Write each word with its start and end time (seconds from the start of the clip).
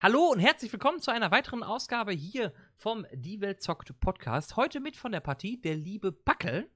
Hallo 0.00 0.28
und 0.30 0.38
herzlich 0.38 0.72
willkommen 0.72 1.00
zu 1.00 1.10
einer 1.10 1.32
weiteren 1.32 1.64
Ausgabe 1.64 2.12
hier 2.12 2.52
vom 2.76 3.04
Die 3.12 3.40
Welt 3.40 3.60
zockt 3.60 3.98
Podcast. 3.98 4.54
Heute 4.54 4.78
mit 4.78 4.96
von 4.96 5.10
der 5.10 5.18
Partie 5.18 5.60
der 5.60 5.74
liebe 5.74 6.12
Backel. 6.12 6.70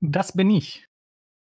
Das 0.00 0.34
bin 0.34 0.50
ich. 0.50 0.86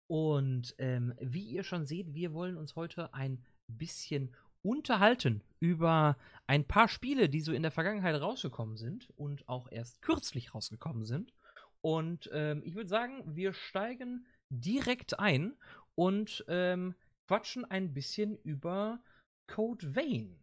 Und 0.07 0.75
ähm, 0.79 1.13
wie 1.21 1.51
ihr 1.51 1.65
schon 1.65 1.85
seht, 1.85 2.15
wir 2.15 2.33
wollen 2.33 2.57
uns 2.57 2.77
heute 2.77 3.13
ein 3.13 3.45
bisschen 3.69 4.35
unterhalten 4.63 5.43
über 5.61 6.17
ein 6.47 6.67
paar 6.67 6.89
Spiele, 6.89 7.29
die 7.29 7.43
so 7.43 7.53
in 7.53 7.61
der 7.63 7.73
Vergangenheit 7.73 8.19
rausgekommen 8.19 8.79
sind 8.79 9.13
und 9.19 9.47
auch 9.51 9.71
erst 9.71 10.01
kürzlich 10.01 10.55
rausgekommen 10.55 11.05
sind. 11.05 11.35
Und 11.83 12.31
ähm, 12.33 12.63
ich 12.65 12.75
würde 12.75 12.89
sagen, 12.89 13.23
wir 13.37 13.53
steigen 13.53 14.25
direkt 14.49 15.21
ein 15.21 15.59
und 15.95 16.43
ähm, 16.49 16.95
quatschen 17.27 17.67
ein 17.67 17.93
bisschen 17.93 18.39
über 18.39 18.99
Code 19.47 19.95
Vein. 19.95 20.39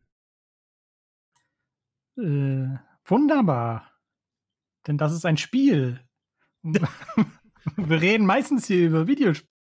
Äh, 2.18 2.78
wunderbar. 3.06 3.92
Denn 4.88 4.98
das 4.98 5.14
ist 5.14 5.26
ein 5.26 5.38
Spiel. 5.38 6.02
Wir 6.64 8.02
reden 8.02 8.26
meistens 8.26 8.68
hier 8.68 8.88
über 8.88 9.08
Videospiele. 9.08 9.54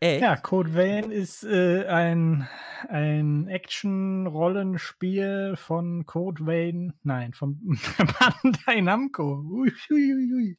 Echt? 0.00 0.22
Ja, 0.22 0.36
Code 0.36 0.74
Vein 0.74 1.12
ist 1.12 1.44
äh, 1.44 1.86
ein, 1.86 2.48
ein 2.88 3.46
Action-Rollenspiel 3.48 5.54
von 5.56 6.06
Code 6.06 6.44
Vein. 6.44 6.94
Nein, 7.02 7.34
von 7.34 7.60
Bandai 8.42 8.80
Namco. 8.80 9.44
Ui, 9.48 9.72
ui, 9.90 10.14
ui, 10.14 10.34
ui. 10.34 10.58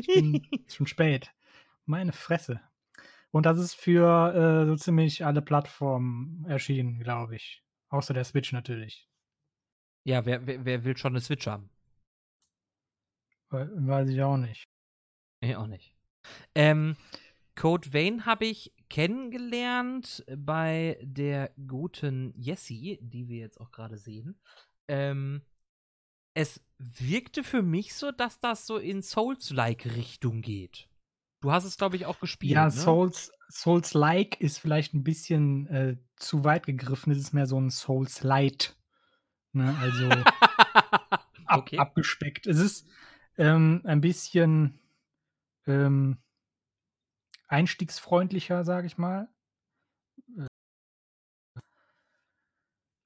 Ich 0.00 0.06
bin 0.06 0.46
schon 0.68 0.86
spät. 0.86 1.34
Meine 1.84 2.12
Fresse. 2.12 2.62
Und 3.30 3.44
das 3.44 3.58
ist 3.58 3.74
für 3.74 4.34
äh, 4.34 4.64
so 4.66 4.76
ziemlich 4.76 5.26
alle 5.26 5.42
Plattformen 5.42 6.46
erschienen, 6.48 7.00
glaube 7.00 7.36
ich. 7.36 7.62
Außer 7.90 8.14
der 8.14 8.24
Switch 8.24 8.52
natürlich. 8.52 9.06
Ja, 10.06 10.24
wer, 10.24 10.46
wer, 10.46 10.64
wer 10.64 10.84
will 10.84 10.96
schon 10.96 11.12
eine 11.14 11.20
Switch 11.20 11.48
haben? 11.48 11.68
We- 13.50 13.70
Weiß 13.74 14.08
ich 14.08 14.22
auch 14.22 14.36
nicht. 14.36 14.68
Ich 15.40 15.56
auch 15.56 15.66
nicht. 15.66 15.96
Ähm, 16.54 16.96
Code 17.56 17.92
Vein 17.92 18.24
habe 18.24 18.46
ich 18.46 18.72
kennengelernt 18.88 20.24
bei 20.36 20.96
der 21.02 21.50
guten 21.66 22.32
Jessie, 22.36 22.98
die 23.02 23.28
wir 23.28 23.38
jetzt 23.38 23.60
auch 23.60 23.72
gerade 23.72 23.98
sehen. 23.98 24.40
Ähm, 24.88 25.42
es 26.34 26.62
wirkte 26.78 27.42
für 27.42 27.62
mich 27.62 27.94
so, 27.94 28.12
dass 28.12 28.38
das 28.38 28.64
so 28.66 28.78
in 28.78 29.02
Souls-like-Richtung 29.02 30.40
geht. 30.40 30.88
Du 31.40 31.50
hast 31.50 31.64
es, 31.64 31.76
glaube 31.76 31.96
ich, 31.96 32.06
auch 32.06 32.20
gespielt. 32.20 32.52
Ja, 32.52 32.66
ne? 32.66 32.70
Souls, 32.70 33.32
Souls-like 33.48 34.40
ist 34.40 34.58
vielleicht 34.58 34.94
ein 34.94 35.02
bisschen 35.02 35.66
äh, 35.66 35.96
zu 36.16 36.44
weit 36.44 36.66
gegriffen. 36.66 37.10
Es 37.12 37.18
ist 37.18 37.32
mehr 37.32 37.46
so 37.46 37.60
ein 37.60 37.70
Souls-light. 37.70 38.75
Ne? 39.56 39.76
Also 39.80 40.08
ab, 41.46 41.58
okay. 41.58 41.78
abgespeckt. 41.78 42.46
Es 42.46 42.58
ist 42.58 42.88
ähm, 43.38 43.82
ein 43.84 44.00
bisschen 44.00 44.78
ähm, 45.66 46.18
einstiegsfreundlicher, 47.48 48.64
sage 48.64 48.86
ich 48.86 48.98
mal. 48.98 49.28
Äh, 50.38 50.46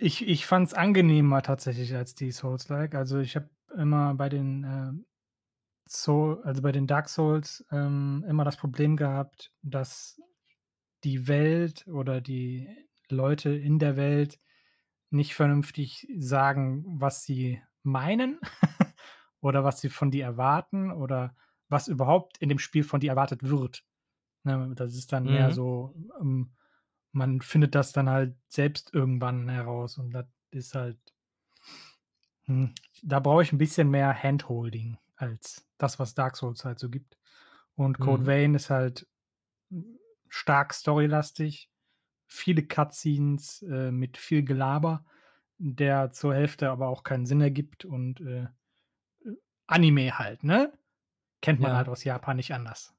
Ich, 0.02 0.26
ich 0.26 0.46
fand 0.46 0.66
es 0.66 0.72
angenehmer 0.72 1.42
tatsächlich 1.42 1.94
als 1.94 2.14
die 2.14 2.32
Souls-like. 2.32 2.94
Also 2.94 3.18
ich 3.18 3.36
habe 3.36 3.50
immer 3.76 4.14
bei 4.14 4.30
den 4.30 4.64
äh, 4.64 4.92
Soul, 5.86 6.40
also 6.42 6.62
bei 6.62 6.72
den 6.72 6.86
Dark 6.86 7.10
Souls 7.10 7.66
ähm, 7.70 8.24
immer 8.26 8.44
das 8.44 8.56
Problem 8.56 8.96
gehabt, 8.96 9.52
dass 9.60 10.18
die 11.04 11.28
Welt 11.28 11.86
oder 11.86 12.22
die 12.22 12.66
Leute 13.10 13.50
in 13.50 13.78
der 13.78 13.96
Welt 13.96 14.38
nicht 15.10 15.34
vernünftig 15.34 16.08
sagen, 16.18 16.84
was 17.00 17.24
sie 17.24 17.62
meinen 17.82 18.40
oder 19.40 19.64
was 19.64 19.80
sie 19.80 19.88
von 19.88 20.10
dir 20.10 20.24
erwarten 20.24 20.90
oder 20.92 21.34
was 21.68 21.88
überhaupt 21.88 22.38
in 22.38 22.48
dem 22.48 22.58
Spiel 22.58 22.84
von 22.84 23.00
dir 23.00 23.10
erwartet 23.10 23.42
wird. 23.42 23.84
Ne, 24.44 24.72
das 24.76 24.94
ist 24.96 25.12
dann 25.12 25.28
mehr 25.30 25.50
Mhm. 25.50 25.52
so, 25.52 25.94
ähm, 26.20 26.52
man 27.12 27.40
findet 27.42 27.74
das 27.74 27.92
dann 27.92 28.10
halt 28.10 28.36
selbst 28.48 28.94
irgendwann 28.94 29.48
heraus 29.48 29.98
und 29.98 30.12
das 30.12 30.26
ist 30.50 30.74
halt, 30.74 30.98
hm, 32.44 32.74
da 33.02 33.20
brauche 33.20 33.42
ich 33.42 33.52
ein 33.52 33.58
bisschen 33.58 33.90
mehr 33.90 34.14
Handholding 34.22 34.98
als 35.16 35.66
das, 35.78 35.98
was 35.98 36.14
Dark 36.14 36.36
Souls 36.36 36.64
halt 36.64 36.78
so 36.78 36.90
gibt. 36.90 37.18
Und 37.74 38.00
Code 38.00 38.26
Mhm. 38.26 38.26
Vein 38.26 38.54
ist 38.54 38.70
halt 38.70 39.06
stark 40.28 40.72
storylastig, 40.74 41.69
viele 42.30 42.62
Cutscenes 42.62 43.62
äh, 43.62 43.90
mit 43.90 44.16
viel 44.16 44.42
Gelaber, 44.44 45.04
der 45.58 46.12
zur 46.12 46.34
Hälfte 46.34 46.70
aber 46.70 46.88
auch 46.88 47.02
keinen 47.04 47.26
Sinn 47.26 47.40
ergibt 47.40 47.84
und 47.84 48.20
äh, 48.20 48.44
äh, 48.44 48.48
Anime 49.66 50.18
halt, 50.18 50.44
ne? 50.44 50.72
Kennt 51.42 51.60
man 51.60 51.72
Ja. 51.72 51.78
halt 51.78 51.88
aus 51.88 52.04
Japan 52.04 52.36
nicht 52.36 52.54
anders. 52.54 52.94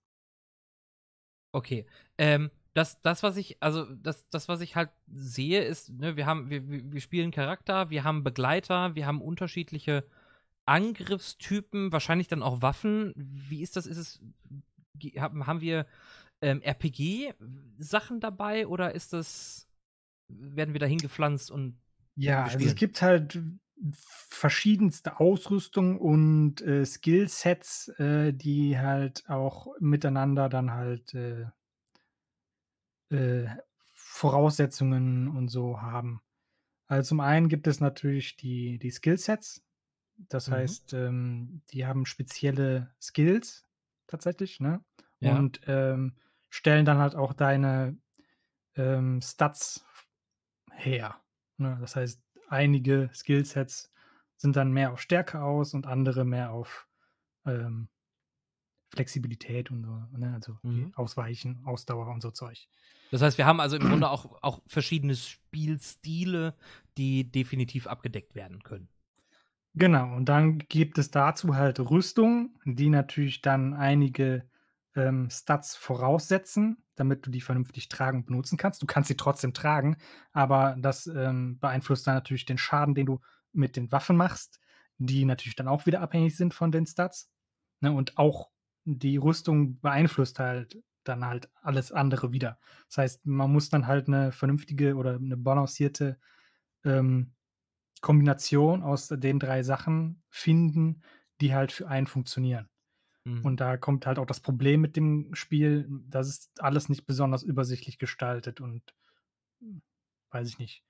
Okay. 1.52 1.86
Ähm, 2.18 2.52
das, 2.74 3.02
das, 3.02 3.24
was 3.24 3.36
ich, 3.38 3.62
also 3.62 3.86
das, 3.96 4.28
das, 4.30 4.48
was 4.48 4.62
ich 4.62 4.76
halt 4.76 4.90
sehe, 5.08 5.64
ist, 5.64 5.90
ne, 5.90 6.16
wir 6.16 6.26
haben, 6.26 6.50
wir, 6.50 6.62
wir 6.68 7.02
spielen 7.02 7.32
Charakter, 7.32 7.90
wir 7.90 8.04
haben 8.06 8.24
Begleiter, 8.24 8.96
wir 8.96 9.06
haben 9.06 9.22
unterschiedliche 9.22 10.06
Angriffstypen, 10.66 11.92
wahrscheinlich 11.92 12.30
dann 12.30 12.44
auch 12.44 12.62
Waffen. 12.62 13.14
Wie 13.16 13.62
ist 13.62 13.76
das? 13.76 13.88
Ist 13.88 13.98
es, 13.98 14.22
haben 15.18 15.62
wir 15.62 15.86
ähm, 16.42 16.62
RPG-Sachen 16.62 18.20
dabei 18.20 18.68
oder 18.68 18.94
ist 18.96 19.14
das, 19.14 19.70
werden 20.28 20.74
wir 20.74 20.80
da 20.80 20.86
hingepflanzt 20.88 21.52
und 21.52 21.80
Ja, 22.16 22.44
also 22.46 22.68
es 22.68 22.76
gibt 22.76 23.02
halt 23.02 23.40
verschiedenste 23.94 25.20
Ausrüstung 25.20 25.98
und 26.00 26.62
äh, 26.62 26.86
Skillsets, 26.86 27.88
äh, 28.00 28.34
die 28.34 28.78
halt 28.78 29.28
auch 29.30 29.68
miteinander 29.80 30.50
dann 30.50 30.72
halt 30.72 31.14
äh, 31.14 31.46
äh, 33.10 33.48
Voraussetzungen 33.94 35.28
und 35.28 35.50
so 35.50 35.82
haben. 35.82 36.22
Also 36.88 37.10
zum 37.10 37.20
einen 37.22 37.50
gibt 37.50 37.68
es 37.68 37.80
natürlich 37.80 38.38
die, 38.38 38.80
die 38.80 38.92
Skillsets. 38.92 39.64
Das 40.30 40.48
Mhm. 40.48 40.54
heißt, 40.54 40.94
ähm, 40.94 41.62
die 41.72 41.86
haben 41.86 42.06
spezielle 42.06 42.94
Skills 43.02 43.66
tatsächlich, 44.08 44.60
ne? 44.60 44.84
Ja. 45.20 45.36
Und 45.36 45.62
ähm, 45.68 46.16
stellen 46.52 46.86
dann 46.86 47.00
halt 47.00 47.16
auch 47.16 47.34
deine 47.34 47.98
ähm, 48.76 49.22
Stats 49.22 49.84
her. 50.72 51.20
Ne? 51.58 51.78
Das 51.82 51.96
heißt, 51.96 52.22
einige 52.50 53.10
Skillsets 53.14 53.92
sind 54.38 54.56
dann 54.56 54.72
mehr 54.72 54.92
auf 54.92 55.02
Stärke 55.02 55.42
aus 55.42 55.74
und 55.74 55.88
andere 55.88 56.26
mehr 56.26 56.52
auf 56.52 56.88
ähm, 57.46 57.90
Flexibilität 58.94 59.72
und 59.72 59.84
so, 59.86 60.18
ne? 60.18 60.34
Also 60.34 60.58
Mhm. 60.64 60.92
Ausweichen, 60.96 61.62
Ausdauer 61.66 62.08
und 62.08 62.22
so 62.22 62.32
Zeug. 62.32 62.68
Das 63.10 63.22
heißt, 63.22 63.38
wir 63.38 63.46
haben 63.46 63.62
also 63.62 63.78
im 63.78 63.84
Grunde 63.84 64.10
auch, 64.10 64.42
auch 64.42 64.62
verschiedene 64.68 65.16
Spielstile, 65.16 66.56
die 66.98 67.32
definitiv 67.32 67.88
abgedeckt 67.88 68.36
werden 68.36 68.64
können. 68.64 68.90
Genau, 69.74 70.14
und 70.16 70.26
dann 70.26 70.60
gibt 70.60 70.98
es 70.98 71.12
dazu 71.12 71.56
halt 71.56 71.80
Rüstung, 71.80 72.60
die 72.66 72.90
natürlich 72.90 73.42
dann 73.42 73.74
einige 73.74 74.44
ähm, 74.96 75.30
Stats 75.30 75.76
voraussetzen, 75.76 76.84
damit 76.96 77.26
du 77.26 77.32
die 77.32 77.42
vernünftig 77.42 77.90
tragen 77.90 78.20
und 78.20 78.26
benutzen 78.26 78.58
kannst. 78.58 78.82
Du 78.82 78.86
kannst 78.86 79.08
sie 79.08 79.18
trotzdem 79.18 79.54
tragen, 79.54 79.98
aber 80.34 80.76
das 80.80 81.08
ähm, 81.08 81.60
beeinflusst 81.60 82.08
dann 82.08 82.16
natürlich 82.16 82.46
den 82.46 82.58
Schaden, 82.58 82.96
den 82.96 83.06
du 83.06 83.20
mit 83.54 83.76
den 83.76 83.92
Waffen 83.92 84.18
machst, 84.18 84.60
die 84.98 85.26
natürlich 85.26 85.56
dann 85.56 85.68
auch 85.68 85.86
wieder 85.86 86.02
abhängig 86.02 86.36
sind 86.36 86.54
von 86.54 86.72
den 86.72 86.86
Stats. 86.86 87.30
Ne? 87.80 87.92
Und 87.92 88.18
auch 88.18 88.50
die 88.84 89.18
Rüstung 89.18 89.80
beeinflusst 89.80 90.40
halt 90.40 90.82
dann 91.04 91.26
halt 91.26 91.50
alles 91.62 91.92
andere 91.92 92.32
wieder. 92.32 92.60
Das 92.88 92.98
heißt, 92.98 93.26
man 93.26 93.52
muss 93.52 93.70
dann 93.70 93.88
halt 93.88 94.08
eine 94.08 94.32
vernünftige 94.32 94.96
oder 94.96 95.16
eine 95.16 95.38
balancierte 95.38 96.20
ähm, 96.84 97.34
Kombination 98.02 98.84
aus 98.84 99.08
den 99.08 99.40
drei 99.40 99.64
Sachen 99.64 100.24
finden, 100.30 101.02
die 101.40 101.54
halt 101.54 101.72
für 101.72 101.88
einen 101.88 102.08
funktionieren. 102.08 102.71
Mhm. 103.24 103.46
Und 103.46 103.60
da 103.60 103.78
kommt 103.78 104.06
halt 104.06 104.20
auch 104.20 104.26
das 104.26 104.40
Problem 104.40 104.82
mit 104.82 104.96
dem 104.96 105.34
Spiel, 105.36 105.88
das 106.08 106.28
ist 106.28 106.62
alles 106.62 106.90
nicht 106.90 107.06
besonders 107.06 107.44
übersichtlich 107.44 108.00
gestaltet 108.00 108.62
und 108.62 108.82
hm, 109.60 109.82
weiß 110.32 110.48
ich 110.50 110.60
nicht. 110.60 110.84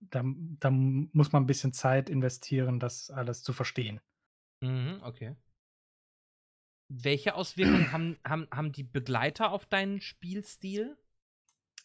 Da, 0.00 0.22
da 0.24 0.70
muss 0.70 1.32
man 1.32 1.44
ein 1.44 1.46
bisschen 1.46 1.72
Zeit 1.72 2.10
investieren, 2.10 2.80
das 2.80 3.10
alles 3.10 3.42
zu 3.42 3.52
verstehen. 3.52 4.00
Mhm, 4.60 5.00
okay. 5.02 5.36
Welche 6.88 7.34
Auswirkungen 7.34 7.90
haben, 7.92 8.18
haben, 8.26 8.46
haben 8.52 8.72
die 8.72 8.82
Begleiter 8.84 9.50
auf 9.50 9.66
deinen 9.66 10.00
Spielstil? 10.00 10.96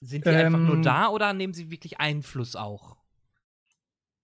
Sind 0.01 0.25
die 0.25 0.35
einfach 0.35 0.59
nur 0.59 0.77
Ähm, 0.77 0.83
da 0.83 1.09
oder 1.09 1.33
nehmen 1.33 1.53
sie 1.53 1.71
wirklich 1.71 1.99
Einfluss 1.99 2.55
auch? 2.55 2.97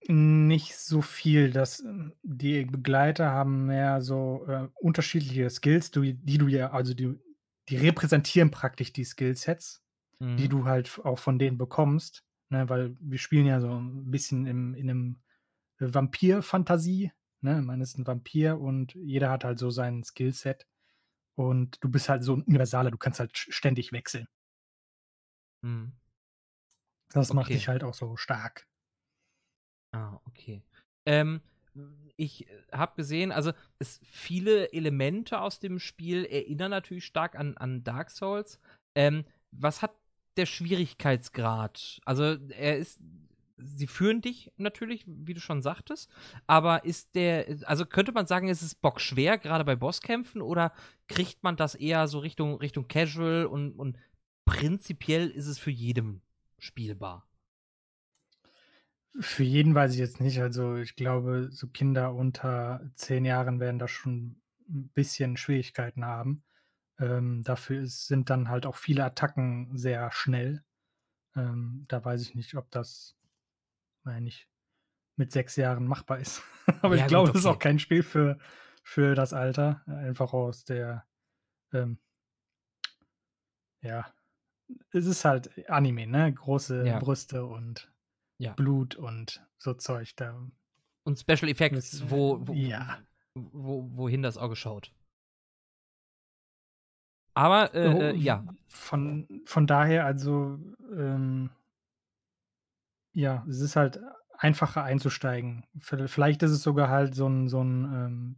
Nicht 0.08 0.76
so 0.76 1.00
viel. 1.00 1.50
Das, 1.50 1.80
ähm, 1.80 2.14
die 2.22 2.64
Begleiter 2.66 3.30
haben 3.30 3.64
mehr 3.66 4.02
so 4.02 4.44
äh, 4.46 4.68
unterschiedliche 4.74 5.48
Skills, 5.48 5.90
du, 5.90 6.02
die 6.02 6.38
du 6.38 6.46
ja, 6.48 6.70
also 6.72 6.92
die, 6.92 7.14
die 7.70 7.76
repräsentieren 7.78 8.50
praktisch 8.50 8.92
die 8.92 9.04
Skillsets, 9.04 9.82
die 10.38 10.48
Mhm. 10.48 10.50
du 10.50 10.66
halt 10.66 11.00
auch 11.04 11.18
von 11.18 11.38
denen 11.38 11.58
bekommst. 11.58 12.24
ne, 12.50 12.68
weil 12.68 12.96
wir 13.00 13.18
spielen 13.18 13.46
ja 13.46 13.60
so 13.60 13.68
'n 13.72 14.10
bisschen 14.10 14.46
im 14.46 14.74
in 14.74 14.86
'nem 14.86 15.22
Vampir-Fantasie, 15.80 17.12
ne? 17.42 17.62
Man 17.62 17.80
ist 17.82 17.98
'n 17.98 18.06
Vampir 18.06 18.60
und 18.60 18.94
jeder 18.94 19.30
hat 19.30 19.44
halt 19.44 19.58
so 19.60 19.70
sein 19.70 20.04
Skillset 20.04 20.66
und 21.36 21.78
du 21.84 21.90
bist 21.90 22.08
halt 22.10 22.24
so 22.24 22.34
'n 22.34 22.42
Universaler, 22.44 22.90
du 22.92 22.98
kannst 22.98 23.20
halt 23.20 23.36
st 23.36 23.54
ständig 23.54 23.92
wechseln. 23.92 24.28
Mhm. 25.64 25.94
Das 27.12 27.32
macht 27.32 27.52
Okay. 27.52 27.54
dich 27.54 27.68
halt 27.68 27.84
auch 27.84 27.94
so 27.94 28.16
stark. 28.16 28.66
Ah, 29.94 30.18
okay. 30.26 30.60
Ähm, 31.06 31.40
ich 32.16 32.46
habe 32.72 32.96
gesehen, 32.96 33.30
also 33.30 33.52
es 33.78 34.00
viele 34.04 34.72
Elemente 34.72 35.40
aus 35.40 35.60
dem 35.60 35.78
Spiel 35.78 36.24
erinnern 36.24 36.70
natürlich 36.70 37.04
stark 37.04 37.36
an 37.38 37.56
an 37.56 37.84
Dark 37.84 38.10
Souls. 38.10 38.58
Ähm, 38.96 39.24
was 39.52 39.82
hat 39.82 39.92
der 40.36 40.46
Schwierigkeitsgrad? 40.46 42.00
Also, 42.04 42.24
er 42.48 42.78
ist 42.78 43.00
sie 43.56 43.86
führen 43.86 44.20
dich 44.20 44.50
natürlich, 44.56 45.04
wie 45.06 45.32
du 45.34 45.40
schon 45.40 45.62
sagtest, 45.62 46.10
aber 46.48 46.84
ist 46.84 47.14
der 47.14 47.46
also 47.66 47.86
könnte 47.86 48.10
man 48.12 48.26
sagen, 48.26 48.48
ist 48.48 48.62
es 48.62 48.74
bockschwer, 48.74 49.38
grade 49.38 49.64
bei 49.64 49.76
Bosskämpfen, 49.76 50.42
oder 50.42 50.72
kriegt 51.08 51.44
man 51.44 51.56
das 51.56 51.76
eher 51.76 52.08
so 52.08 52.18
Richtung 52.18 52.56
Richtung 52.56 52.88
Casual 52.88 53.46
und 53.46 53.72
und 53.78 53.96
prinzipiell 54.44 55.28
ist 55.30 55.46
es 55.46 55.58
für 55.58 55.70
jedem 55.70 56.20
spielbar? 56.58 57.26
Für 59.20 59.44
jeden 59.44 59.74
weiß 59.76 59.92
ich 59.92 59.98
jetzt 60.00 60.20
nicht. 60.20 60.40
Also, 60.40 60.74
ich 60.76 60.96
glaube, 60.96 61.48
so 61.52 61.68
Kinder 61.68 62.14
unter 62.14 62.80
10 62.96 63.24
Jahren 63.24 63.60
werden 63.60 63.78
da 63.78 63.86
schon 63.86 64.40
'n 64.68 64.88
bisschen 64.92 65.36
Schwierigkeiten 65.36 66.04
haben. 66.04 66.42
Ähm, 66.98 67.42
dafür 67.44 67.82
ist 67.82 68.06
sind 68.08 68.30
dann 68.30 68.48
halt 68.48 68.66
auch 68.66 68.76
viele 68.76 69.04
Attacken 69.04 69.76
sehr 69.78 70.10
schnell. 70.12 70.64
Ähm, 71.36 71.86
da 71.88 72.04
weiß 72.04 72.22
ich 72.22 72.34
nicht, 72.36 72.56
ob 72.56 72.70
das, 72.72 73.16
meine 74.04 74.28
ich, 74.28 74.48
mit 75.16 75.32
6 75.32 75.56
Jahren 75.56 75.86
machbar 75.88 76.18
ist. 76.20 76.42
Aber 76.82 76.96
ich 76.96 77.06
Ja 77.06 77.08
gut, 77.08 77.28
glaube, 77.28 77.28
das 77.28 77.36
ist 77.36 77.46
auch 77.46 77.58
kein 77.58 77.78
Spiel 77.78 78.02
für 78.02 78.38
für 78.86 79.14
das 79.14 79.32
Alter, 79.32 79.82
einfach 79.86 80.34
aus 80.34 80.64
der, 80.66 81.06
ähm 81.72 81.98
ja, 83.82 84.06
es 84.92 85.06
ist 85.06 85.24
halt 85.26 85.68
Anime, 85.70 86.06
ne? 86.08 86.32
Große 86.34 86.86
Ja. 86.86 87.00
Brüste 87.00 87.46
und 87.46 87.93
Ja. 88.44 88.52
Blut 88.52 88.94
und 88.96 89.46
so 89.58 89.74
Zeug 89.74 90.14
da 90.16 90.46
Und 91.06 91.18
Special 91.18 91.48
Effects, 91.50 92.02
äh 92.02 92.10
wo 92.10 92.38
wo 92.40 92.54
ja. 92.54 92.98
wo 93.34 93.88
wohin 93.96 94.22
das 94.22 94.38
Auge 94.38 94.56
schaut. 94.56 94.92
Aber, 97.36 97.74
Oh, 97.82 98.08
äh, 98.08 98.10
äh, 98.10 98.16
v 98.16 98.24
ja. 98.24 98.44
von 98.68 99.28
von 99.46 99.66
daher, 99.66 100.04
also, 100.06 100.58
ähm 100.96 101.50
ja, 103.16 103.44
es 103.48 103.60
ist 103.60 103.76
halt 103.76 104.00
einfacher 104.36 104.82
einzusteigen. 104.82 105.64
Viell 105.78 106.08
vielleicht 106.08 106.42
ist 106.42 106.50
es 106.50 106.62
sogar 106.64 106.88
halt 106.88 107.14
so 107.14 107.26
'n 107.26 107.48
so 107.48 107.60
'n, 107.60 107.84
ähm, 107.94 108.36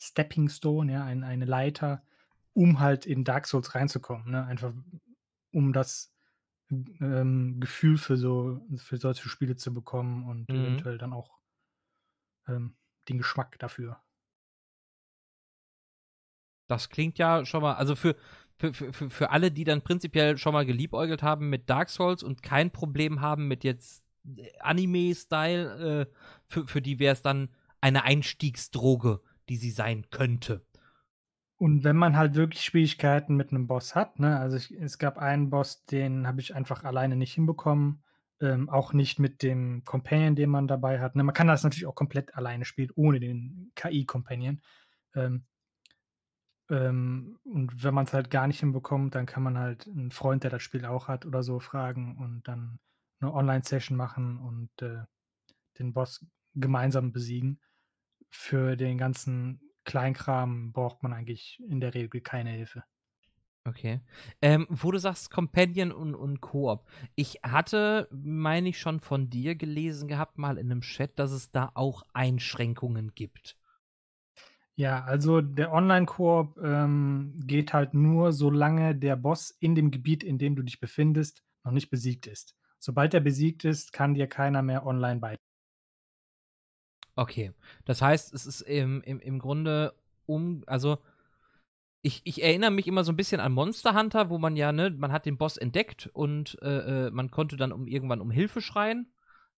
Stepping 0.00 0.48
Stone, 0.48 0.92
ja, 0.92 1.04
ein 1.04 1.24
eine 1.24 1.46
Leiter, 1.46 2.04
um 2.54 2.78
halt 2.80 3.06
in 3.06 3.24
Dark 3.24 3.46
Souls 3.48 3.74
reinzukommen, 3.74 4.30
ne? 4.30 4.44
Einfach 4.46 4.72
um 5.52 5.72
das, 5.72 6.13
ähm, 6.70 7.60
Gefühl 7.60 7.98
für 7.98 8.16
so 8.16 8.60
für 8.76 8.96
solche 8.96 9.28
Spiele 9.28 9.56
zu 9.56 9.72
bekommen 9.72 10.24
und 10.28 10.52
Mhm. 10.52 10.54
eventuell 10.54 10.98
dann 10.98 11.12
auch 11.12 11.38
ähm, 12.48 12.76
den 13.08 13.18
Geschmack 13.18 13.58
dafür. 13.58 14.02
Das 16.68 16.88
klingt 16.88 17.18
ja 17.18 17.44
schon 17.44 17.62
mal 17.62 17.74
also 17.74 17.94
für 17.94 18.16
für 18.56 18.72
für 18.72 19.10
für 19.10 19.30
alle, 19.30 19.50
die 19.50 19.64
dann 19.64 19.82
prinzipiell 19.82 20.38
schon 20.38 20.52
mal 20.54 20.64
geliebäugelt 20.64 21.22
haben 21.22 21.50
mit 21.50 21.68
Dark 21.68 21.90
Souls 21.90 22.22
und 22.22 22.42
kein 22.42 22.70
Problem 22.70 23.20
haben 23.20 23.48
mit 23.48 23.64
jetzt 23.64 24.04
Anime-Style, 24.60 26.06
äh, 26.08 26.14
für 26.46 26.66
für 26.66 26.80
die 26.80 26.98
wär's 26.98 27.20
dann 27.22 27.50
eine 27.80 28.04
Einstiegsdroge, 28.04 29.20
die 29.48 29.56
sie 29.56 29.70
sein 29.70 30.06
könnte. 30.10 30.64
Und 31.60 31.84
wenn 31.84 31.96
man 31.96 32.16
halt 32.16 32.34
wirklich 32.34 32.62
Schwierigkeiten 32.64 33.36
mit 33.36 33.52
'nem 33.52 33.66
Boss 33.68 33.94
hat, 33.94 34.18
ne? 34.18 34.38
Also, 34.40 34.56
ich 34.56 34.72
es 34.72 34.98
gab 34.98 35.18
einen 35.18 35.50
Boss, 35.50 35.84
den 35.86 36.26
habe 36.26 36.40
ich 36.40 36.54
einfach 36.54 36.82
alleine 36.84 37.14
nicht 37.16 37.34
hinbekommen, 37.34 38.02
ähm, 38.40 38.68
auch 38.68 38.92
nicht 38.92 39.18
mit 39.20 39.42
dem 39.42 39.84
Companion, 39.84 40.34
den 40.34 40.50
man 40.50 40.66
dabei 40.66 41.00
hat, 41.00 41.14
ne? 41.14 41.22
Man 41.22 41.34
kann 41.34 41.46
das 41.46 41.62
natürlich 41.62 41.86
auch 41.86 41.94
komplett 41.94 42.34
alleine 42.36 42.64
spielen, 42.64 42.90
ohne 42.96 43.20
den 43.20 43.70
KI-Companion. 43.76 44.60
Ähm 45.14 45.44
ähm, 46.70 47.38
und 47.44 47.82
wenn 47.84 47.92
man's 47.94 48.12
halt 48.14 48.30
gar 48.30 48.46
nicht 48.46 48.60
hinbekommt, 48.60 49.14
dann 49.14 49.26
kann 49.26 49.42
man 49.42 49.58
halt 49.58 49.86
'n 49.86 50.10
Freund, 50.10 50.44
der 50.44 50.50
das 50.50 50.62
Spiel 50.62 50.84
auch 50.86 51.08
hat 51.08 51.26
oder 51.26 51.42
so, 51.42 51.60
fragen 51.60 52.16
und 52.18 52.48
dann 52.48 52.78
'ne 53.20 53.32
Online-Session 53.32 53.96
machen 53.96 54.38
und, 54.38 54.70
äh, 54.82 55.02
den 55.78 55.94
Boss 55.94 56.26
gemeinsam 56.54 57.12
besiegen. 57.12 57.60
Für 58.30 58.76
den 58.76 58.98
ganzen 58.98 59.60
Kleinkram 59.84 60.72
braucht 60.72 61.02
man 61.02 61.12
eigentlich 61.12 61.60
in 61.68 61.80
der 61.80 61.94
Regel 61.94 62.20
keine 62.20 62.50
Hilfe. 62.50 62.84
Okay. 63.66 64.00
Ähm, 64.42 64.66
wo 64.68 64.90
du 64.90 64.98
sagst 64.98 65.30
Companion 65.30 65.90
und 65.90 66.14
und 66.14 66.42
Koop. 66.42 66.86
Ich 67.14 67.40
hatte, 67.42 68.08
meine 68.12 68.68
ich, 68.68 68.78
schon 68.78 69.00
von 69.00 69.30
dir 69.30 69.54
gelesen 69.54 70.06
gehabt, 70.06 70.36
mal 70.36 70.58
in 70.58 70.68
'nem 70.68 70.82
Chat, 70.82 71.18
dass 71.18 71.30
es 71.32 71.50
da 71.50 71.70
auch 71.74 72.02
Einschränkungen 72.12 73.14
gibt. 73.14 73.56
Ja, 74.78 75.04
also 75.04 75.40
der 75.40 75.72
Online-Koop, 75.72 76.58
ähm, 76.62 77.34
geht 77.46 77.72
halt 77.72 77.94
nur, 77.94 78.32
solange 78.32 78.96
der 78.96 79.14
Boss 79.14 79.50
in 79.60 79.76
dem 79.76 79.92
Gebiet, 79.92 80.24
in 80.24 80.36
dem 80.38 80.56
du 80.56 80.62
dich 80.62 80.80
befindest, 80.80 81.44
noch 81.62 81.70
nicht 81.70 81.90
besiegt 81.90 82.26
ist. 82.26 82.56
Sobald 82.80 83.14
er 83.14 83.20
besiegt 83.20 83.64
ist, 83.64 83.92
kann 83.92 84.14
dir 84.14 84.26
keiner 84.26 84.62
mehr 84.62 84.84
online 84.84 85.20
bei 85.20 85.36
Okay. 87.18 87.52
Das 87.84 88.02
heißt, 88.02 88.34
es 88.34 88.46
ist 88.46 88.60
im 88.62 89.02
im 89.02 89.20
im 89.20 89.38
Grunde 89.38 89.94
um 90.26 90.64
also 90.66 90.98
ich 92.06 92.20
ich 92.24 92.42
erinnere 92.42 92.70
mich 92.70 92.86
immer 92.86 93.02
so 93.02 93.12
'n 93.12 93.16
bisschen 93.16 93.40
an 93.40 93.52
Monster 93.52 93.94
Hunter, 93.98 94.28
wo 94.28 94.36
man 94.36 94.56
ja, 94.56 94.72
ne 94.72 94.90
man 94.90 95.10
hat 95.10 95.24
den 95.24 95.38
Boss 95.38 95.56
entdeckt 95.56 96.10
und, 96.12 96.58
äh, 96.60 97.06
äh, 97.06 97.10
man 97.10 97.30
konnte 97.30 97.56
dann 97.56 97.72
um 97.72 97.86
irgendwann 97.86 98.20
um 98.20 98.30
Hilfe 98.30 98.60
schreien. 98.60 99.10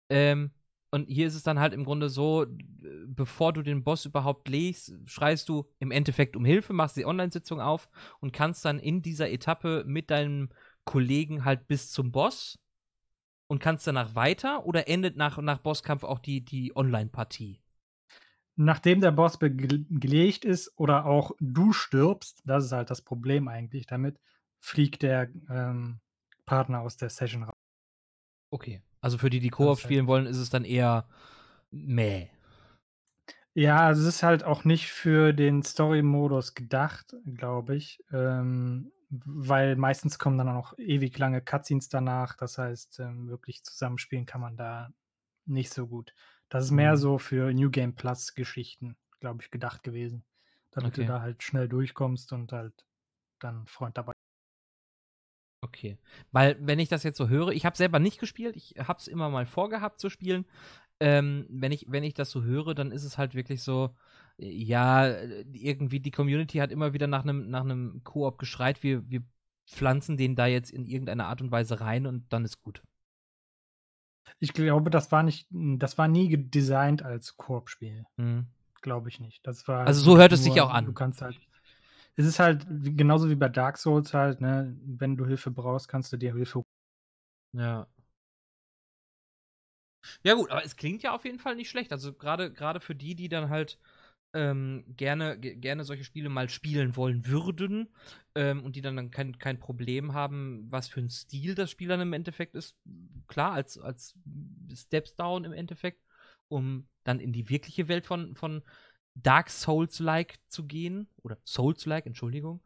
Ähm, 0.10 0.52
und 0.92 1.08
hier 1.10 1.28
ist 1.28 1.36
es 1.36 1.44
dann 1.44 1.60
halt 1.60 1.74
im 1.74 1.86
Grunde 1.86 2.10
so, 2.10 2.46
bevor 3.08 3.54
du 3.54 3.64
den 3.64 3.84
Boss 3.84 4.06
überhaupt 4.06 4.48
legst, 4.50 4.94
schreist 5.06 5.50
du 5.50 5.66
im 5.80 5.92
Endeffekt 5.92 6.36
um 6.36 6.46
Hilfe, 6.46 6.74
machst 6.74 6.98
die 6.98 7.06
Online-Sitzung 7.06 7.62
auf 7.62 7.90
und 8.22 8.34
kannst 8.34 8.66
dann 8.66 8.80
in 8.80 9.02
dieser 9.02 9.32
Etappe 9.32 9.84
mit 9.88 10.12
deinem 10.12 10.50
Kollegen 10.86 11.46
halt 11.46 11.68
bis 11.68 11.92
zum 11.92 12.12
Boss 12.12 12.60
und 13.48 13.60
kannst 13.60 13.86
danach 13.88 14.16
weiter 14.16 14.66
oder 14.66 14.88
endet 14.88 15.18
nach 15.18 15.38
nach 15.38 15.60
Bosskampf 15.60 16.04
auch 16.04 16.20
die 16.20 16.44
die 16.44 16.76
Online-Partie? 16.76 17.62
Nachdem 18.58 19.02
der 19.02 19.12
Boss 19.12 19.38
gelegt 19.40 20.46
ist 20.46 20.72
oder 20.78 21.06
auch 21.06 21.32
du 21.40 21.74
stirbst, 21.74 22.42
das 22.46 22.66
ist 22.66 22.72
halt 22.72 22.90
das 22.90 23.02
Problem 23.02 23.48
eigentlich 23.50 23.86
damit, 23.86 24.20
fliegt 24.60 25.04
der, 25.04 25.30
ähm, 25.50 26.00
Partner 26.46 26.82
aus 26.82 26.96
der 26.96 27.10
Session 27.10 27.44
ra 27.44 27.54
Okay. 28.52 28.82
Also 29.02 29.18
für 29.18 29.30
die, 29.30 29.40
die 29.40 29.50
Koop 29.50 29.68
halt 29.68 29.80
spielen 29.80 30.08
wollen, 30.08 30.26
ist 30.26 30.38
es 30.38 30.50
dann 30.50 30.64
eher 30.64 31.08
mäh. 31.72 32.30
Ja, 33.54 33.86
also 33.86 34.02
es 34.02 34.16
ist 34.16 34.24
halt 34.24 34.44
auch 34.44 34.66
nicht 34.66 34.92
für 34.92 35.34
den 35.34 35.64
Story-Modus 35.64 36.56
gedacht, 36.56 37.16
glaube 37.26 37.76
ich, 37.76 38.04
ähm, 38.12 38.92
weil 39.10 39.76
meistens 39.76 40.20
kommen 40.20 40.38
dann 40.38 40.50
auch 40.50 40.74
ewig 40.78 41.18
lange 41.18 41.42
Cut-Scenes 41.42 41.90
danach. 41.90 42.36
Das 42.38 42.58
heißt, 42.58 43.00
ähm, 43.00 43.28
wirklich 43.30 43.64
zusammenspielen 43.64 44.26
kann 44.26 44.42
man 44.42 44.58
da 44.58 44.92
nicht 45.46 45.74
so 45.74 45.88
gut. 45.88 46.14
Das 46.50 46.64
ist 46.66 46.72
mehr 46.72 46.98
Mhm. 46.98 46.98
so 46.98 47.18
für 47.20 47.54
New 47.54 47.70
Game 47.72 47.96
Plus 47.96 48.34
Geschichten, 48.36 48.98
glaube 49.20 49.44
ich, 49.44 49.52
gedacht 49.52 49.84
gewesen, 49.84 50.26
damit 50.72 50.98
du 50.98 51.04
Okay. 51.04 51.06
da 51.06 51.22
halt 51.22 51.44
schnell 51.44 51.70
durchkommst 51.70 52.34
und 52.34 52.52
halt 52.54 52.86
dann 53.40 53.68
Freund 53.68 53.98
dabei 53.98 54.14
Okay. 55.62 55.98
Weil, 56.32 56.58
wenn 56.60 56.80
ich 56.80 56.90
das 56.90 57.04
jetzt 57.04 57.18
so 57.18 57.28
höre 57.30 57.50
ich 57.50 57.66
habe 57.66 57.76
selber 57.78 58.00
nicht 58.00 58.20
gespielt, 58.20 58.56
ich 58.56 58.76
habe 58.78 59.00
es 59.00 59.08
immer 59.08 59.30
mal 59.30 59.46
vorgehabt 59.46 60.00
zu 60.00 60.10
spielen. 60.10 60.46
Ähm, 61.00 61.48
wenn 61.50 61.72
ich 61.72 61.86
wenn 61.90 62.04
ich 62.04 62.16
das 62.16 62.32
so 62.32 62.44
höre, 62.44 62.76
dann 62.76 62.92
ist 62.92 63.04
es 63.06 63.18
halt 63.20 63.36
wirklich 63.36 63.64
so, 63.64 63.96
ja, 64.38 65.08
irgendwie 65.54 66.00
die 66.00 66.12
Community 66.12 66.58
hat 66.60 66.72
immer 66.72 66.94
wieder 66.94 67.08
nach 67.08 67.24
'nem 67.24 67.50
nach 67.50 67.66
Koop 68.04 68.38
geschreit. 68.38 68.84
Wir 68.84 69.10
wir 69.10 69.24
pflanzen 69.68 70.18
den 70.18 70.36
da 70.36 70.46
jetzt 70.46 70.72
in 70.72 70.86
irgendeiner 70.86 71.28
Art 71.28 71.42
und 71.42 71.52
Weise 71.52 71.80
rein 71.82 72.06
und 72.06 72.32
dann 72.32 72.46
ist 72.46 72.62
gut. 72.62 72.84
Ich 74.40 74.54
glaube, 74.54 74.90
das 74.90 75.12
war 75.12 75.24
nicht 75.24 75.50
hm, 75.52 75.80
das 75.80 75.98
war 75.98 76.08
nie 76.08 76.30
gedesignt 76.30 77.04
als 77.04 77.38
Koop-Spiel. 77.38 78.06
Mhm. 78.18 78.46
Glaube 78.82 79.10
ich 79.10 79.20
nicht. 79.20 79.46
Das 79.48 79.68
war 79.68 79.88
Also, 79.88 80.02
so 80.02 80.18
hört 80.18 80.34
es 80.34 80.44
sich 80.44 80.60
auch 80.62 80.70
du 80.70 80.76
an. 80.76 80.94
kannst 80.94 81.22
halt 81.22 81.40
es 82.18 82.26
ist 82.26 82.40
halt 82.40 82.66
genauso 82.98 83.30
wie 83.30 83.36
bei 83.36 83.50
Dark 83.50 83.78
Souls 83.78 84.14
halt, 84.14 84.42
ne? 84.42 84.76
Wenn 84.86 85.18
du 85.18 85.26
Hilfe 85.26 85.52
brauchst, 85.52 85.88
kannst 85.90 86.14
du 86.14 86.18
dir 86.18 86.34
Hilfe 86.34 86.64
Ja. 87.54 87.88
Ja 90.24 90.34
gut, 90.34 90.50
aber 90.50 90.64
es 90.66 90.76
klingt 90.76 91.04
ja 91.04 91.14
auf 91.14 91.26
jeden 91.26 91.40
Fall 91.40 91.56
nicht 91.56 91.70
schlecht. 91.70 91.92
Also 91.92 92.14
grade 92.14 92.80
für 92.80 92.96
die, 92.96 93.16
die 93.16 93.30
dann 93.30 93.50
halt, 93.50 93.78
ähm, 94.36 94.84
gerne, 94.98 95.40
gerne 95.40 95.86
solche 95.86 96.04
Spiele 96.04 96.28
mal 96.28 96.50
spielen 96.50 96.98
wollen 96.98 97.26
würden 97.26 97.88
ähm, 98.36 98.64
und 98.64 98.76
die 98.76 98.82
dann, 98.82 98.98
dann 98.98 99.10
kein, 99.10 99.40
kein 99.40 99.60
Problem 99.60 100.14
haben, 100.14 100.68
was 100.70 100.90
für 100.90 101.00
ein 101.00 101.10
Stil 101.10 101.56
das 101.56 101.72
Spiel 101.72 101.88
dann 101.88 102.02
im 102.02 102.12
Endeffekt 102.12 102.54
ist. 102.54 102.78
Klar, 103.28 103.54
als, 103.54 103.78
als 103.78 104.14
Steps 104.74 105.16
Down 105.16 105.46
im 105.46 105.54
Endeffekt, 105.54 106.04
um 106.50 106.88
dann 107.06 107.22
in 107.22 107.32
die 107.32 107.50
wirkliche 107.50 107.88
Welt 107.88 108.06
von, 108.06 108.36
von 108.36 108.62
Dark 109.16 109.50
Souls-like 109.50 110.38
zu 110.50 110.66
gehen. 110.66 111.08
Oder 111.24 111.38
Souls-like, 111.46 112.06
Entschuldigung. 112.06 112.62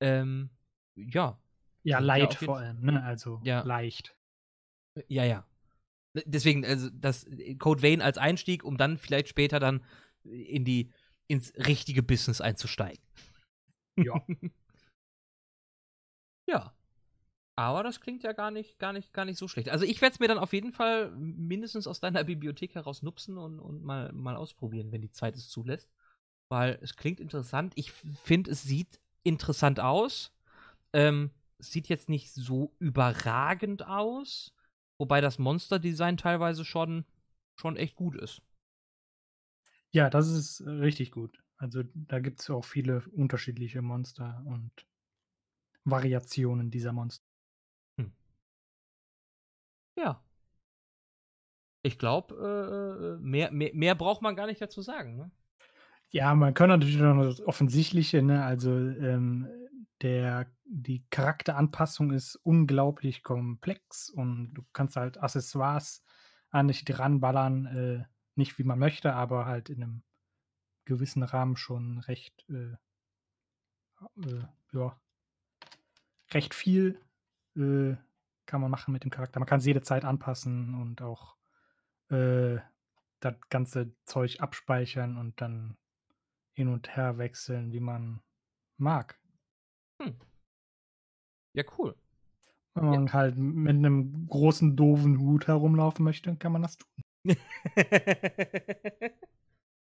Ähm, 0.00 0.50
ja. 0.94 1.40
Ja, 1.84 2.00
light 2.00 2.34
vor 2.34 2.58
allem, 2.58 2.80
ne? 2.80 3.02
Also 3.02 3.40
ja. 3.44 3.62
leicht. 3.62 4.14
Ja, 5.08 5.24
ja. 5.24 5.46
Deswegen, 6.26 6.66
also 6.66 6.90
das 6.90 7.26
Code 7.58 7.82
Vein 7.82 8.02
als 8.02 8.18
Einstieg, 8.18 8.62
um 8.62 8.76
dann 8.76 8.98
vielleicht 8.98 9.28
später 9.28 9.58
dann 9.58 9.82
in 10.22 10.64
die 10.64 10.92
ins 11.26 11.54
richtige 11.56 12.02
Business 12.02 12.40
einzusteigen. 12.40 13.02
Ja. 13.96 14.24
ja. 16.48 16.74
Aber 17.56 17.84
das 17.84 18.00
klingt 18.00 18.24
ja 18.24 18.32
gar 18.32 18.50
nicht, 18.50 18.78
gar 18.80 18.92
nicht, 18.92 19.12
gar 19.12 19.24
nicht 19.24 19.38
so 19.38 19.46
schlecht. 19.46 19.68
Also 19.68 19.84
ich 19.84 20.00
werde 20.00 20.14
es 20.14 20.20
mir 20.20 20.26
dann 20.26 20.38
auf 20.38 20.52
jeden 20.52 20.72
Fall 20.72 21.12
mindestens 21.12 21.86
aus 21.86 22.00
deiner 22.00 22.24
Bibliothek 22.24 22.74
heraus 22.74 23.02
nupsen 23.02 23.38
und, 23.38 23.60
und 23.60 23.84
mal, 23.84 24.10
mal 24.12 24.34
ausprobieren, 24.34 24.90
wenn 24.90 25.02
die 25.02 25.12
Zeit 25.12 25.36
es 25.36 25.48
zulässt. 25.48 25.92
Weil 26.50 26.78
es 26.82 26.96
klingt 26.96 27.20
interessant. 27.20 27.72
Ich 27.76 27.92
finde, 27.92 28.50
es 28.50 28.62
sieht 28.62 29.00
interessant 29.22 29.78
aus. 29.78 30.32
Ähm, 30.92 31.30
sieht 31.58 31.88
jetzt 31.88 32.08
nicht 32.08 32.32
so 32.32 32.74
überragend 32.80 33.86
aus. 33.86 34.52
Wobei 34.98 35.20
das 35.20 35.38
Monster-Design 35.38 36.16
teilweise 36.16 36.64
schon, 36.64 37.04
schon 37.56 37.76
echt 37.76 37.94
gut 37.94 38.16
ist. 38.16 38.42
Ja, 39.94 40.10
das 40.10 40.28
ist 40.28 40.60
richtig 40.66 41.12
gut. 41.12 41.40
Also 41.56 41.84
da 41.94 42.18
gibt 42.18 42.40
es 42.40 42.50
auch 42.50 42.64
viele 42.64 43.04
unterschiedliche 43.12 43.80
Monster 43.80 44.42
und 44.44 44.72
Variationen 45.84 46.72
dieser 46.72 46.92
Monster. 46.92 47.24
Hm. 47.98 48.12
Ja. 49.96 50.20
Ich 51.82 51.96
glaube, 51.96 52.34
äh, 52.34 53.04
äh, 53.06 53.18
mehr, 53.20 53.52
mehr, 53.52 53.70
mehr 53.72 53.94
braucht 53.94 54.20
man 54.20 54.34
gar 54.34 54.48
nicht 54.48 54.60
dazu 54.60 54.82
sagen. 54.82 55.16
Ne? 55.16 55.30
Ja, 56.10 56.34
man 56.34 56.54
kann 56.54 56.70
natürlich 56.70 56.96
noch 56.96 57.22
das 57.22 57.40
Offensichtliche, 57.40 58.20
ne? 58.20 58.44
Also 58.44 58.72
ähm, 58.72 59.46
der, 60.02 60.50
die 60.64 61.04
Charakteranpassung 61.10 62.10
ist 62.10 62.34
unglaublich 62.42 63.22
komplex 63.22 64.10
und 64.10 64.54
du 64.54 64.64
kannst 64.72 64.96
halt 64.96 65.18
Accessoires 65.18 66.02
an 66.50 66.66
dich 66.66 66.84
ranballern. 66.98 67.66
Äh, 67.66 68.13
nicht 68.36 68.58
wie 68.58 68.64
man 68.64 68.78
möchte, 68.78 69.14
aber 69.14 69.46
halt 69.46 69.70
in 69.70 69.82
einem 69.82 70.02
gewissen 70.84 71.22
Rahmen 71.22 71.56
schon 71.56 71.98
recht, 72.00 72.44
äh, 72.48 72.76
äh, 74.22 74.44
ja, 74.72 75.00
recht 76.30 76.54
viel 76.54 77.00
äh, 77.56 77.94
kann 78.46 78.60
man 78.60 78.70
machen 78.70 78.92
mit 78.92 79.04
dem 79.04 79.10
Charakter. 79.10 79.40
Man 79.40 79.46
kann 79.46 79.60
es 79.60 79.66
jederzeit 79.66 80.04
anpassen 80.04 80.74
und 80.74 81.00
auch 81.00 81.36
äh, 82.10 82.58
das 83.20 83.34
ganze 83.48 83.94
Zeug 84.04 84.40
abspeichern 84.40 85.16
und 85.16 85.40
dann 85.40 85.76
hin 86.52 86.68
und 86.68 86.94
her 86.96 87.18
wechseln, 87.18 87.72
wie 87.72 87.80
man 87.80 88.20
mag. 88.76 89.18
Hm. 90.00 90.16
Ja, 91.54 91.64
cool. 91.78 91.96
Wenn 92.74 92.84
man 92.84 93.06
ja. 93.06 93.12
halt 93.12 93.36
mit 93.36 93.76
einem 93.76 94.26
großen, 94.26 94.76
doofen 94.76 95.20
Hut 95.20 95.46
herumlaufen 95.46 96.04
möchte, 96.04 96.36
kann 96.36 96.52
man 96.52 96.62
das 96.62 96.76
tun. 96.76 97.04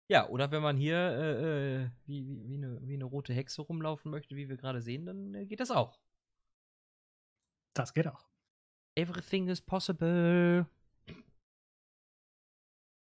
Ja, 0.10 0.28
oder 0.30 0.52
wenn 0.52 0.62
man 0.62 0.78
hier 0.78 0.98
äh, 0.98 1.84
äh, 1.84 1.90
wie, 2.06 2.28
wie, 2.28 2.48
wie, 2.48 2.56
eine, 2.56 2.80
wie 2.88 2.96
eine 2.96 3.06
rote 3.06 3.34
Hexe 3.34 3.62
rumlaufen 3.62 4.12
möchte, 4.12 4.36
wie 4.36 4.50
wir 4.50 4.58
gerade 4.58 4.82
sehen, 4.82 5.06
dann 5.06 5.34
äh, 5.34 5.46
geht 5.46 5.60
das 5.60 5.72
auch. 5.72 6.00
Das 7.74 7.94
geht 7.94 8.08
auch. 8.08 8.28
Everything 8.98 9.48
is 9.48 9.62
possible. 9.62 10.68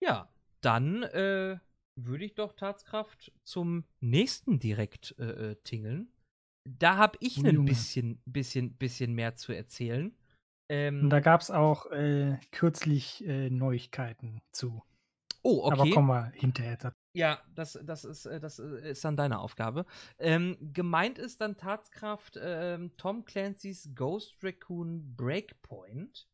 Ja, 0.03 0.33
dann 0.63 1.03
äh, 1.03 1.59
würde 1.97 2.25
ich 2.25 2.35
doch 2.35 2.53
Tatskraft 2.53 3.33
zum 3.45 3.85
nächsten 4.01 4.59
direkt 4.59 5.19
äh, 5.19 5.57
tingeln. 5.65 6.11
Da 6.67 6.97
habe 6.97 7.19
ich 7.21 7.39
oh, 7.39 7.47
ein 7.47 7.65
bisschen, 7.67 8.23
bisschen, 8.25 8.75
bisschen 8.77 9.13
mehr 9.13 9.35
zu 9.37 9.53
erzählen. 9.53 10.17
Ähm, 10.69 11.05
Und 11.05 11.11
da 11.11 11.21
gab 11.21 11.41
es 11.41 11.51
auch 11.51 11.91
äh, 11.91 12.39
kürzlich 12.51 13.27
äh, 13.27 13.51
Neuigkeiten 13.51 14.41
zu. 14.51 14.83
Oh, 15.43 15.65
okay. 15.65 15.73
Aber 15.73 15.91
kommen 15.91 16.09
wir 16.09 16.33
hinterher. 16.35 16.95
Ja, 17.13 17.39
das, 17.55 17.79
das, 17.83 18.05
ist, 18.05 18.25
äh, 18.25 18.41
das 18.41 18.59
äh, 18.59 18.91
ist 18.91 19.05
dann 19.05 19.17
deine 19.17 19.39
Aufgabe. 19.41 19.85
Ähm, 20.19 20.57
gemeint 20.73 21.19
ist 21.19 21.41
dann 21.41 21.57
Tatskraft 21.57 22.39
ähm, 22.43 22.93
Tom 22.97 23.25
Clancy's 23.27 23.91
Ghost 23.95 24.37
Raccoon 24.43 25.15
Breakpoint, 25.15 26.27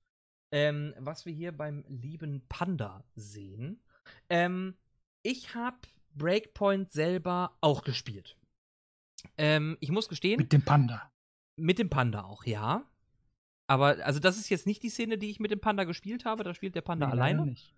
ähm, 0.52 0.94
was 0.98 1.26
wir 1.26 1.32
hier 1.32 1.52
beim 1.52 1.84
lieben 1.88 2.46
Panda 2.48 3.04
sehen. 3.16 3.82
Ähm, 4.28 4.76
ich 5.22 5.54
habe 5.56 5.78
Breakpoint 6.14 6.90
selber 6.90 7.56
auch 7.60 7.82
gespielt. 7.82 8.36
Ähm, 9.36 9.76
ich 9.80 9.90
muss 9.90 10.08
gestehen. 10.08 10.38
Mit 10.38 10.52
dem 10.52 10.64
Panda. 10.64 11.10
Mit 11.56 11.78
dem 11.78 11.90
Panda 11.90 12.22
auch, 12.22 12.44
ja. 12.44 12.89
Aber, 13.70 14.04
also, 14.04 14.18
das 14.18 14.36
ist 14.36 14.48
jetzt 14.48 14.66
nicht 14.66 14.82
die 14.82 14.88
Szene, 14.88 15.16
die 15.16 15.30
ich 15.30 15.38
mit 15.38 15.52
dem 15.52 15.60
Panda 15.60 15.84
gespielt 15.84 16.24
habe. 16.24 16.42
Da 16.42 16.54
spielt 16.54 16.74
der 16.74 16.80
Panda 16.80 17.06
nee, 17.06 17.12
alleine. 17.12 17.46
Nicht. 17.46 17.72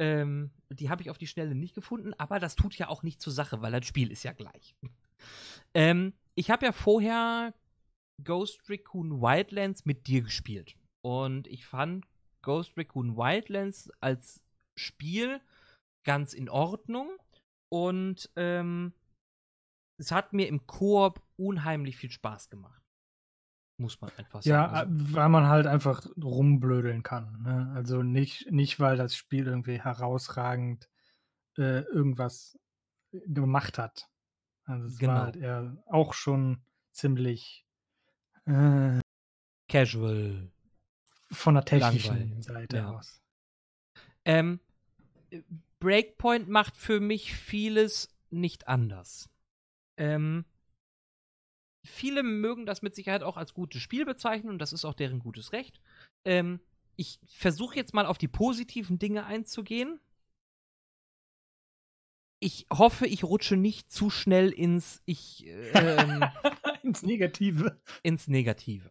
Ähm, 0.00 0.50
die 0.68 0.90
habe 0.90 1.00
ich 1.00 1.10
auf 1.10 1.16
die 1.16 1.28
Schnelle 1.28 1.54
nicht 1.54 1.76
gefunden, 1.76 2.12
aber 2.14 2.40
das 2.40 2.56
tut 2.56 2.76
ja 2.76 2.88
auch 2.88 3.04
nicht 3.04 3.22
zur 3.22 3.32
Sache, 3.32 3.62
weil 3.62 3.70
das 3.70 3.86
Spiel 3.86 4.10
ist 4.10 4.24
ja 4.24 4.32
gleich. 4.32 4.74
ähm, 5.74 6.12
ich 6.34 6.50
habe 6.50 6.66
ja 6.66 6.72
vorher 6.72 7.54
Ghost 8.24 8.68
Recon 8.68 9.22
Wildlands 9.22 9.84
mit 9.84 10.08
dir 10.08 10.22
gespielt. 10.22 10.76
Und 11.04 11.46
ich 11.46 11.66
fand 11.66 12.04
Ghost 12.42 12.76
Recon 12.76 13.16
Wildlands 13.16 13.92
als 14.00 14.42
Spiel 14.76 15.40
ganz 16.04 16.34
in 16.34 16.48
Ordnung. 16.48 17.10
Und 17.72 18.28
ähm, 18.34 18.92
es 20.00 20.10
hat 20.10 20.32
mir 20.32 20.48
im 20.48 20.66
Koop 20.66 21.22
unheimlich 21.36 21.96
viel 21.96 22.10
Spaß 22.10 22.50
gemacht. 22.50 22.82
Muss 23.78 24.00
man 24.00 24.10
einfach 24.16 24.42
sagen. 24.42 24.48
Ja, 24.48 24.68
also, 24.68 24.90
weil 25.14 25.28
man 25.28 25.48
halt 25.48 25.66
einfach 25.66 26.06
rumblödeln 26.22 27.02
kann. 27.02 27.42
Ne? 27.42 27.72
Also 27.74 28.02
nicht, 28.02 28.50
nicht, 28.50 28.80
weil 28.80 28.96
das 28.96 29.14
Spiel 29.14 29.46
irgendwie 29.46 29.80
herausragend 29.80 30.88
äh, 31.58 31.80
irgendwas 31.82 32.58
gemacht 33.12 33.78
hat. 33.78 34.08
Also 34.64 34.86
es 34.86 34.98
genau. 34.98 35.12
war 35.12 35.22
halt 35.24 35.36
eher 35.36 35.76
auch 35.86 36.14
schon 36.14 36.62
ziemlich 36.92 37.66
äh, 38.46 39.00
casual. 39.68 40.50
Von 41.30 41.54
der 41.54 41.64
technischen 41.64 42.18
Langweil. 42.18 42.42
Seite 42.42 42.76
ja. 42.76 42.90
aus. 42.90 43.20
Ähm, 44.24 44.60
Breakpoint 45.80 46.48
macht 46.48 46.76
für 46.76 47.00
mich 47.00 47.34
vieles 47.34 48.16
nicht 48.30 48.68
anders. 48.68 49.28
Ähm, 49.96 50.44
viele 51.86 52.22
mögen 52.22 52.66
das 52.66 52.82
mit 52.82 52.94
Sicherheit 52.94 53.22
auch 53.22 53.36
als 53.36 53.54
gutes 53.54 53.80
Spiel 53.82 54.04
bezeichnen 54.04 54.50
und 54.50 54.58
das 54.58 54.72
ist 54.72 54.84
auch 54.84 54.94
deren 54.94 55.18
gutes 55.18 55.52
Recht. 55.52 55.80
Ähm, 56.24 56.60
ich 56.96 57.18
versuche 57.26 57.76
jetzt 57.76 57.94
mal 57.94 58.06
auf 58.06 58.18
die 58.18 58.28
positiven 58.28 58.98
Dinge 58.98 59.26
einzugehen. 59.26 60.00
Ich 62.38 62.66
hoffe, 62.72 63.06
ich 63.06 63.24
rutsche 63.24 63.56
nicht 63.56 63.90
zu 63.90 64.10
schnell 64.10 64.50
ins 64.50 65.02
ich 65.06 65.46
ähm, 65.46 66.24
ins 66.82 67.02
Negative. 67.02 67.80
Ins 68.02 68.28
Negative. 68.28 68.90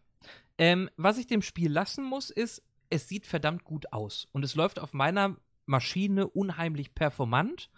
Ähm, 0.58 0.90
was 0.96 1.18
ich 1.18 1.26
dem 1.26 1.42
Spiel 1.42 1.70
lassen 1.70 2.04
muss, 2.04 2.30
ist, 2.30 2.62
es 2.90 3.08
sieht 3.08 3.26
verdammt 3.26 3.64
gut 3.64 3.92
aus 3.92 4.28
und 4.32 4.44
es 4.44 4.54
läuft 4.54 4.78
auf 4.78 4.92
meiner 4.92 5.36
Maschine 5.66 6.28
unheimlich 6.28 6.94
performant, 6.94 7.70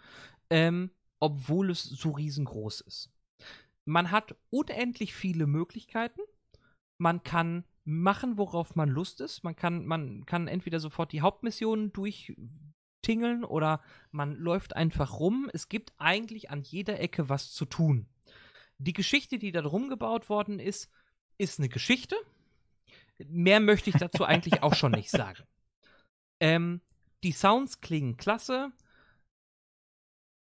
ähm, 0.49 0.91
obwohl 1.19 1.71
es 1.71 1.83
so 1.83 2.11
riesengroß 2.11 2.81
ist 2.81 3.11
man 3.89 4.11
hat 4.11 4.35
unendlich 4.49 5.13
viele 5.13 5.47
Möglichkeiten. 5.47 6.21
Man 6.97 7.23
kann 7.23 7.65
machen, 7.85 8.37
worauf 8.37 8.75
man 8.75 8.89
Lust 8.89 9.19
ist. 9.19 9.43
Man 9.43 9.55
kann, 9.55 9.85
man 9.85 10.25
kann 10.25 10.47
entweder 10.47 10.79
sofort 10.79 11.11
die 11.11 11.21
Hauptmissionen 11.21 11.91
durchtingeln 11.91 13.43
oder 13.43 13.81
man 14.11 14.35
läuft 14.35 14.75
einfach 14.75 15.19
rum. 15.19 15.49
Es 15.53 15.69
gibt 15.69 15.93
eigentlich 15.97 16.51
an 16.51 16.61
jeder 16.61 16.99
Ecke 16.99 17.29
was 17.29 17.51
zu 17.51 17.65
tun. 17.65 18.07
Die 18.77 18.93
Geschichte, 18.93 19.39
die 19.39 19.51
da 19.51 19.61
drum 19.61 19.89
gebaut 19.89 20.29
worden 20.29 20.59
ist, 20.59 20.91
ist 21.37 21.59
eine 21.59 21.69
Geschichte. 21.69 22.15
Mehr 23.27 23.59
möchte 23.59 23.89
ich 23.89 23.95
dazu 23.97 24.23
eigentlich 24.25 24.61
auch 24.61 24.75
schon 24.75 24.91
nicht 24.91 25.09
sagen. 25.09 25.43
Ähm, 26.39 26.81
die 27.23 27.31
Sounds 27.31 27.81
klingen 27.81 28.17
klasse. 28.17 28.71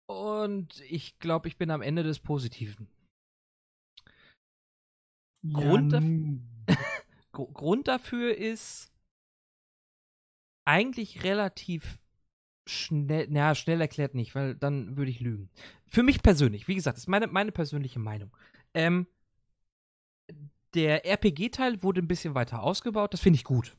Und 0.06 0.80
ich 0.80 1.20
glaube, 1.20 1.46
ich 1.46 1.56
bin 1.56 1.70
am 1.70 1.80
Ende 1.82 2.02
des 2.02 2.18
Positiven. 2.18 2.88
Grund, 5.42 5.92
ja, 5.92 6.76
Grund 7.32 7.88
dafür 7.88 8.37
ist 8.37 8.92
eigentlich 10.64 11.25
relativ 11.25 11.99
schnell, 12.66 13.26
naja, 13.28 13.54
schnell 13.54 13.80
erklärt 13.80 14.14
nicht, 14.14 14.35
weil 14.35 14.54
dann 14.54 14.97
würde 14.97 15.11
ich 15.11 15.20
lügen. 15.20 15.50
Für 15.87 16.02
mich 16.02 16.23
persönlich, 16.23 16.68
wie 16.68 16.75
gesagt, 16.75 16.97
das 16.97 17.04
ist 17.04 17.09
meine, 17.09 17.26
meine 17.26 17.52
persönliche 17.52 17.99
Meinung. 17.99 18.30
Ähm, 18.75 19.06
der 20.75 21.04
RPG-Teil 21.04 21.82
wurde 21.82 22.00
ein 22.00 22.09
bisschen 22.09 22.35
weiter 22.35 22.62
ausgebaut, 22.62 23.12
das 23.12 23.20
finde 23.20 23.38
ich 23.38 23.44
gut. 23.44 23.76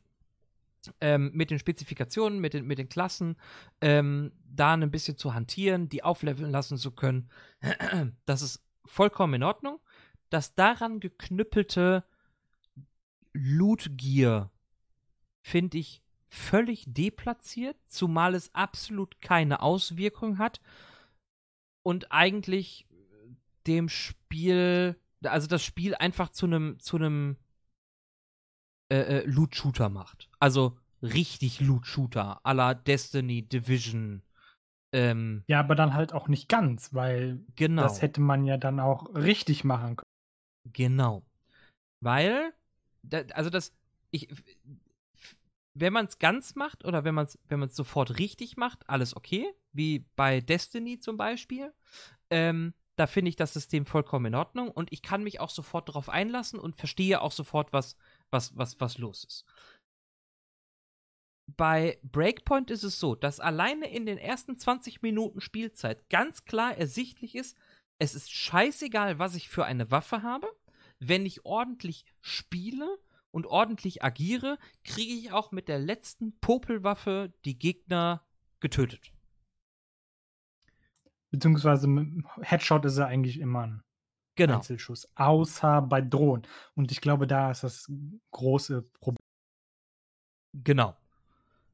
Ähm, 0.99 1.31
mit 1.33 1.51
den 1.51 1.59
Spezifikationen, 1.59 2.39
mit 2.39 2.53
den, 2.53 2.65
mit 2.65 2.79
den 2.79 2.89
Klassen, 2.89 3.37
ähm, 3.81 4.31
da 4.43 4.73
ein 4.73 4.91
bisschen 4.91 5.15
zu 5.15 5.33
hantieren, 5.33 5.89
die 5.89 6.03
aufleveln 6.03 6.51
lassen 6.51 6.77
zu 6.77 6.91
können. 6.91 7.29
Das 8.25 8.41
ist 8.41 8.63
vollkommen 8.85 9.35
in 9.35 9.43
Ordnung. 9.43 9.79
Das 10.31 10.55
daran 10.55 10.99
geknüppelte 10.99 12.03
Loot 13.33 13.91
Gear 13.97 14.49
finde 15.41 15.77
ich 15.77 16.01
völlig 16.29 16.85
deplatziert, 16.87 17.75
zumal 17.87 18.33
es 18.33 18.55
absolut 18.55 19.19
keine 19.21 19.61
Auswirkung 19.61 20.37
hat 20.37 20.61
und 21.83 22.11
eigentlich 22.11 22.87
dem 23.67 23.89
Spiel, 23.89 24.95
also 25.23 25.47
das 25.47 25.63
Spiel 25.63 25.95
einfach 25.95 26.29
zu 26.29 26.45
einem 26.45 26.79
zu 26.79 26.95
einem 26.95 27.35
äh, 28.89 29.19
äh, 29.19 29.25
Loot 29.25 29.55
Shooter 29.55 29.89
macht. 29.89 30.29
Also 30.39 30.77
richtig 31.01 31.59
Loot 31.59 31.85
Shooter, 31.85 32.39
à 32.45 32.53
la 32.53 32.73
Destiny, 32.73 33.41
Division. 33.41 34.23
Ähm, 34.93 35.43
ja, 35.47 35.59
aber 35.59 35.75
dann 35.75 35.93
halt 35.93 36.13
auch 36.13 36.29
nicht 36.29 36.47
ganz, 36.47 36.93
weil 36.93 37.43
genau. 37.55 37.83
das 37.83 38.01
hätte 38.01 38.21
man 38.21 38.45
ja 38.45 38.57
dann 38.57 38.79
auch 38.79 39.13
richtig 39.13 39.63
machen 39.63 39.97
können. 39.97 40.10
Genau. 40.65 41.23
Weil, 42.01 42.53
da, 43.03 43.21
also 43.33 43.49
das, 43.49 43.73
ich, 44.11 44.29
wenn 45.73 45.93
man 45.93 46.05
es 46.05 46.19
ganz 46.19 46.55
macht 46.55 46.85
oder 46.85 47.03
wenn 47.03 47.15
man 47.15 47.25
es 47.25 47.39
wenn 47.47 47.67
sofort 47.69 48.19
richtig 48.19 48.57
macht, 48.57 48.89
alles 48.89 49.15
okay. 49.15 49.53
Wie 49.71 50.05
bei 50.15 50.41
Destiny 50.41 50.99
zum 50.99 51.17
Beispiel. 51.17 51.73
Ähm, 52.29 52.73
da 52.97 53.07
finde 53.07 53.29
ich 53.29 53.35
das 53.35 53.53
System 53.53 53.85
vollkommen 53.85 54.27
in 54.27 54.35
Ordnung 54.35 54.69
und 54.69 54.91
ich 54.91 55.01
kann 55.01 55.23
mich 55.23 55.39
auch 55.39 55.49
sofort 55.49 55.89
darauf 55.89 56.09
einlassen 56.09 56.59
und 56.59 56.75
verstehe 56.75 57.21
auch 57.21 57.31
sofort, 57.31 57.73
was, 57.73 57.95
was, 58.29 58.55
was, 58.57 58.79
was 58.79 58.97
los 58.97 59.23
ist. 59.23 59.45
Bei 61.57 61.99
Breakpoint 62.03 62.69
ist 62.69 62.83
es 62.83 62.99
so, 62.99 63.15
dass 63.15 63.39
alleine 63.39 63.89
in 63.89 64.05
den 64.05 64.17
ersten 64.17 64.57
20 64.57 65.01
Minuten 65.01 65.41
Spielzeit 65.41 66.09
ganz 66.09 66.45
klar 66.45 66.77
ersichtlich 66.77 67.35
ist, 67.35 67.57
es 68.01 68.15
ist 68.15 68.31
scheißegal, 68.31 69.19
was 69.19 69.35
ich 69.35 69.47
für 69.47 69.63
eine 69.63 69.91
Waffe 69.91 70.23
habe. 70.23 70.47
Wenn 70.97 71.23
ich 71.23 71.45
ordentlich 71.45 72.03
spiele 72.19 72.97
und 73.29 73.45
ordentlich 73.45 74.03
agiere, 74.03 74.57
kriege 74.83 75.13
ich 75.13 75.31
auch 75.31 75.51
mit 75.51 75.67
der 75.67 75.77
letzten 75.77 76.35
Popelwaffe 76.39 77.31
die 77.45 77.59
Gegner 77.59 78.25
getötet. 78.59 79.13
Beziehungsweise 81.29 81.87
Headshot 82.41 82.85
ist 82.85 82.97
er 82.97 83.05
eigentlich 83.05 83.39
immer 83.39 83.67
ein 83.67 83.83
genau. 84.35 84.55
Einzelschuss. 84.55 85.07
Außer 85.13 85.83
bei 85.83 86.01
Drohnen. 86.01 86.47
Und 86.73 86.91
ich 86.91 87.01
glaube, 87.01 87.27
da 87.27 87.51
ist 87.51 87.63
das 87.63 87.91
große 88.31 88.81
Problem. 88.99 89.23
Genau. 90.53 90.97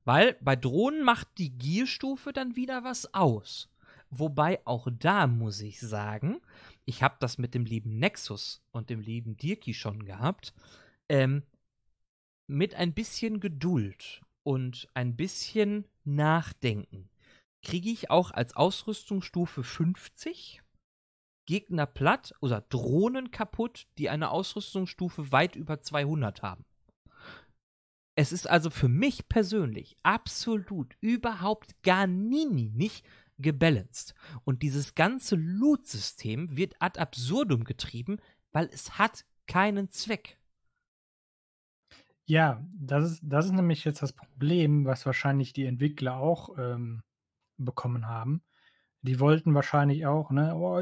Weil 0.03 0.33
bei 0.41 0.57
Drohnen 0.57 1.03
macht 1.03 1.37
die 1.37 1.57
Gierstufe 1.57 2.33
dann 2.33 2.57
wieder 2.57 2.83
was 2.83 3.13
aus. 3.13 3.69
Wobei 4.09 4.65
auch 4.65 4.87
da 4.91 5.27
muss 5.27 5.59
ich 5.61 5.79
sagen, 5.79 6.39
ich 6.85 7.03
habe 7.03 7.17
das 7.19 7.37
mit 7.37 7.53
dem 7.53 7.65
lieben 7.65 7.99
Nexus 7.99 8.63
und 8.71 8.89
dem 8.89 9.01
lieben 9.01 9.35
Dirki 9.35 9.73
schon 9.73 10.05
gehabt. 10.05 10.53
Ähm, 11.09 11.43
mit 12.47 12.75
ein 12.75 12.93
bisschen 12.93 13.39
Geduld 13.39 14.21
und 14.43 14.87
ein 14.93 15.17
bisschen 15.17 15.85
Nachdenken 16.05 17.09
kriege 17.61 17.89
ich 17.89 18.09
auch 18.09 18.31
als 18.31 18.55
Ausrüstungsstufe 18.55 19.63
50 19.63 20.61
Gegner 21.45 21.85
platt 21.85 22.33
oder 22.39 22.61
Drohnen 22.61 23.31
kaputt, 23.31 23.87
die 23.97 24.09
eine 24.09 24.31
Ausrüstungsstufe 24.31 25.31
weit 25.31 25.55
über 25.55 25.81
200 25.81 26.43
haben. 26.43 26.65
Es 28.15 28.31
ist 28.31 28.47
also 28.49 28.69
für 28.69 28.87
mich 28.87 29.27
persönlich 29.29 29.97
absolut 30.03 30.95
überhaupt 31.01 31.81
gar 31.83 32.07
nie, 32.07 32.45
nicht 32.45 33.05
gebalanced. 33.37 34.13
Und 34.43 34.63
dieses 34.63 34.95
ganze 34.95 35.35
Loot-System 35.35 36.55
wird 36.55 36.75
ad 36.79 36.99
absurdum 36.99 37.63
getrieben, 37.63 38.17
weil 38.51 38.69
es 38.71 38.97
hat 38.97 39.25
keinen 39.47 39.89
Zweck. 39.89 40.37
Ja, 42.25 42.65
das 42.73 43.11
ist, 43.11 43.21
das 43.23 43.45
ist 43.45 43.53
nämlich 43.53 43.85
jetzt 43.85 44.01
das 44.01 44.11
Problem, 44.11 44.85
was 44.85 45.05
wahrscheinlich 45.05 45.53
die 45.53 45.65
Entwickler 45.65 46.17
auch 46.17 46.57
ähm, 46.57 47.01
bekommen 47.57 48.07
haben. 48.07 48.43
Die 49.01 49.21
wollten 49.21 49.53
wahrscheinlich 49.53 50.05
auch, 50.05 50.31
ne, 50.31 50.53
oh, 50.53 50.81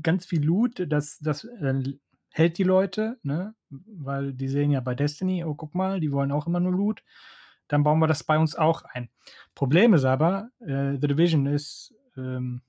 ganz 0.00 0.26
viel 0.26 0.44
Loot, 0.44 0.86
das, 0.88 1.18
das 1.18 1.44
äh, 1.44 1.82
hält 2.30 2.58
die 2.58 2.62
Leute, 2.62 3.18
ne, 3.24 3.54
weil 3.68 4.32
die 4.32 4.46
sehen 4.46 4.70
ja 4.70 4.80
bei 4.80 4.94
Destiny, 4.94 5.42
oh, 5.44 5.54
guck 5.54 5.74
mal, 5.74 5.98
die 5.98 6.12
wollen 6.12 6.30
auch 6.30 6.46
immer 6.46 6.60
nur 6.60 6.72
Loot. 6.72 7.02
Dann 7.70 7.84
bauen 7.84 8.00
wir 8.00 8.08
das 8.08 8.24
bei 8.24 8.36
uns 8.36 8.56
auch 8.56 8.82
ein. 8.82 9.10
Problem 9.54 9.94
ist 9.94 10.04
aber, 10.04 10.50
äh, 10.58 10.98
The 11.00 11.06
Division 11.06 11.46
ist 11.46 11.94
ähm, 12.16 12.62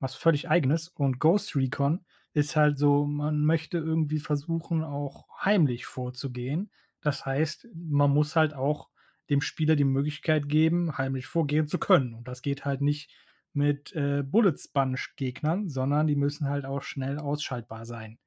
was 0.00 0.14
völlig 0.14 0.48
eigenes 0.50 0.88
und 0.88 1.20
Ghost 1.20 1.54
Recon 1.54 2.04
ist 2.32 2.56
halt 2.56 2.78
so, 2.78 3.06
man 3.06 3.44
möchte 3.44 3.78
irgendwie 3.78 4.18
versuchen, 4.18 4.82
auch 4.82 5.26
heimlich 5.44 5.86
vorzugehen. 5.86 6.70
Das 7.00 7.26
heißt, 7.26 7.68
man 7.74 8.10
muss 8.10 8.34
halt 8.34 8.54
auch 8.54 8.88
dem 9.28 9.40
Spieler 9.40 9.76
die 9.76 9.84
Möglichkeit 9.84 10.48
geben, 10.48 10.96
heimlich 10.98 11.26
vorgehen 11.26 11.68
zu 11.68 11.78
können. 11.78 12.14
Und 12.14 12.26
das 12.26 12.42
geht 12.42 12.64
halt 12.64 12.80
nicht 12.80 13.14
mit 13.52 13.92
äh, 13.94 14.22
Bullet 14.24 14.56
Sponge-Gegnern, 14.56 15.68
sondern 15.68 16.06
die 16.06 16.16
müssen 16.16 16.48
halt 16.48 16.64
auch 16.64 16.82
schnell 16.82 17.18
ausschaltbar 17.18 17.84
sein. 17.84 18.18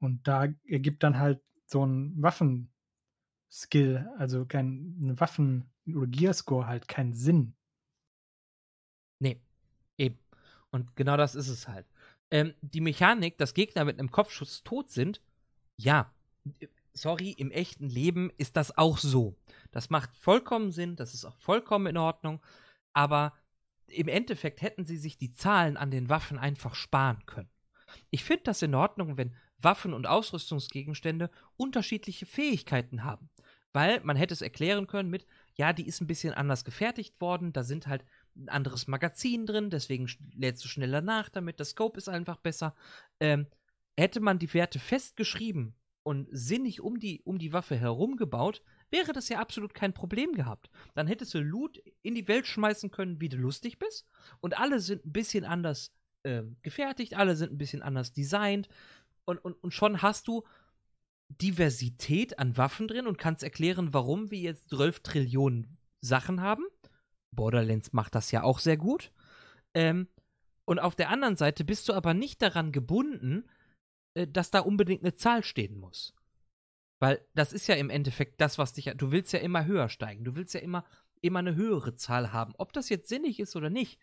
Und 0.00 0.26
da 0.26 0.48
ergibt 0.66 1.02
dann 1.02 1.18
halt 1.18 1.40
so 1.66 1.84
ein 1.84 2.14
Waffenskill, 3.48 4.08
also 4.18 4.44
kein 4.46 5.18
Waffen- 5.18 5.70
oder 5.86 6.06
Gearscore 6.06 6.66
halt 6.66 6.88
keinen 6.88 7.14
Sinn. 7.14 7.54
Nee, 9.20 9.40
eben. 9.96 10.18
Und 10.70 10.94
genau 10.96 11.16
das 11.16 11.34
ist 11.34 11.48
es 11.48 11.66
halt. 11.66 11.86
Ähm, 12.30 12.54
die 12.60 12.82
Mechanik, 12.82 13.38
dass 13.38 13.54
Gegner 13.54 13.84
mit 13.84 13.98
einem 13.98 14.10
Kopfschuss 14.10 14.62
tot 14.64 14.90
sind, 14.90 15.22
ja, 15.76 16.12
sorry, 16.92 17.30
im 17.30 17.50
echten 17.50 17.88
Leben 17.88 18.30
ist 18.36 18.56
das 18.56 18.76
auch 18.76 18.98
so. 18.98 19.36
Das 19.70 19.88
macht 19.88 20.14
vollkommen 20.14 20.70
Sinn, 20.70 20.96
das 20.96 21.14
ist 21.14 21.24
auch 21.24 21.36
vollkommen 21.38 21.86
in 21.86 21.96
Ordnung, 21.96 22.40
aber 22.92 23.32
im 23.86 24.08
Endeffekt 24.08 24.60
hätten 24.60 24.84
sie 24.84 24.98
sich 24.98 25.16
die 25.16 25.30
Zahlen 25.30 25.78
an 25.78 25.90
den 25.90 26.10
Waffen 26.10 26.38
einfach 26.38 26.74
sparen 26.74 27.24
können. 27.24 27.48
Ich 28.10 28.24
finde 28.24 28.42
das 28.44 28.60
in 28.60 28.74
Ordnung, 28.74 29.16
wenn 29.16 29.34
Waffen 29.58 29.94
und 29.94 30.06
Ausrüstungsgegenstände 30.06 31.30
unterschiedliche 31.56 32.26
Fähigkeiten 32.26 33.04
haben. 33.04 33.30
Weil 33.78 34.00
man 34.02 34.16
hätte 34.16 34.34
es 34.34 34.42
erklären 34.42 34.88
können 34.88 35.08
mit, 35.08 35.24
ja, 35.54 35.72
die 35.72 35.86
ist 35.86 36.00
ein 36.00 36.08
bisschen 36.08 36.34
anders 36.34 36.64
gefertigt 36.64 37.20
worden, 37.20 37.52
da 37.52 37.62
sind 37.62 37.86
halt 37.86 38.04
ein 38.34 38.48
anderes 38.48 38.88
Magazin 38.88 39.46
drin, 39.46 39.70
deswegen 39.70 40.10
lädst 40.34 40.64
du 40.64 40.68
schneller 40.68 41.00
nach 41.00 41.28
damit, 41.28 41.60
das 41.60 41.70
Scope 41.70 41.96
ist 41.96 42.08
einfach 42.08 42.38
besser. 42.38 42.74
Ähm, 43.20 43.46
hätte 43.96 44.18
man 44.18 44.40
die 44.40 44.52
Werte 44.52 44.80
festgeschrieben 44.80 45.76
und 46.02 46.26
sinnig 46.32 46.80
um 46.80 46.98
die, 46.98 47.22
um 47.22 47.38
die 47.38 47.52
Waffe 47.52 47.76
herum 47.76 48.16
gebaut, 48.16 48.62
wäre 48.90 49.12
das 49.12 49.28
ja 49.28 49.38
absolut 49.38 49.74
kein 49.74 49.94
Problem 49.94 50.32
gehabt. 50.32 50.70
Dann 50.96 51.06
hättest 51.06 51.34
du 51.34 51.38
Loot 51.38 51.80
in 52.02 52.16
die 52.16 52.26
Welt 52.26 52.48
schmeißen 52.48 52.90
können, 52.90 53.20
wie 53.20 53.28
du 53.28 53.36
lustig 53.36 53.78
bist. 53.78 54.08
Und 54.40 54.58
alle 54.58 54.80
sind 54.80 55.06
ein 55.06 55.12
bisschen 55.12 55.44
anders 55.44 55.94
äh, 56.24 56.42
gefertigt, 56.62 57.14
alle 57.14 57.36
sind 57.36 57.52
ein 57.52 57.58
bisschen 57.58 57.82
anders 57.82 58.12
designt. 58.12 58.68
Und, 59.24 59.38
und, 59.38 59.52
und 59.62 59.72
schon 59.72 60.02
hast 60.02 60.26
du 60.26 60.42
Diversität 61.28 62.38
an 62.38 62.56
Waffen 62.56 62.88
drin 62.88 63.06
und 63.06 63.18
kannst 63.18 63.42
erklären, 63.42 63.92
warum 63.92 64.30
wir 64.30 64.38
jetzt 64.38 64.70
12 64.70 65.00
Trillionen 65.00 65.66
Sachen 66.00 66.40
haben. 66.40 66.64
Borderlands 67.34 67.92
macht 67.92 68.14
das 68.14 68.30
ja 68.30 68.42
auch 68.42 68.58
sehr 68.58 68.76
gut. 68.76 69.12
Ähm, 69.74 70.08
und 70.64 70.78
auf 70.78 70.96
der 70.96 71.10
anderen 71.10 71.36
Seite 71.36 71.64
bist 71.64 71.88
du 71.88 71.92
aber 71.92 72.14
nicht 72.14 72.42
daran 72.42 72.72
gebunden, 72.72 73.48
äh, 74.14 74.26
dass 74.26 74.50
da 74.50 74.60
unbedingt 74.60 75.02
eine 75.02 75.14
Zahl 75.14 75.44
stehen 75.44 75.78
muss. 75.78 76.14
Weil 77.00 77.24
das 77.34 77.52
ist 77.52 77.68
ja 77.68 77.76
im 77.76 77.90
Endeffekt 77.90 78.40
das, 78.40 78.58
was 78.58 78.72
dich. 78.72 78.86
Du 78.96 79.12
willst 79.12 79.32
ja 79.32 79.38
immer 79.38 79.66
höher 79.66 79.88
steigen. 79.88 80.24
Du 80.24 80.34
willst 80.34 80.54
ja 80.54 80.60
immer, 80.60 80.84
immer 81.20 81.38
eine 81.38 81.54
höhere 81.54 81.94
Zahl 81.94 82.32
haben. 82.32 82.54
Ob 82.58 82.72
das 82.72 82.88
jetzt 82.88 83.08
sinnig 83.08 83.38
ist 83.38 83.54
oder 83.54 83.70
nicht, 83.70 84.00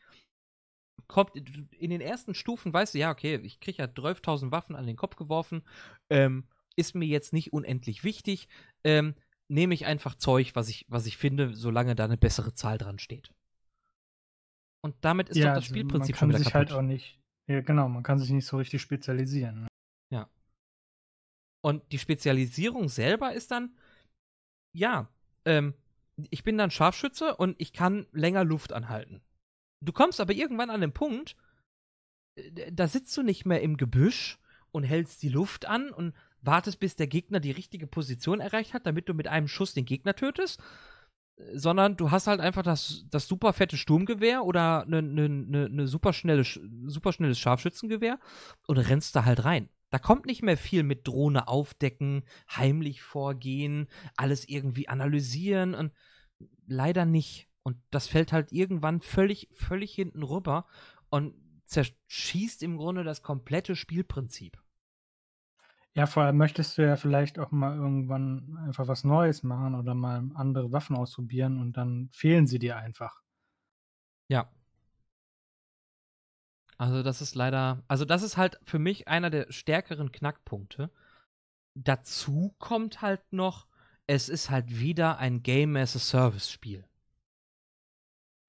kommt 1.07 1.35
in 1.35 1.89
den 1.89 2.01
ersten 2.01 2.33
Stufen, 2.33 2.73
weißt 2.73 2.93
du, 2.93 2.99
ja, 2.99 3.11
okay, 3.11 3.35
ich 3.43 3.59
kriege 3.59 3.79
ja 3.79 3.85
12.000 3.85 4.51
Waffen 4.51 4.75
an 4.75 4.87
den 4.87 4.95
Kopf 4.95 5.17
geworfen. 5.17 5.63
Ähm, 6.09 6.47
ist 6.75 6.95
mir 6.95 7.05
jetzt 7.05 7.33
nicht 7.33 7.53
unendlich 7.53 8.03
wichtig. 8.03 8.47
Ähm, 8.83 9.15
nehme 9.47 9.73
ich 9.73 9.85
einfach 9.85 10.15
Zeug, 10.15 10.55
was 10.55 10.69
ich, 10.69 10.85
was 10.87 11.05
ich 11.05 11.17
finde, 11.17 11.53
solange 11.53 11.95
da 11.95 12.05
eine 12.05 12.17
bessere 12.17 12.53
Zahl 12.53 12.77
dran 12.77 12.99
steht. 12.99 13.33
Und 14.83 14.95
damit 15.01 15.29
ist 15.29 15.37
ja, 15.37 15.45
doch 15.45 15.49
das 15.55 15.63
also 15.63 15.73
Spielprinzip 15.73 16.17
schon 16.17 16.29
wieder 16.29 16.39
kaputt. 16.39 16.53
Man 16.53 16.61
kann 16.61 16.67
sich 16.67 16.73
halt 16.75 16.79
auch 16.79 16.87
nicht, 16.87 17.19
ja 17.47 17.61
genau, 17.61 17.89
man 17.89 18.03
kann 18.03 18.19
sich 18.19 18.29
nicht 18.29 18.45
so 18.45 18.57
richtig 18.57 18.81
spezialisieren. 18.81 19.61
Ne? 19.61 19.67
Ja. 20.11 20.29
Und 21.63 21.91
die 21.91 21.99
Spezialisierung 21.99 22.89
selber 22.89 23.33
ist 23.33 23.51
dann, 23.51 23.75
ja, 24.75 25.09
ähm, 25.45 25.73
ich 26.29 26.43
bin 26.43 26.57
dann 26.57 26.71
Scharfschütze 26.71 27.35
und 27.35 27.55
ich 27.59 27.73
kann 27.73 28.07
länger 28.11 28.43
Luft 28.43 28.73
anhalten. 28.73 29.21
Du 29.81 29.91
kommst 29.91 30.21
aber 30.21 30.33
irgendwann 30.33 30.69
an 30.69 30.81
den 30.81 30.93
Punkt, 30.93 31.35
äh, 32.35 32.71
da 32.71 32.87
sitzt 32.87 33.15
du 33.17 33.23
nicht 33.23 33.45
mehr 33.45 33.61
im 33.61 33.77
Gebüsch 33.77 34.39
und 34.71 34.83
hältst 34.83 35.23
die 35.23 35.29
Luft 35.29 35.65
an 35.65 35.91
und 35.91 36.13
wartest, 36.45 36.79
bis 36.79 36.95
der 36.95 37.07
Gegner 37.07 37.39
die 37.39 37.51
richtige 37.51 37.87
Position 37.87 38.39
erreicht 38.39 38.73
hat, 38.73 38.85
damit 38.85 39.09
du 39.09 39.13
mit 39.13 39.27
einem 39.27 39.47
Schuss 39.47 39.73
den 39.73 39.85
Gegner 39.85 40.15
tötest, 40.15 40.61
sondern 41.53 41.97
du 41.97 42.11
hast 42.11 42.27
halt 42.27 42.39
einfach 42.39 42.63
das, 42.63 43.05
das 43.09 43.27
super 43.27 43.53
fette 43.53 43.77
Sturmgewehr 43.77 44.45
oder 44.45 44.83
eine 44.83 45.01
ne, 45.01 45.29
ne, 45.29 45.69
ne 45.69 45.87
super, 45.87 46.13
schnelle, 46.13 46.43
super 46.43 47.11
schnelles 47.11 47.39
Scharfschützengewehr 47.39 48.19
und 48.67 48.77
rennst 48.77 49.15
da 49.15 49.25
halt 49.25 49.43
rein. 49.43 49.69
Da 49.89 49.99
kommt 49.99 50.25
nicht 50.25 50.43
mehr 50.43 50.57
viel 50.57 50.83
mit 50.83 51.07
Drohne 51.07 51.47
aufdecken, 51.47 52.23
heimlich 52.49 53.01
vorgehen, 53.01 53.87
alles 54.17 54.47
irgendwie 54.47 54.89
analysieren 54.89 55.73
und 55.73 55.91
leider 56.67 57.05
nicht. 57.05 57.47
Und 57.63 57.77
das 57.91 58.07
fällt 58.07 58.31
halt 58.31 58.51
irgendwann 58.51 59.01
völlig, 59.01 59.49
völlig 59.51 59.93
hinten 59.93 60.23
rüber 60.23 60.67
und 61.09 61.33
zerschießt 61.65 62.63
im 62.63 62.77
Grunde 62.77 63.03
das 63.03 63.23
komplette 63.23 63.75
Spielprinzip. 63.75 64.61
Ja, 65.95 66.07
vor 66.07 66.23
allem 66.23 66.35
möchtest 66.35 66.77
du 66.77 66.81
ja 66.85 66.97
vielleicht 66.97 67.39
auch 67.39 67.51
mal 67.51 67.73
irgendwann 67.77 68.57
einfach 68.65 68.89
was 68.89 69.05
Neues 69.05 69.43
machen 69.43 69.75
oder 69.75 69.93
mal 69.93 70.29
andere 70.35 70.73
Waffen 70.73 70.97
ausprobieren 70.97 71.57
und 71.61 71.77
dann 71.77 72.09
fehlen 72.11 72.47
sie 72.47 72.59
dir 72.59 72.75
einfach. 72.75 73.21
Ja. 74.27 74.49
Also 76.77 77.01
das 77.01 77.21
ist 77.21 77.35
leider, 77.35 77.81
also 77.87 78.03
das 78.03 78.23
ist 78.23 78.35
halt 78.35 78.59
für 78.65 78.77
mich 78.77 79.07
einer 79.07 79.29
der 79.29 79.49
stärkeren 79.53 80.11
Knackpunkte. 80.11 80.91
Dazu 81.75 82.53
kommt 82.59 83.01
halt 83.01 83.21
noch, 83.31 83.65
es 84.05 84.27
ist 84.27 84.49
halt 84.49 84.77
wieder 84.77 85.17
ein 85.17 85.43
Game 85.43 85.77
as 85.77 85.95
a 85.95 85.99
Service 85.99 86.51
Spiel. 86.51 86.83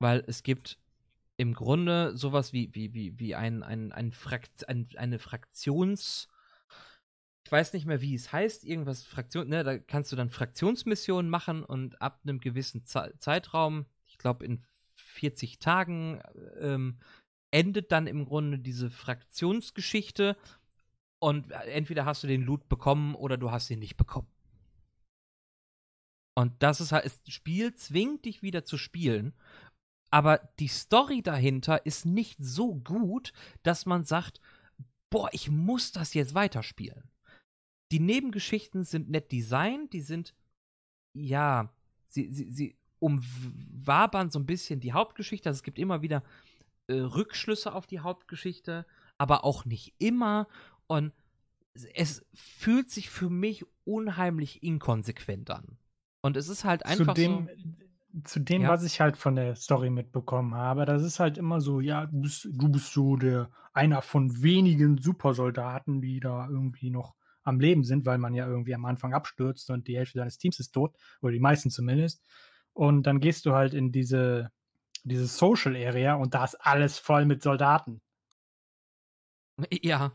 Weil 0.01 0.25
es 0.27 0.43
gibt 0.43 0.81
im 1.37 1.55
Grunde 1.55 2.17
sowas 2.17 2.53
wie, 2.53 2.75
wie, 2.75 2.93
wie, 2.93 3.17
wie 3.21 3.37
ein, 3.37 3.63
ein, 3.63 3.93
ein, 3.93 4.11
Frakt, 4.11 4.69
ein 4.69 4.89
eine 4.97 5.19
Fraktions- 5.19 6.27
ich 7.47 7.53
weiß 7.53 7.75
nicht 7.75 7.87
mehr, 7.87 8.01
wie 8.01 8.17
es 8.17 8.33
heißt, 8.33 8.65
irgendwas 8.65 9.05
Fraktion, 9.05 9.47
ne, 9.47 9.63
da 9.63 9.79
kannst 9.79 10.11
du 10.11 10.17
dann 10.17 10.31
Fraktionsmissionen 10.31 11.31
machen 11.31 11.63
und 11.63 12.03
ab 12.03 12.19
einem 12.25 12.41
gewissen 12.41 12.85
Ze 12.85 13.15
Zeitraum, 13.21 13.87
ich 14.09 14.19
glaube 14.19 14.45
in 14.45 14.59
40 14.97 15.61
Tagen, 15.61 16.21
ähm, 16.59 16.99
endet 17.53 17.93
dann 17.93 18.09
im 18.09 18.25
Grunde 18.25 18.59
diese 18.59 18.91
Fraktionsgeschichte 18.91 20.37
und 21.21 21.53
entweder 21.53 22.05
hast 22.05 22.25
du 22.25 22.27
den 22.27 22.43
Loot 22.43 22.69
bekommen 22.69 23.15
oder 23.15 23.37
du 23.37 23.53
hast 23.53 23.71
ihn 23.71 23.79
nicht 23.79 23.97
bekommen. 23.97 24.27
Und 26.35 26.53
das 26.65 26.81
ist 26.81 26.91
halt, 26.91 27.05
das 27.05 27.21
Spiel 27.29 27.75
zwingt 27.75 28.25
dich 28.25 28.43
wieder 28.43 28.65
zu 28.65 28.77
spielen, 28.77 29.35
aber 30.11 30.39
die 30.59 30.67
Story 30.67 31.23
dahinter 31.23 31.87
ist 31.87 32.07
nicht 32.07 32.39
so 32.41 32.75
gut, 32.75 33.33
dass 33.63 33.87
man 33.87 34.03
sagt, 34.03 34.41
boah, 35.11 35.29
ich 35.31 35.49
muss 35.49 35.93
das 35.93 36.13
jetzt 36.13 36.35
weiterspielen 36.35 37.09
die 37.93 38.01
Nebengeschichten 38.01 38.85
sind 38.85 39.11
nett 39.11 39.33
designt, 39.33 39.93
die 39.93 40.01
sind, 40.01 40.35
ja, 41.15 41.73
sie, 42.09 42.33
sie, 42.33 42.51
sie 42.51 42.77
umwabern 42.99 44.31
so 44.31 44.39
ein 44.39 44.47
bisschen 44.47 44.81
die 44.81 44.93
Hauptgeschichte. 44.93 45.49
Also 45.49 45.59
es 45.59 45.63
gibt 45.63 45.79
immer 45.79 46.03
wieder 46.03 46.23
äh, 46.89 46.95
Rückschlüsse 46.95 47.75
auf 47.75 47.87
die 47.87 48.01
Hauptgeschichte, 48.01 48.87
aber 49.19 49.45
auch 49.45 49.65
nicht 49.65 49.95
immer. 49.99 50.49
Und 50.87 51.13
es 51.95 52.25
fühlt 52.35 52.91
sich 52.91 53.11
für 53.11 53.31
mich 53.31 53.65
unheimlich 53.85 54.63
inkonsequent 54.63 55.51
an. 55.51 55.79
Und 56.23 56.37
es 56.37 56.49
ist 56.49 56.65
halt 56.65 56.85
einfach 56.85 57.15
zu 57.15 57.21
dem, 57.21 57.49
so. 57.57 58.23
Zu 58.25 58.41
dem, 58.41 58.63
ja. 58.63 58.71
was 58.71 58.83
ich 58.83 59.01
halt 59.01 59.19
von 59.19 59.37
der 59.37 59.55
Story 59.57 59.91
mitbekommen 59.91 60.55
habe, 60.55 60.87
das 60.87 61.03
ist 61.03 61.21
halt 61.21 61.37
immer 61.37 61.61
so, 61.61 61.81
ja, 61.81 62.07
du 62.07 62.23
bist, 62.23 62.49
du 62.51 62.69
bist 62.71 62.93
so 62.93 63.17
der 63.17 63.51
einer 63.75 64.01
von 64.01 64.43
wenigen 64.43 64.97
Supersoldaten, 64.97 66.01
die 66.01 66.19
da 66.19 66.49
irgendwie 66.49 66.89
noch 66.89 67.15
am 67.47 67.61
Leben 67.61 67.85
sind, 67.85 68.05
weil 68.05 68.19
man 68.19 68.35
ja 68.35 68.47
irgendwie 68.47 68.75
am 68.75 68.85
Anfang 68.85 69.15
abstürzt 69.15 69.71
und 69.71 69.87
die 69.87 69.97
Hälfte 69.97 70.19
deines 70.19 70.37
Teams 70.37 70.59
ist 70.59 70.73
tot, 70.73 70.95
oder 71.23 71.33
die 71.33 71.41
meisten 71.41 71.71
zumindest. 71.71 72.23
Und 72.73 73.05
dann 73.05 73.21
gehst 73.21 73.47
du 73.47 73.53
halt 73.53 73.73
in 73.73 73.93
diese, 73.93 74.51
diese 75.05 75.27
Social 75.27 75.77
Area 75.77 76.15
und 76.15 76.35
da 76.35 76.45
ist 76.45 76.57
alles 76.57 76.99
voll 76.99 77.25
mit 77.25 77.43
Soldaten. 77.43 78.01
Ja. 79.71 80.13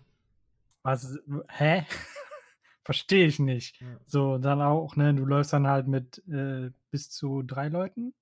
Was, 0.84 1.17
hä? 1.50 1.86
Verstehe 2.84 3.26
ich 3.26 3.39
nicht. 3.39 3.80
Ja. 3.80 3.88
So, 4.06 4.38
dann 4.38 4.62
auch, 4.62 4.96
ne, 4.96 5.13
du 5.13 5.26
läufst 5.26 5.54
dann 5.54 5.67
halt 5.67 5.88
mit 5.88 6.17
äh, 6.28 6.72
bis 6.89 7.10
zu 7.10 7.44
drei 7.44 7.70
Leuten. 7.70 8.13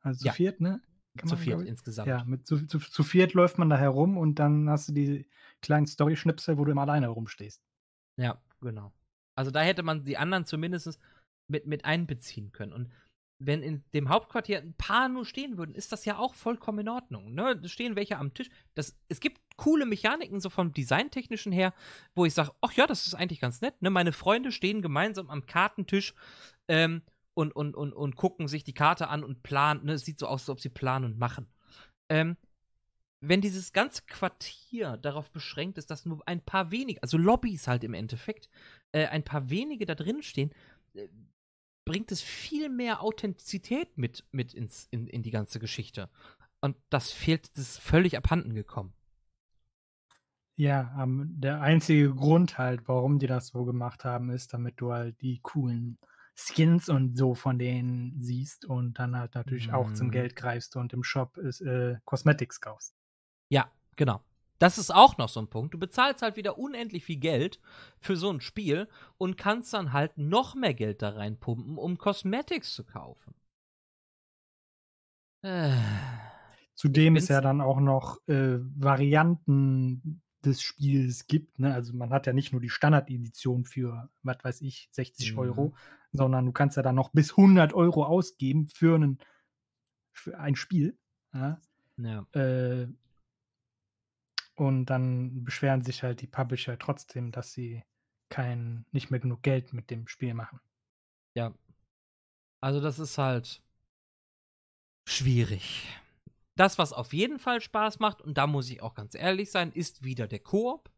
Also 0.00 0.20
zu 0.20 0.26
ja. 0.26 0.32
viert, 0.32 0.60
ne? 0.60 0.80
Kann 1.16 1.28
zu 1.28 1.36
viert 1.36 1.62
insgesamt. 1.62 2.08
Ja, 2.08 2.22
mit 2.24 2.46
zu, 2.46 2.64
zu, 2.66 2.78
zu, 2.78 3.02
viert 3.02 3.34
läuft 3.34 3.58
man 3.58 3.70
da 3.70 3.76
herum 3.76 4.18
und 4.18 4.38
dann 4.38 4.70
hast 4.70 4.88
du 4.88 4.92
die 4.92 5.26
kleinen 5.62 5.86
Story-Schnipsel, 5.86 6.58
wo 6.58 6.64
du 6.64 6.70
immer 6.70 6.82
alleine 6.82 7.06
herumstehst. 7.06 7.65
Ja, 8.18 8.40
genau. 8.60 8.92
Also 9.36 9.50
da 9.50 9.60
hätte 9.60 9.82
man 9.82 10.04
die 10.04 10.16
anderen 10.16 10.46
zumindest 10.46 10.98
mit, 11.48 11.66
mit 11.66 11.84
einbeziehen 11.84 12.52
können. 12.52 12.72
Und 12.72 12.92
wenn 13.38 13.62
in 13.62 13.84
dem 13.92 14.08
Hauptquartier 14.08 14.58
ein 14.58 14.74
paar 14.74 15.08
nur 15.08 15.26
stehen 15.26 15.58
würden, 15.58 15.74
ist 15.74 15.92
das 15.92 16.06
ja 16.06 16.16
auch 16.16 16.34
vollkommen 16.34 16.80
in 16.80 16.88
Ordnung. 16.88 17.34
Ne? 17.34 17.56
Da 17.56 17.68
stehen 17.68 17.96
welche 17.96 18.16
am 18.16 18.32
Tisch. 18.32 18.48
Das, 18.74 18.96
es 19.08 19.20
gibt 19.20 19.40
coole 19.56 19.84
Mechaniken, 19.84 20.40
so 20.40 20.48
vom 20.48 20.72
Designtechnischen 20.72 21.52
her, 21.52 21.74
wo 22.14 22.24
ich 22.24 22.32
sage, 22.32 22.52
ach 22.62 22.72
ja, 22.72 22.86
das 22.86 23.06
ist 23.06 23.14
eigentlich 23.14 23.40
ganz 23.40 23.60
nett. 23.60 23.80
Ne? 23.82 23.90
Meine 23.90 24.12
Freunde 24.12 24.52
stehen 24.52 24.80
gemeinsam 24.80 25.28
am 25.28 25.44
Kartentisch 25.44 26.14
ähm, 26.68 27.02
und, 27.34 27.54
und, 27.54 27.74
und, 27.74 27.92
und 27.92 28.16
gucken 28.16 28.48
sich 28.48 28.64
die 28.64 28.74
Karte 28.74 29.08
an 29.08 29.22
und 29.22 29.42
planen. 29.42 29.84
Ne? 29.84 29.92
Es 29.92 30.06
sieht 30.06 30.18
so 30.18 30.26
aus, 30.26 30.42
als 30.42 30.50
ob 30.50 30.60
sie 30.60 30.70
planen 30.70 31.04
und 31.04 31.18
machen. 31.18 31.46
Ähm, 32.08 32.38
wenn 33.20 33.40
dieses 33.40 33.72
ganze 33.72 34.02
Quartier 34.06 34.96
darauf 34.98 35.30
beschränkt 35.30 35.78
ist, 35.78 35.90
dass 35.90 36.06
nur 36.06 36.26
ein 36.26 36.40
paar 36.40 36.70
wenige, 36.70 37.02
also 37.02 37.16
Lobbys 37.16 37.66
halt 37.66 37.84
im 37.84 37.94
Endeffekt, 37.94 38.48
äh, 38.92 39.06
ein 39.06 39.24
paar 39.24 39.50
wenige 39.50 39.86
da 39.86 39.94
drin 39.94 40.22
stehen, 40.22 40.52
äh, 40.94 41.08
bringt 41.84 42.12
es 42.12 42.20
viel 42.20 42.68
mehr 42.68 43.02
Authentizität 43.02 43.96
mit, 43.96 44.26
mit 44.32 44.52
ins, 44.54 44.88
in, 44.90 45.06
in 45.06 45.22
die 45.22 45.30
ganze 45.30 45.58
Geschichte. 45.60 46.10
Und 46.60 46.76
das 46.90 47.12
fehlt, 47.12 47.56
das 47.56 47.70
ist 47.70 47.78
völlig 47.78 48.16
abhanden 48.16 48.54
gekommen. 48.54 48.92
Ja, 50.56 51.02
ähm, 51.02 51.34
der 51.36 51.60
einzige 51.60 52.14
Grund 52.14 52.58
halt, 52.58 52.88
warum 52.88 53.18
die 53.18 53.26
das 53.26 53.48
so 53.48 53.64
gemacht 53.64 54.04
haben, 54.04 54.30
ist, 54.30 54.54
damit 54.54 54.80
du 54.80 54.92
halt 54.92 55.20
die 55.20 55.38
coolen 55.42 55.98
Skins 56.34 56.88
und 56.88 57.16
so 57.16 57.34
von 57.34 57.58
denen 57.58 58.20
siehst 58.20 58.64
und 58.64 58.98
dann 58.98 59.16
halt 59.16 59.34
natürlich 59.34 59.68
mm. 59.70 59.74
auch 59.74 59.92
zum 59.92 60.08
mhm. 60.08 60.12
Geld 60.12 60.36
greifst 60.36 60.76
und 60.76 60.92
im 60.92 61.02
Shop 61.02 61.36
ist, 61.38 61.60
äh, 61.60 61.96
Cosmetics 62.04 62.60
kaufst. 62.60 62.95
Ja, 63.48 63.70
genau. 63.96 64.22
Das 64.58 64.78
ist 64.78 64.94
auch 64.94 65.18
noch 65.18 65.28
so 65.28 65.40
ein 65.40 65.48
Punkt. 65.48 65.74
Du 65.74 65.78
bezahlst 65.78 66.22
halt 66.22 66.36
wieder 66.36 66.58
unendlich 66.58 67.04
viel 67.04 67.18
Geld 67.18 67.60
für 67.98 68.16
so 68.16 68.30
ein 68.30 68.40
Spiel 68.40 68.88
und 69.18 69.36
kannst 69.36 69.74
dann 69.74 69.92
halt 69.92 70.16
noch 70.16 70.54
mehr 70.54 70.74
Geld 70.74 71.02
da 71.02 71.10
reinpumpen, 71.10 71.76
um 71.76 71.98
Cosmetics 71.98 72.74
zu 72.74 72.84
kaufen. 72.84 73.34
Äh. 75.42 75.76
Zudem 76.74 77.16
es 77.16 77.28
ja 77.28 77.40
dann 77.40 77.60
auch 77.60 77.80
noch 77.80 78.26
äh, 78.28 78.58
Varianten 78.58 80.22
des 80.44 80.62
Spiels 80.62 81.26
gibt. 81.26 81.58
Ne? 81.58 81.72
Also 81.72 81.94
man 81.94 82.10
hat 82.10 82.26
ja 82.26 82.32
nicht 82.32 82.52
nur 82.52 82.60
die 82.60 82.70
Standard-Edition 82.70 83.64
für, 83.64 84.10
was 84.22 84.36
weiß 84.42 84.60
ich, 84.62 84.88
60 84.92 85.32
mhm. 85.32 85.38
Euro, 85.38 85.74
sondern 86.12 86.46
du 86.46 86.52
kannst 86.52 86.76
ja 86.76 86.82
dann 86.82 86.94
noch 86.94 87.10
bis 87.10 87.30
100 87.30 87.72
Euro 87.74 88.04
ausgeben 88.04 88.68
für, 88.68 88.94
einen, 88.94 89.18
für 90.12 90.38
ein 90.38 90.54
Spiel. 90.54 90.98
Ja? 91.32 91.60
Ja. 91.96 92.26
Äh, 92.32 92.88
und 94.56 94.86
dann 94.86 95.44
beschweren 95.44 95.82
sich 95.82 96.02
halt 96.02 96.20
die 96.22 96.26
Publisher 96.26 96.78
trotzdem, 96.78 97.30
dass 97.30 97.52
sie 97.52 97.84
kein, 98.28 98.84
nicht 98.90 99.10
mehr 99.10 99.20
genug 99.20 99.42
Geld 99.42 99.72
mit 99.72 99.90
dem 99.90 100.08
Spiel 100.08 100.34
machen. 100.34 100.60
Ja. 101.34 101.54
Also 102.60 102.80
das 102.80 102.98
ist 102.98 103.18
halt 103.18 103.62
schwierig. 105.06 105.86
Das, 106.56 106.78
was 106.78 106.94
auf 106.94 107.12
jeden 107.12 107.38
Fall 107.38 107.60
Spaß 107.60 107.98
macht, 107.98 108.22
und 108.22 108.38
da 108.38 108.46
muss 108.46 108.70
ich 108.70 108.82
auch 108.82 108.94
ganz 108.94 109.14
ehrlich 109.14 109.50
sein, 109.50 109.72
ist 109.72 110.02
wieder 110.02 110.26
der 110.26 110.40
Koop. 110.40 110.90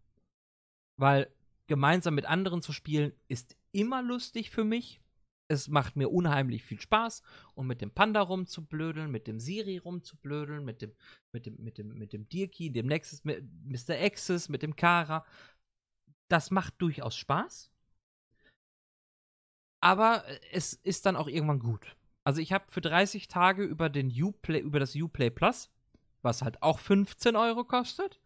Weil 0.97 1.31
gemeinsam 1.67 2.15
mit 2.15 2.27
anderen 2.27 2.63
zu 2.63 2.73
spielen 2.73 3.13
ist 3.27 3.57
immer 3.73 4.03
lustig 4.03 4.51
für 4.51 4.65
mich 4.65 5.01
es 5.49 5.69
macht 5.69 5.97
mir 5.97 6.11
unheimlich 6.11 6.63
viel 6.63 6.81
Spaß 6.81 7.23
und 7.55 7.67
mit 7.67 7.81
dem 7.81 7.91
Panda 7.91 8.21
rumzublödeln, 8.21 9.11
mit 9.11 9.27
dem 9.27 9.41
Siri 9.41 9.79
rumzublödeln, 9.79 10.65
mit 10.65 10.83
dem, 10.83 10.95
mit 11.33 11.47
dem, 11.47 11.57
mit 11.57 11.79
dem, 11.79 11.99
mit 11.99 12.13
dem 12.13 12.29
Dirki, 12.29 12.71
dem 12.71 12.87
Nexus, 12.87 13.25
mit 13.25 13.43
Mr. 13.65 13.95
Axis, 13.99 14.49
mit 14.49 14.63
dem 14.63 14.77
Kara. 14.77 15.25
Das 16.29 16.51
macht 16.51 16.75
durchaus 16.79 17.17
Spaß. 17.17 17.73
Aber 19.81 20.25
es 20.53 20.75
ist 20.75 21.07
dann 21.07 21.17
auch 21.17 21.29
irgendwann 21.29 21.61
gut. 21.61 21.97
Also 22.25 22.43
ich 22.43 22.53
habe 22.53 22.71
für 22.71 22.83
30 22.83 23.29
Tage 23.29 23.65
über 23.65 23.89
den 23.89 24.11
Uplay, 24.11 24.61
über 24.61 24.79
das 24.79 24.95
Uplay 24.95 25.31
Plus, 25.31 25.71
was 26.21 26.43
halt 26.43 26.63
auch 26.63 26.79
15 26.79 27.37
Euro 27.37 27.65
kostet, 27.65 28.21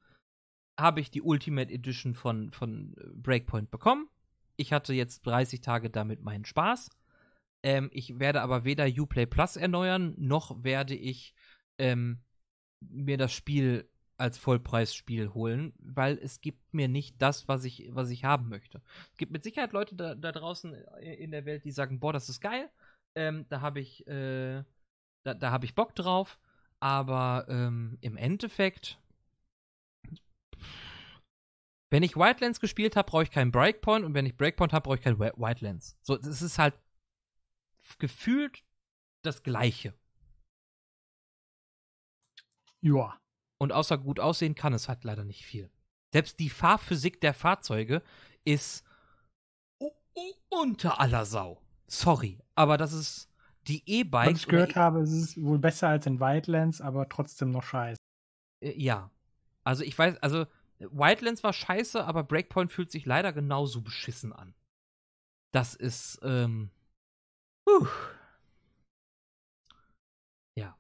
habe 0.81 1.01
ich 1.01 1.11
die 1.11 1.23
Ultimate 1.23 1.73
Edition 1.73 2.15
von, 2.15 2.51
von 2.51 2.97
Breakpoint 3.15 3.71
bekommen. 3.71 4.09
Ich 4.57 4.73
hatte 4.73 4.93
jetzt 4.93 5.25
30 5.27 5.61
Tage 5.61 5.89
damit 5.89 6.23
meinen 6.23 6.45
Spaß 6.45 6.91
Ähm, 7.62 7.90
ich 7.92 8.18
werde 8.18 8.42
aber 8.42 8.64
weder 8.64 8.87
Uplay 8.87 9.27
Plus 9.27 9.57
erneuern, 9.57 10.14
noch 10.18 10.62
werde 10.64 10.94
ich 10.94 11.35
ähm, 11.79 12.22
mir 12.81 13.16
das 13.16 13.33
Spiel 13.33 13.88
als 14.22 14.38
Vollpreisspiel 14.38 15.35
holen, 15.35 15.72
weil 15.79 16.18
es 16.18 16.40
gibt 16.40 16.72
mir 16.72 16.88
nicht 16.88 17.20
das, 17.20 17.48
was 17.48 17.64
ich, 17.64 17.88
was 17.90 18.11
ich 18.11 18.25
haben 18.25 18.48
möchte. 18.48 18.81
Es 19.11 19.18
gibt 19.18 19.33
mit 19.33 19.42
Sicherheit 19.42 19.72
Leute 19.72 19.96
da, 19.96 20.14
da 20.14 20.33
draußen 20.33 20.75
in 21.01 21.33
der 21.33 21.44
Welt, 21.44 21.64
die 21.64 21.72
sagen, 21.72 21.98
boah, 21.98 22.12
das 22.12 22.29
ist 22.29 22.40
geil, 22.40 22.70
ähm, 23.16 23.46
da 23.48 23.61
habe 23.61 23.81
ich, 23.81 24.07
äh, 24.07 24.62
da, 25.25 25.35
da 25.35 25.51
habe 25.51 25.64
ich 25.64 25.75
Bock 25.75 25.94
drauf, 25.94 26.38
aber 26.81 27.46
ähm, 27.48 27.98
im 28.01 28.16
Endeffekt, 28.16 28.98
wenn 31.90 32.03
ich 32.03 32.16
Wildlands 32.16 32.61
gespielt 32.61 32.96
habe, 32.96 33.11
brauche 33.11 33.25
ich 33.25 33.31
keinen 33.31 33.53
Breakpoint 33.53 34.05
und 34.05 34.14
wenn 34.14 34.27
ich 34.27 34.37
Breakpoint 34.37 34.72
habe, 34.72 34.85
brauche 34.85 34.96
ich 34.96 35.03
kein 35.03 35.18
Wildlands. 35.18 35.98
So, 36.03 36.16
es 36.16 36.42
ist 36.42 36.59
halt 36.59 36.75
gefühlt 37.99 38.64
das 39.23 39.42
Gleiche. 39.42 39.95
Ja. 42.81 43.18
Und 43.59 43.73
außer 43.73 43.97
gut 43.99 44.18
aussehen 44.18 44.55
kann 44.55 44.73
es 44.73 44.88
halt 44.88 45.05
leider 45.05 45.25
nicht 45.25 45.45
viel. 45.45 45.71
Selbst 46.12 46.40
die 46.40 46.51
Fahrphysik 46.51 47.21
der 47.21 47.33
Fahrzeuge 47.33 48.03
ist 48.45 48.85
unter 50.49 51.01
aller 51.01 51.25
Sau. 51.25 51.62
Sorry, 51.87 52.38
aber 52.55 52.77
das 52.77 52.92
ist 52.92 53.31
die 53.68 53.83
E-Bikes. 53.87 54.33
Was 54.35 54.40
ich 54.40 54.49
gehört 54.49 54.77
habe, 54.77 55.01
ist 55.01 55.12
es 55.12 55.42
wohl 55.42 55.59
besser 55.59 55.88
als 55.88 56.07
in 56.07 56.21
Wildlands, 56.21 56.81
aber 56.81 57.09
trotzdem 57.09 57.51
noch 57.51 57.62
scheiße. 57.62 57.99
Äh, 58.61 58.81
ja. 58.81 59.11
Also 59.64 59.85
ich 59.85 59.97
weiß, 59.97 60.16
also 60.18 60.47
Wildlands 60.79 61.45
war 61.45 61.53
scheiße, 61.53 62.05
aber 62.05 62.25
Breakpoint 62.25 62.73
fühlt 62.73 62.90
sich 62.90 63.07
leider 63.07 63.33
genauso 63.33 63.81
beschissen 63.81 64.33
an. 64.33 64.55
Das 65.53 65.75
ist, 65.75 66.21
ähm. 66.23 66.71
Uh. 67.66 67.87
Ja. 70.55 70.77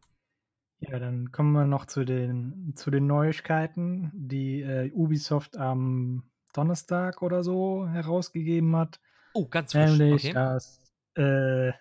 Ja, 0.80 0.98
dann 0.98 1.30
kommen 1.32 1.52
wir 1.52 1.66
noch 1.66 1.86
zu 1.86 2.04
den, 2.04 2.72
zu 2.74 2.90
den 2.90 3.06
Neuigkeiten, 3.06 4.10
die 4.14 4.62
äh, 4.62 4.90
Ubisoft 4.92 5.56
am 5.56 6.30
Donnerstag 6.52 7.22
oder 7.22 7.42
so 7.44 7.88
herausgegeben 7.88 8.76
hat. 8.76 9.00
Oh, 9.34 9.46
ganz 9.48 9.72
frisch. 9.72 9.98
Nämlich, 9.98 10.24
okay. 10.24 10.32
dass, 10.32 10.80
äh, 11.14 11.72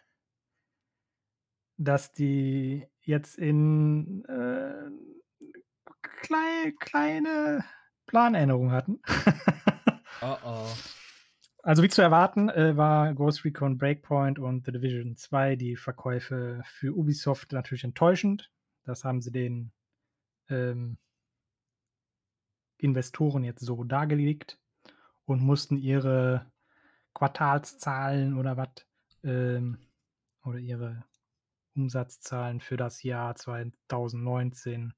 dass 1.78 2.12
die 2.14 2.88
jetzt 3.02 3.38
in 3.38 4.24
äh, 4.26 4.90
klei 6.02 6.74
kleine 6.80 7.64
Planänderungen 8.06 8.72
hatten. 8.72 9.02
oh 10.22 10.38
oh. 10.46 10.68
Also 11.64 11.84
wie 11.84 11.90
zu 11.90 12.02
erwarten, 12.02 12.50
äh, 12.50 12.76
war 12.76 13.14
Ghost 13.14 13.46
Recon 13.46 13.78
Breakpoint 13.78 14.40
und 14.40 14.66
The 14.66 14.72
Division 14.72 15.16
2 15.16 15.56
die 15.56 15.76
Verkäufe 15.76 16.62
für 16.66 16.96
Ubisoft 16.96 17.52
natürlich 17.52 17.84
enttäuschend. 17.84 18.52
Das 18.84 19.04
haben 19.04 19.22
sie 19.22 19.32
den 19.32 19.72
ähm, 20.50 20.98
Investoren 22.78 23.44
jetzt 23.44 23.64
so 23.64 23.84
dargelegt 23.84 24.58
und 25.26 25.42
mussten 25.42 25.78
ihre 25.78 26.52
Quartalszahlen 27.14 28.38
oder 28.38 28.58
was 28.58 28.70
ähm, 29.24 29.78
oder 30.44 30.58
ihre 30.58 31.04
Umsatzzahlen 31.76 32.60
für 32.60 32.76
das 32.76 33.04
Jahr 33.04 33.36
2019 33.36 34.94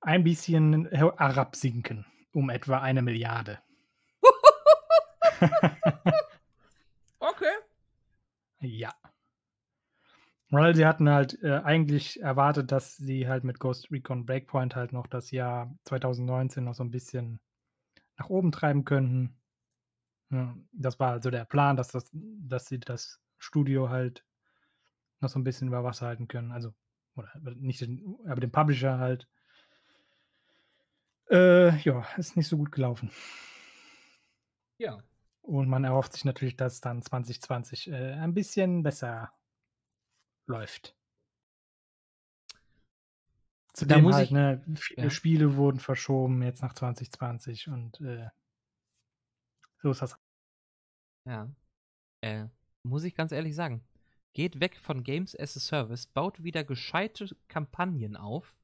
ein 0.00 0.22
bisschen 0.22 0.86
herabsinken 0.86 2.06
um 2.32 2.48
etwa 2.48 2.78
eine 2.78 3.02
Milliarde. 3.02 3.58
okay. 7.18 7.54
Ja. 8.60 8.94
Weil 10.50 10.74
sie 10.74 10.86
hatten 10.86 11.08
halt 11.08 11.42
äh, 11.42 11.60
eigentlich 11.64 12.20
erwartet, 12.20 12.72
dass 12.72 12.96
sie 12.96 13.26
halt 13.26 13.42
mit 13.42 13.58
Ghost 13.58 13.90
Recon 13.90 14.26
Breakpoint 14.26 14.76
halt 14.76 14.92
noch 14.92 15.06
das 15.06 15.30
Jahr 15.30 15.74
2019 15.84 16.64
noch 16.64 16.74
so 16.74 16.84
ein 16.84 16.90
bisschen 16.90 17.40
nach 18.18 18.28
oben 18.28 18.52
treiben 18.52 18.84
könnten. 18.84 19.40
Ja, 20.30 20.54
das 20.72 21.00
war 21.00 21.12
also 21.12 21.30
der 21.30 21.46
Plan, 21.46 21.76
dass, 21.76 21.88
das, 21.88 22.10
dass 22.12 22.66
sie 22.66 22.78
das 22.78 23.20
Studio 23.38 23.88
halt 23.88 24.24
noch 25.20 25.30
so 25.30 25.38
ein 25.38 25.44
bisschen 25.44 25.68
über 25.68 25.84
Wasser 25.84 26.06
halten 26.06 26.28
können. 26.28 26.52
Also, 26.52 26.74
oder 27.16 27.30
nicht 27.56 27.80
den, 27.80 28.18
aber 28.26 28.40
den 28.40 28.52
Publisher 28.52 28.98
halt. 28.98 29.26
Äh, 31.30 31.78
ja, 31.78 32.04
ist 32.18 32.36
nicht 32.36 32.48
so 32.48 32.58
gut 32.58 32.72
gelaufen. 32.72 33.10
Ja. 34.76 35.02
Und 35.42 35.68
man 35.68 35.84
erhofft 35.84 36.12
sich 36.12 36.24
natürlich, 36.24 36.56
dass 36.56 36.80
dann 36.80 37.02
2020 37.02 37.90
äh, 37.90 38.12
ein 38.12 38.32
bisschen 38.34 38.82
besser 38.82 39.32
läuft. 40.46 40.96
Zudem 43.74 43.96
Da 43.96 44.02
muss 44.02 44.14
halt, 44.14 44.26
ich- 44.26 44.32
ne, 44.32 44.64
viele 44.76 45.04
ja. 45.04 45.10
Spiele 45.10 45.56
wurden 45.56 45.80
verschoben 45.80 46.42
jetzt 46.42 46.62
nach 46.62 46.74
2020 46.74 47.68
und 47.68 48.00
äh, 48.00 48.28
so 49.78 49.90
ist 49.90 50.02
das. 50.02 50.16
Ja. 51.26 51.50
Äh, 52.20 52.46
muss 52.84 53.04
ich 53.04 53.14
ganz 53.14 53.32
ehrlich 53.32 53.54
sagen. 53.54 53.82
Geht 54.34 54.60
weg 54.60 54.78
von 54.78 55.02
Games 55.04 55.38
as 55.38 55.56
a 55.56 55.60
Service, 55.60 56.06
baut 56.06 56.42
wieder 56.42 56.64
gescheite 56.64 57.28
Kampagnen 57.48 58.16
auf 58.16 58.56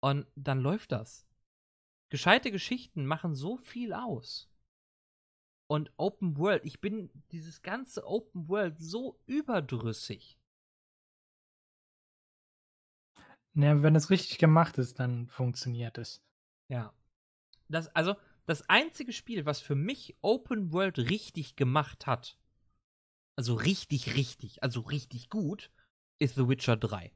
und 0.00 0.26
dann 0.34 0.60
läuft 0.60 0.92
das. 0.92 1.26
Gescheite 2.08 2.50
Geschichten 2.50 3.06
machen 3.06 3.34
so 3.34 3.56
viel 3.56 3.92
aus. 3.92 4.48
Und 5.68 5.92
Open 5.96 6.36
World, 6.36 6.64
ich 6.64 6.80
bin 6.80 7.10
dieses 7.32 7.62
ganze 7.62 8.06
Open 8.06 8.48
World 8.48 8.78
so 8.78 9.18
überdrüssig. 9.26 10.38
Ne, 13.54 13.82
wenn 13.82 13.96
es 13.96 14.10
richtig 14.10 14.38
gemacht 14.38 14.78
ist, 14.78 15.00
dann 15.00 15.28
funktioniert 15.28 15.98
es. 15.98 16.22
Ja. 16.68 16.92
Das, 17.68 17.88
also, 17.96 18.14
das 18.44 18.68
einzige 18.68 19.12
Spiel, 19.12 19.46
was 19.46 19.60
für 19.60 19.74
mich 19.74 20.16
Open 20.20 20.72
World 20.72 20.98
richtig 20.98 21.56
gemacht 21.56 22.06
hat, 22.06 22.38
also 23.34 23.54
richtig, 23.54 24.14
richtig, 24.14 24.62
also 24.62 24.80
richtig 24.80 25.30
gut, 25.30 25.70
ist 26.18 26.36
The 26.36 26.48
Witcher 26.48 26.76
3. 26.76 27.12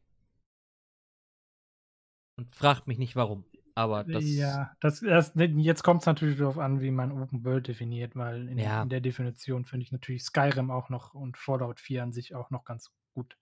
Und 2.36 2.54
fragt 2.54 2.86
mich 2.86 2.98
nicht 2.98 3.16
warum. 3.16 3.44
Aber 3.80 4.04
das. 4.04 4.24
ja, 4.26 4.72
das, 4.80 5.00
das, 5.00 5.34
ne, 5.34 5.46
jetzt 5.46 5.82
kommt 5.82 6.02
es 6.02 6.06
natürlich 6.06 6.36
darauf 6.38 6.58
an, 6.58 6.80
wie 6.82 6.90
man 6.90 7.12
Open 7.12 7.44
World 7.44 7.66
definiert, 7.68 8.14
weil 8.14 8.46
in, 8.48 8.58
Ja. 8.58 8.82
in 8.82 8.90
der 8.90 9.00
Definition 9.00 9.64
finde 9.64 9.84
ich 9.84 9.92
natürlich 9.92 10.22
Skyrim 10.24 10.70
auch 10.70 10.90
noch 10.90 11.14
und 11.14 11.38
Fallout 11.38 11.80
4 11.80 12.02
an 12.02 12.12
sich 12.12 12.34
auch 12.34 12.50
noch 12.50 12.64
ganz 12.64 12.90
gut. 13.14 13.38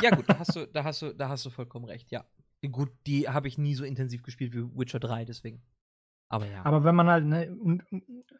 Ja, 0.00 0.10
gut, 0.10 0.28
da 0.28 0.38
hast 0.38 0.54
du, 0.54 0.66
da 0.66 0.84
hast 0.84 1.02
du, 1.02 1.12
da 1.12 1.28
hast 1.28 1.44
du 1.44 1.50
vollkommen 1.50 1.86
recht, 1.86 2.10
ja. 2.12 2.24
Gut, 2.70 2.90
die 3.06 3.28
habe 3.28 3.48
ich 3.48 3.58
nie 3.58 3.74
so 3.74 3.84
intensiv 3.84 4.22
gespielt 4.22 4.54
wie 4.54 4.62
Witcher 4.78 5.00
3, 5.00 5.24
deswegen. 5.24 5.62
Aber 6.28 6.46
ja. 6.46 6.64
Aber 6.64 6.84
wenn 6.84 6.94
man 6.94 7.08
halt, 7.08 7.24
ne, 7.26 7.52
und, 7.54 7.82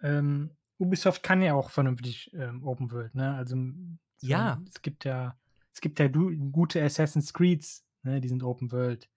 ähm, 0.03 0.51
Ubisoft 0.79 1.23
kann 1.23 1.43
ja 1.43 1.55
auch 1.55 1.71
vernünftig 1.71 2.31
ähm, 2.35 2.65
Open 2.65 2.91
World, 2.93 3.15
ne? 3.15 3.35
Also 3.35 3.57
so, 3.57 4.27
Ja. 4.29 4.61
es 4.69 4.83
gibt 4.83 5.05
ja, 5.05 5.37
es 5.73 5.81
gibt 5.81 5.99
ja 5.99 6.07
gute 6.09 6.83
Assassin's 6.83 7.33
Creeds, 7.35 7.85
ne, 8.03 8.21
die 8.21 8.29
sind 8.29 8.43
Open 8.43 8.71
World. 8.73 9.09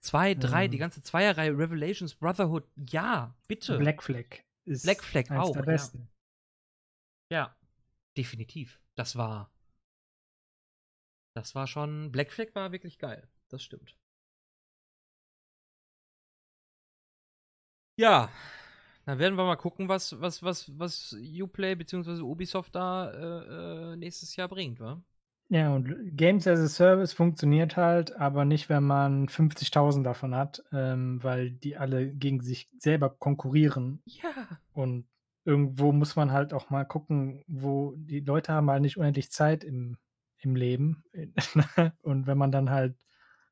Zwei, 0.00 0.34
drei, 0.34 0.68
die 0.68 0.76
ähm, 0.76 0.80
ganze 0.80 1.02
Zweierreihe, 1.02 1.56
Revelations, 1.56 2.14
Brotherhood, 2.14 2.64
ja, 2.76 3.34
bitte. 3.48 3.78
Black 3.78 4.02
Flag 4.02 4.42
ist 4.64 4.84
Black 4.84 5.02
Flag 5.02 5.30
auch, 5.30 5.52
der 5.52 5.62
ja. 5.62 5.66
besten. 5.72 6.08
Ja, 7.30 7.56
definitiv. 8.16 8.80
Das 8.94 9.16
war. 9.16 9.50
Das 11.34 11.54
war 11.54 11.66
schon. 11.66 12.12
Black 12.12 12.32
Flag 12.32 12.54
war 12.54 12.72
wirklich 12.72 12.98
geil. 12.98 13.28
Das 13.48 13.62
stimmt. 13.62 13.96
Ja. 17.98 18.30
Dann 19.06 19.18
werden 19.20 19.36
wir 19.36 19.44
mal 19.44 19.56
gucken, 19.56 19.88
was, 19.88 20.20
was, 20.20 20.42
was, 20.42 20.78
was 20.78 21.16
Uplay 21.40 21.76
bzw. 21.76 22.22
Ubisoft 22.22 22.74
da 22.74 23.10
äh, 23.10 23.92
äh, 23.92 23.96
nächstes 23.96 24.34
Jahr 24.34 24.48
bringt, 24.48 24.80
wa? 24.80 25.00
Ja, 25.48 25.72
und 25.74 26.16
Games 26.16 26.46
as 26.48 26.58
a 26.58 26.68
Service 26.68 27.12
funktioniert 27.12 27.76
halt, 27.76 28.16
aber 28.16 28.44
nicht, 28.44 28.68
wenn 28.68 28.82
man 28.82 29.28
50.000 29.28 30.02
davon 30.02 30.34
hat, 30.34 30.64
ähm, 30.72 31.22
weil 31.22 31.52
die 31.52 31.76
alle 31.76 32.12
gegen 32.12 32.40
sich 32.40 32.68
selber 32.78 33.10
konkurrieren. 33.10 34.02
Ja. 34.06 34.58
Und 34.72 35.06
irgendwo 35.44 35.92
muss 35.92 36.16
man 36.16 36.32
halt 36.32 36.52
auch 36.52 36.70
mal 36.70 36.84
gucken, 36.84 37.44
wo 37.46 37.94
die 37.96 38.20
Leute 38.20 38.52
haben 38.52 38.68
halt 38.70 38.82
nicht 38.82 38.96
unendlich 38.96 39.30
Zeit 39.30 39.62
im, 39.62 39.98
im 40.38 40.56
Leben. 40.56 41.04
Und 42.02 42.26
wenn 42.26 42.38
man 42.38 42.50
dann 42.50 42.70
halt 42.70 42.96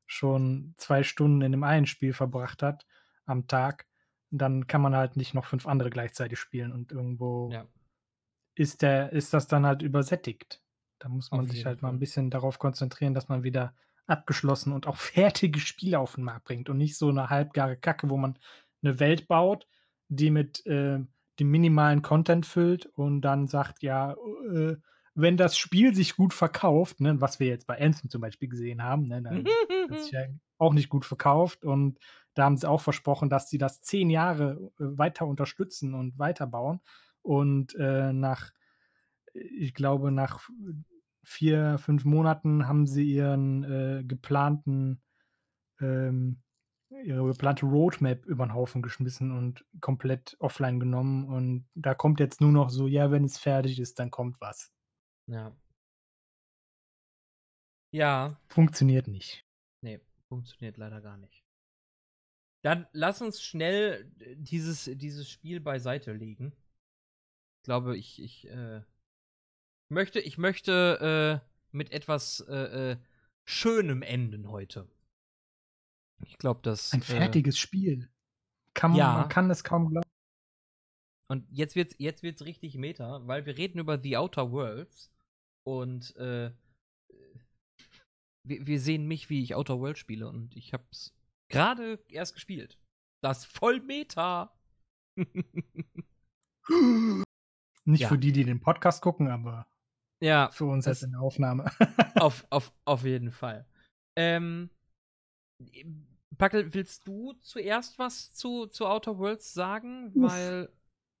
schon 0.05 0.73
zwei 0.77 1.03
Stunden 1.03 1.41
in 1.41 1.53
dem 1.53 1.63
einen 1.63 1.85
Spiel 1.85 2.11
verbracht 2.11 2.61
hat 2.61 2.85
am 3.25 3.47
Tag, 3.47 3.87
dann 4.31 4.67
kann 4.67 4.81
man 4.81 4.95
halt 4.95 5.15
nicht 5.15 5.33
noch 5.33 5.45
fünf 5.45 5.65
andere 5.65 5.89
gleichzeitig 5.89 6.37
spielen 6.39 6.71
und 6.73 6.91
irgendwo 6.91 7.49
Ja. 7.51 7.65
ist 8.55 8.81
der, 8.81 9.13
ist 9.13 9.33
das 9.33 9.47
dann 9.47 9.65
halt 9.65 9.81
übersättigt. 9.81 10.61
Da 10.99 11.09
muss 11.09 11.33
man 11.33 11.45
Auf 11.45 11.49
sich 11.49 11.65
halt 11.65 11.81
mal 11.81 11.89
Fall. 11.89 11.95
ein 11.95 11.99
bisschen 11.99 12.29
darauf 12.29 12.59
konzentrieren, 12.59 13.13
dass 13.13 13.27
man 13.29 13.43
wieder 13.43 13.75
abgeschlossen 14.07 14.73
und 14.73 14.87
auch 14.87 14.97
fertige 14.97 15.59
Spiele 15.59 15.99
auf 15.99 16.15
den 16.15 16.23
Markt 16.23 16.45
bringt 16.45 16.69
und 16.69 16.77
nicht 16.77 16.97
so 16.97 17.09
eine 17.09 17.29
halbgare 17.29 17.77
Kacke, 17.77 18.09
wo 18.09 18.17
man 18.17 18.37
eine 18.83 18.99
Welt 18.99 19.27
baut, 19.27 19.67
die 20.07 20.31
mit 20.31 20.65
äh, 20.65 20.99
dem 21.39 21.51
minimalen 21.51 22.01
Content 22.01 22.45
füllt 22.45 22.85
und 22.85 23.21
dann 23.21 23.47
sagt, 23.47 23.83
ja, 23.83 24.13
äh, 24.53 24.77
wenn 25.15 25.37
das 25.37 25.57
Spiel 25.57 25.95
sich 25.95 26.15
gut 26.15 26.33
verkauft, 26.33 26.99
ne, 26.99 27.19
was 27.21 27.39
wir 27.39 27.47
jetzt 27.47 27.67
bei 27.67 27.79
Anthem 27.79 28.09
zum 28.09 28.21
Beispiel 28.21 28.49
gesehen 28.49 28.83
haben, 28.83 29.07
ne, 29.07 29.21
dann 29.21 29.53
hat 29.89 29.99
sich 29.99 30.11
ja 30.11 30.21
auch 30.57 30.73
nicht 30.73 30.89
gut 30.89 31.05
verkauft 31.05 31.65
und 31.65 31.99
da 32.33 32.43
haben 32.43 32.57
sie 32.57 32.69
auch 32.69 32.81
versprochen, 32.81 33.29
dass 33.29 33.49
sie 33.49 33.57
das 33.57 33.81
zehn 33.81 34.09
Jahre 34.09 34.71
äh, 34.79 34.97
weiter 34.97 35.25
unterstützen 35.25 35.93
und 35.93 36.19
weiterbauen. 36.19 36.81
Und 37.21 37.73
äh, 37.75 38.13
nach, 38.13 38.51
ich 39.35 39.73
glaube, 39.73 40.11
nach 40.11 40.49
vier, 41.23 41.77
fünf 41.77 42.05
Monaten 42.05 42.67
haben 42.67 42.87
sie 42.87 43.03
ihren 43.03 43.63
äh, 43.63 44.03
geplanten, 44.03 45.01
ähm, 45.79 46.41
ihre 47.03 47.25
geplante 47.27 47.65
Roadmap 47.65 48.25
über 48.25 48.45
den 48.45 48.53
Haufen 48.53 48.81
geschmissen 48.81 49.31
und 49.31 49.65
komplett 49.81 50.37
offline 50.39 50.79
genommen. 50.79 51.25
Und 51.25 51.67
da 51.73 51.93
kommt 51.93 52.19
jetzt 52.19 52.41
nur 52.41 52.51
noch 52.51 52.69
so, 52.69 52.87
ja, 52.87 53.11
wenn 53.11 53.25
es 53.25 53.37
fertig 53.37 53.79
ist, 53.79 53.99
dann 53.99 54.11
kommt 54.11 54.39
was. 54.39 54.71
Ja. 55.27 55.55
Ja. 57.91 58.39
Funktioniert 58.47 59.07
nicht. 59.07 59.45
Nee, 59.81 59.99
funktioniert 60.27 60.77
leider 60.77 61.01
gar 61.01 61.17
nicht. 61.17 61.43
Dann 62.61 62.87
lass 62.93 63.21
uns 63.21 63.41
schnell 63.41 64.11
äh, 64.19 64.35
dieses, 64.37 64.85
dieses 64.85 65.29
Spiel 65.29 65.59
beiseite 65.59 66.13
legen. 66.13 66.53
Ich 67.57 67.63
glaube, 67.63 67.97
ich, 67.97 68.21
ich 68.21 68.47
äh, 68.49 68.81
möchte, 69.95 70.19
ich 70.19 70.37
möchte 70.37 71.41
äh, 71.41 71.75
mit 71.75 71.91
etwas 71.91 72.41
äh, 72.47 72.91
äh 72.91 72.97
Schönem 73.47 74.01
enden 74.01 74.49
heute. 74.49 74.89
Ich 76.23 76.37
glaube, 76.39 76.61
das. 76.63 76.93
Ein 76.93 77.01
äh, 77.01 77.03
fertiges 77.03 77.59
Spiel. 77.59 78.09
Kann 78.73 78.91
man, 78.91 78.99
ja. 78.99 79.13
man 79.13 79.29
kann 79.29 79.49
es 79.49 79.63
kaum 79.63 79.89
glauben. 79.89 80.07
Und 81.27 81.47
jetzt 81.51 81.75
wird's, 81.75 81.95
jetzt 81.97 82.23
wird's 82.23 82.43
richtig 82.43 82.75
meta, 82.75 83.25
weil 83.27 83.45
wir 83.45 83.57
reden 83.57 83.79
über 83.79 83.99
The 83.99 84.17
Outer 84.17 84.51
Worlds 84.51 85.11
und 85.63 86.15
äh, 86.17 86.51
wir, 88.43 88.67
wir, 88.67 88.79
sehen 88.79 89.07
mich, 89.07 89.29
wie 89.29 89.41
ich 89.41 89.55
Outer 89.55 89.79
Worlds 89.79 89.99
spiele 89.99 90.27
und 90.27 90.55
ich 90.55 90.73
hab's 90.73 91.15
gerade 91.49 92.03
erst 92.09 92.35
gespielt. 92.35 92.79
Das 93.21 93.45
voll 93.45 93.79
Meta. 93.79 94.55
Nicht 97.85 98.01
ja. 98.01 98.07
für 98.07 98.17
die, 98.17 98.31
die 98.31 98.43
den 98.43 98.59
Podcast 98.59 99.01
gucken, 99.01 99.29
aber 99.29 99.67
ja, 100.25 100.49
für 100.51 100.65
uns 100.65 100.85
jetzt 100.85 101.03
in 101.03 101.11
der 101.11 101.21
Aufnahme. 101.21 101.65
auf, 102.15 102.45
auf, 102.49 102.73
auf 102.85 103.03
jeden 103.03 103.31
Fall. 103.31 103.65
Ähm, 104.15 104.69
Packel, 106.37 106.73
willst 106.73 107.07
du 107.07 107.33
zuerst 107.41 107.99
was 107.99 108.33
zu, 108.33 108.65
zu 108.65 108.87
Outer 108.87 109.19
Worlds 109.19 109.53
sagen? 109.53 110.11
Uff. 110.15 110.31
Weil 110.31 110.69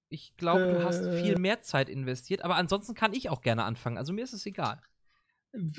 ich 0.09 0.35
glaube, 0.37 0.73
du 0.73 0.83
hast 0.83 1.03
viel 1.21 1.35
äh. 1.35 1.39
mehr 1.39 1.61
Zeit 1.61 1.89
investiert, 1.89 2.43
aber 2.43 2.55
ansonsten 2.55 2.95
kann 2.95 3.13
ich 3.13 3.29
auch 3.29 3.41
gerne 3.41 3.63
anfangen. 3.63 3.97
Also 3.97 4.11
mir 4.11 4.23
ist 4.23 4.33
es 4.33 4.45
egal. 4.45 4.81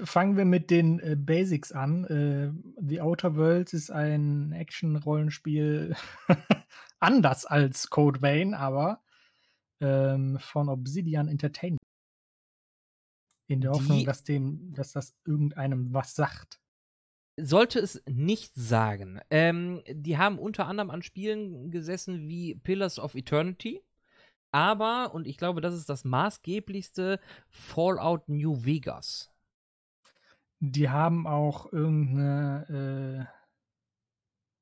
Fangen 0.05 0.37
wir 0.37 0.47
mit 0.47 0.71
den 0.71 1.01
äh, 1.01 1.17
Basics 1.17 1.73
an. 1.73 2.05
Äh, 2.05 2.51
The 2.81 3.01
Outer 3.03 3.37
Worlds 3.37 3.73
ist 3.75 3.91
ein 3.91 4.53
Action-Rollenspiel 4.53 5.95
anders 6.99 7.45
als 7.45 7.91
Code 7.91 8.23
Vein, 8.23 8.55
aber 8.55 9.03
ähm, 9.81 10.39
von 10.41 10.69
Obsidian 10.69 11.29
Entertainment. 11.29 11.81
In 13.49 13.61
der 13.61 13.71
Hoffnung, 13.71 14.05
dass, 14.05 14.25
dem, 14.25 14.73
dass 14.75 14.93
das 14.93 15.17
irgendeinem 15.25 15.93
was 15.93 16.15
sagt 16.15 16.61
sollte 17.39 17.79
es 17.81 18.03
nicht 18.09 18.55
sagen. 18.55 19.21
Ähm, 19.31 19.83
die 19.89 20.17
haben 20.17 20.39
unter 20.39 20.67
anderem 20.67 20.91
an 20.91 21.03
Spielen 21.03 21.71
gesessen 21.71 22.29
wie 22.29 22.55
Pillars 22.55 22.99
of 22.99 23.15
Eternity, 23.15 23.83
aber, 24.53 25.13
und 25.13 25.27
ich 25.27 25.37
glaube, 25.37 25.61
das 25.61 25.75
ist 25.75 25.89
das 25.91 26.05
maßgeblichste, 26.05 27.21
Fallout 27.51 28.29
New 28.29 28.65
Vegas. 28.65 29.31
Die 30.61 30.89
haben 30.89 31.27
auch 31.27 31.71
irgendeine 31.73 33.29
äh, 33.29 33.37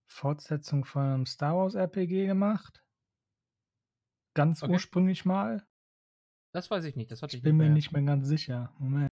Fortsetzung 0.07 0.85
von 0.85 1.03
einem 1.03 1.27
Star 1.27 1.57
Wars 1.57 1.77
RPG 1.77 2.27
gemacht. 2.27 2.85
Ganz 4.35 4.65
okay. 4.65 4.73
ursprünglich 4.73 5.25
mal. 5.25 5.65
Das 6.55 6.71
weiß 6.71 6.85
ich 6.85 6.95
nicht. 6.95 7.11
Das 7.11 7.21
ich 7.21 7.43
bin 7.43 7.57
mir 7.57 7.69
nicht 7.69 7.91
mehr 7.91 8.03
ganz 8.03 8.29
sicher. 8.29 8.73
Moment. 8.79 9.11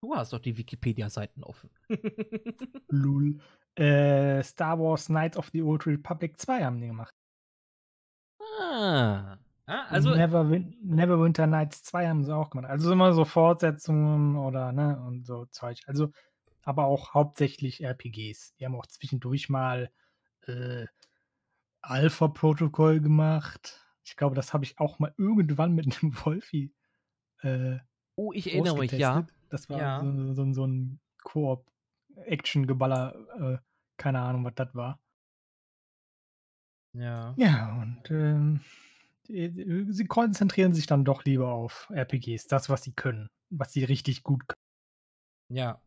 Du 0.00 0.14
hast 0.14 0.32
doch 0.32 0.38
die 0.38 0.56
Wikipedia-Seiten 0.56 1.42
offen. 1.42 1.68
Lul. 2.88 3.40
Äh, 3.74 4.40
Star 4.44 4.78
Wars 4.78 5.06
Knights 5.06 5.36
of 5.36 5.50
the 5.52 5.62
Old 5.62 5.84
Republic 5.84 6.38
2 6.38 6.64
haben 6.64 6.80
die 6.80 6.86
gemacht. 6.86 7.12
Ah. 8.60 9.36
ah 9.66 9.86
also. 9.88 10.14
Never, 10.14 10.48
Win 10.48 10.76
Neverwinter 10.80 11.48
Nights 11.48 11.82
2 11.82 12.06
haben 12.06 12.22
sie 12.22 12.32
auch 12.32 12.50
gemacht. 12.50 12.70
Also 12.70 12.92
immer 12.92 13.12
so 13.14 13.24
Fortsetzungen 13.24 14.36
oder, 14.36 14.70
ne, 14.70 15.02
und 15.04 15.26
so 15.26 15.46
Zeug. 15.46 15.80
Also, 15.86 16.12
aber 16.62 16.84
auch 16.84 17.14
hauptsächlich 17.14 17.82
RPGs. 17.82 18.54
Die 18.54 18.64
haben 18.64 18.76
auch 18.76 18.86
zwischendurch 18.86 19.48
mal 19.48 19.90
äh, 20.46 20.86
Alpha-Protokoll 21.80 23.00
gemacht. 23.00 23.85
Ich 24.06 24.16
glaube, 24.16 24.36
das 24.36 24.54
habe 24.54 24.64
ich 24.64 24.78
auch 24.78 24.98
mal 24.98 25.12
irgendwann 25.18 25.74
mit 25.74 25.86
einem 25.86 26.14
Wolfi 26.24 26.72
äh, 27.42 27.78
Oh, 28.16 28.32
ich 28.32 28.50
erinnere 28.50 28.78
mich, 28.78 28.92
ja. 28.92 29.26
Das 29.50 29.68
war 29.68 29.78
ja. 29.78 30.00
so, 30.00 30.32
so, 30.32 30.52
so, 30.52 30.66
ein 30.66 30.98
Koop-Action-Geballer, 31.22 33.14
äh, 33.38 33.58
keine 33.98 34.20
Ahnung, 34.20 34.44
was 34.44 34.54
das 34.54 34.74
war. 34.74 34.98
Ja. 36.94 37.34
Ja, 37.36 37.82
und 37.82 38.10
ähm, 38.10 38.60
die, 39.28 39.86
sie 39.90 40.06
konzentrieren 40.06 40.72
sich 40.72 40.86
dann 40.86 41.04
doch 41.04 41.24
lieber 41.24 41.52
auf 41.52 41.90
RPGs, 41.90 42.46
das, 42.46 42.70
was 42.70 42.82
sie 42.82 42.92
können, 42.92 43.28
was 43.50 43.72
sie 43.72 43.84
richtig 43.84 44.22
gut 44.22 44.48
können. 44.48 44.56
Ja. 45.50 45.82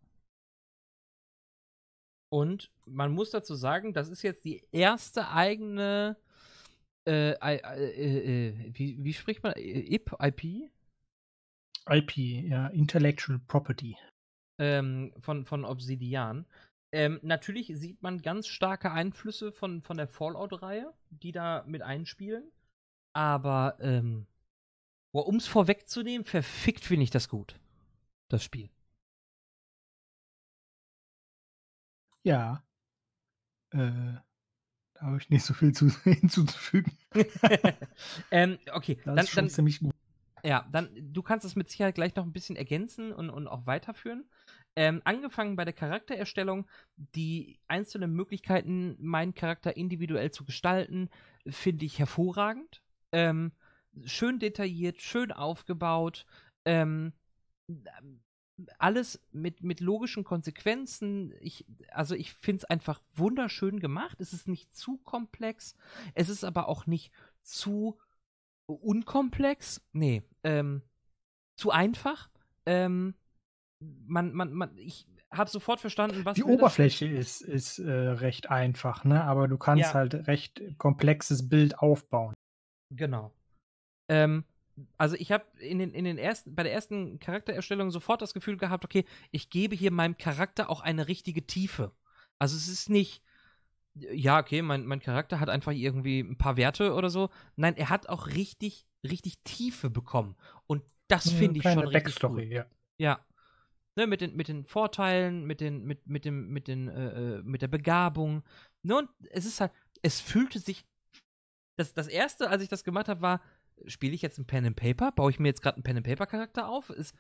Und 2.31 2.71
man 2.85 3.11
muss 3.11 3.31
dazu 3.31 3.55
sagen, 3.55 3.93
das 3.93 4.09
ist 4.09 4.21
jetzt 4.21 4.45
die 4.45 4.63
erste 4.71 5.29
eigene, 5.29 6.15
äh, 7.09 7.31
äh, 7.41 8.49
äh, 8.49 8.71
wie, 8.73 9.03
wie 9.03 9.13
spricht 9.13 9.41
man, 9.41 9.53
IP, 9.55 10.13
IP? 10.19 10.69
IP, 11.89 12.17
ja, 12.17 12.67
Intellectual 12.67 13.39
Property. 13.47 13.97
Ähm, 14.59 15.11
von, 15.19 15.45
von 15.45 15.65
Obsidian. 15.65 16.45
Ähm, 16.91 17.19
natürlich 17.23 17.67
sieht 17.75 18.01
man 18.03 18.21
ganz 18.21 18.47
starke 18.47 18.91
Einflüsse 18.91 19.51
von, 19.51 19.81
von 19.81 19.97
der 19.97 20.07
Fallout-Reihe, 20.07 20.93
die 21.09 21.31
da 21.31 21.63
mit 21.65 21.81
einspielen. 21.81 22.51
Aber, 23.13 23.77
ähm, 23.79 24.27
um 25.11 25.37
es 25.37 25.47
vorwegzunehmen, 25.47 26.25
verfickt 26.25 26.85
finde 26.85 27.03
ich 27.03 27.11
das 27.11 27.27
gut. 27.29 27.59
Das 28.27 28.43
Spiel. 28.43 28.69
Ja. 32.23 32.63
Äh, 33.71 34.17
da 34.99 35.05
habe 35.05 35.17
ich 35.17 35.29
nicht 35.29 35.43
so 35.43 35.53
viel 35.53 35.73
zu, 35.73 35.89
hinzuzufügen. 36.03 36.91
ähm, 38.31 38.59
okay, 38.73 38.95
das 39.05 39.05
dann, 39.05 39.17
ist 39.17 39.29
schon 39.29 39.43
dann, 39.45 39.49
ziemlich 39.49 39.79
gut. 39.79 39.93
Ja, 40.43 40.67
dann, 40.71 40.89
du 40.95 41.21
kannst 41.21 41.45
es 41.45 41.55
mit 41.55 41.69
Sicherheit 41.69 41.95
gleich 41.95 42.15
noch 42.15 42.25
ein 42.25 42.31
bisschen 42.31 42.55
ergänzen 42.55 43.11
und, 43.11 43.29
und 43.29 43.47
auch 43.47 43.65
weiterführen. 43.65 44.29
Ähm, 44.75 45.01
angefangen 45.03 45.55
bei 45.55 45.65
der 45.65 45.73
Charaktererstellung, 45.73 46.67
die 46.95 47.59
einzelnen 47.67 48.13
Möglichkeiten, 48.13 48.95
meinen 48.99 49.33
Charakter 49.33 49.75
individuell 49.75 50.31
zu 50.31 50.45
gestalten, 50.45 51.09
finde 51.47 51.85
ich 51.85 51.99
hervorragend. 51.99 52.81
Ähm, 53.11 53.51
schön 54.05 54.39
detailliert, 54.39 55.01
schön 55.01 55.31
aufgebaut. 55.31 56.25
Ähm, 56.65 57.13
alles 58.77 59.21
mit, 59.31 59.63
mit 59.63 59.79
logischen 59.79 60.23
Konsequenzen. 60.23 61.33
Ich, 61.39 61.65
also 61.91 62.15
ich 62.15 62.33
finde 62.33 62.57
es 62.57 62.65
einfach 62.65 63.01
wunderschön 63.15 63.79
gemacht. 63.79 64.19
Es 64.19 64.33
ist 64.33 64.47
nicht 64.47 64.75
zu 64.75 64.97
komplex. 64.97 65.75
Es 66.13 66.29
ist 66.29 66.43
aber 66.43 66.67
auch 66.67 66.85
nicht 66.85 67.11
zu 67.43 67.97
unkomplex, 68.67 69.81
nee, 69.93 70.23
ähm, 70.43 70.83
zu 71.57 71.71
einfach. 71.71 72.29
Ähm, 72.65 73.15
man, 73.79 74.33
man, 74.33 74.53
man, 74.53 74.77
ich 74.77 75.07
habe 75.31 75.49
sofort 75.49 75.79
verstanden, 75.79 76.25
was. 76.25 76.35
Die 76.35 76.43
Oberfläche 76.43 77.07
ist, 77.07 77.41
ist 77.41 77.79
äh, 77.79 77.91
recht 77.91 78.49
einfach, 78.49 79.03
ne? 79.03 79.23
Aber 79.23 79.47
du 79.47 79.57
kannst 79.57 79.89
ja. 79.89 79.93
halt 79.93 80.27
recht 80.27 80.61
komplexes 80.77 81.49
Bild 81.49 81.79
aufbauen. 81.79 82.33
Genau. 82.91 83.31
Ähm, 84.09 84.43
also 84.97 85.15
ich 85.15 85.31
habe 85.31 85.45
in 85.59 85.79
den, 85.79 85.93
in 85.93 86.05
den 86.05 86.17
ersten, 86.17 86.55
bei 86.55 86.63
der 86.63 86.73
ersten 86.73 87.19
Charaktererstellung 87.19 87.91
sofort 87.91 88.21
das 88.21 88.33
Gefühl 88.33 88.57
gehabt, 88.57 88.85
okay, 88.85 89.05
ich 89.31 89.49
gebe 89.49 89.75
hier 89.75 89.91
meinem 89.91 90.17
Charakter 90.17 90.69
auch 90.69 90.81
eine 90.81 91.07
richtige 91.07 91.45
Tiefe. 91.45 91.91
Also 92.37 92.55
es 92.55 92.67
ist 92.67 92.89
nicht, 92.89 93.21
ja, 93.93 94.39
okay, 94.39 94.61
mein, 94.61 94.85
mein 94.85 95.01
Charakter 95.01 95.39
hat 95.39 95.49
einfach 95.49 95.71
irgendwie 95.71 96.19
ein 96.19 96.37
paar 96.37 96.57
Werte 96.57 96.93
oder 96.93 97.09
so. 97.09 97.29
Nein, 97.55 97.75
er 97.75 97.89
hat 97.89 98.07
auch 98.09 98.27
richtig, 98.27 98.87
richtig 99.03 99.39
Tiefe 99.43 99.89
bekommen. 99.89 100.35
Und 100.67 100.83
das 101.07 101.29
finde 101.29 101.57
ich 101.59 101.63
schon 101.63 101.79
richtig 101.79 102.03
Backstory, 102.03 102.45
cool. 102.45 102.53
ja. 102.53 102.65
Ja. 102.97 103.25
Ne, 103.95 104.07
mit, 104.07 104.21
den, 104.21 104.35
mit 104.35 104.47
den 104.47 104.65
Vorteilen, 104.65 105.45
mit, 105.45 105.59
den, 105.59 105.83
mit, 105.83 106.07
mit, 106.07 106.23
dem, 106.23 106.49
mit, 106.49 106.67
den, 106.67 106.87
äh, 106.87 107.37
äh, 107.37 107.41
mit 107.43 107.61
der 107.61 107.67
Begabung. 107.67 108.43
Ne, 108.83 108.97
und 108.97 109.09
es 109.31 109.45
ist 109.45 109.59
halt, 109.59 109.71
es 110.01 110.21
fühlte 110.21 110.59
sich. 110.59 110.85
Das, 111.75 111.93
das 111.93 112.07
erste, 112.07 112.49
als 112.49 112.61
ich 112.61 112.69
das 112.69 112.83
gemacht 112.83 113.07
habe, 113.07 113.21
war, 113.21 113.41
spiele 113.85 114.13
ich 114.13 114.21
jetzt 114.21 114.37
ein 114.37 114.45
Pen 114.45 114.65
and 114.65 114.75
Paper? 114.75 115.11
Baue 115.11 115.31
ich 115.31 115.39
mir 115.39 115.47
jetzt 115.47 115.61
gerade 115.61 115.75
einen 115.75 115.83
Pen 115.83 115.97
and 115.97 116.05
Paper 116.05 116.25
Charakter 116.25 116.67
auf? 116.67 116.89
Ist, 116.89 117.15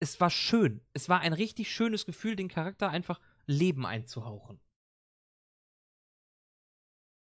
es 0.00 0.20
war 0.20 0.30
schön. 0.30 0.80
Es 0.92 1.08
war 1.08 1.20
ein 1.20 1.32
richtig 1.32 1.70
schönes 1.70 2.06
Gefühl, 2.06 2.36
den 2.36 2.48
Charakter 2.48 2.90
einfach 2.90 3.20
Leben 3.46 3.86
einzuhauchen. 3.86 4.60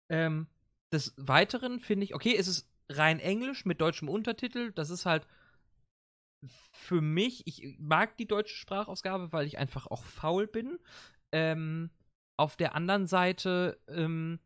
Ähm, 0.09 0.47
des 0.91 1.13
Weiteren 1.17 1.79
finde 1.79 2.05
ich, 2.05 2.15
okay, 2.15 2.35
es 2.35 2.47
ist 2.47 2.71
rein 2.89 3.19
Englisch 3.19 3.65
mit 3.65 3.81
deutschem 3.81 4.09
Untertitel. 4.09 4.71
Das 4.71 4.89
ist 4.89 5.05
halt 5.05 5.27
für 6.71 7.01
mich, 7.01 7.45
ich 7.47 7.77
mag 7.79 8.15
die 8.17 8.27
deutsche 8.27 8.55
Sprachausgabe, 8.55 9.31
weil 9.31 9.47
ich 9.47 9.57
einfach 9.57 9.87
auch 9.87 10.05
faul 10.05 10.47
bin. 10.47 10.79
Ähm, 11.33 11.89
auf 12.37 12.55
der 12.55 12.75
anderen 12.75 13.07
Seite 13.07 13.81
ähm, 13.87 14.39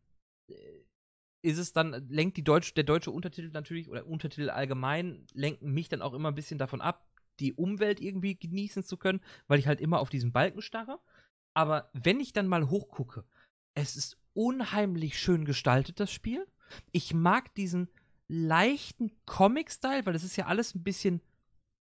ist 1.42 1.58
es 1.58 1.72
dann, 1.72 2.08
lenkt 2.08 2.36
die 2.36 2.44
Deutsch, 2.44 2.74
der 2.74 2.84
deutsche 2.84 3.10
Untertitel 3.10 3.50
natürlich 3.52 3.88
oder 3.88 4.06
Untertitel 4.06 4.50
allgemein, 4.50 5.26
lenken 5.34 5.72
mich 5.72 5.88
dann 5.88 6.02
auch 6.02 6.14
immer 6.14 6.30
ein 6.30 6.34
bisschen 6.36 6.58
davon 6.58 6.80
ab, 6.80 7.06
die 7.40 7.52
Umwelt 7.52 8.00
irgendwie 8.00 8.36
genießen 8.38 8.84
zu 8.84 8.96
können, 8.96 9.20
weil 9.48 9.58
ich 9.58 9.66
halt 9.66 9.80
immer 9.80 10.00
auf 10.00 10.08
diesen 10.08 10.32
Balken 10.32 10.62
starre. 10.62 11.00
Aber 11.54 11.90
wenn 11.92 12.20
ich 12.20 12.32
dann 12.32 12.46
mal 12.46 12.70
hochgucke, 12.70 13.24
es 13.74 13.96
ist 13.96 14.18
unheimlich 14.34 15.18
schön 15.18 15.44
gestaltet, 15.44 16.00
das 16.00 16.10
Spiel. 16.10 16.46
Ich 16.92 17.12
mag 17.12 17.54
diesen 17.54 17.88
leichten 18.28 19.12
Comic-Style, 19.26 20.06
weil 20.06 20.12
das 20.12 20.24
ist 20.24 20.36
ja 20.36 20.46
alles 20.46 20.74
ein 20.74 20.82
bisschen, 20.82 21.20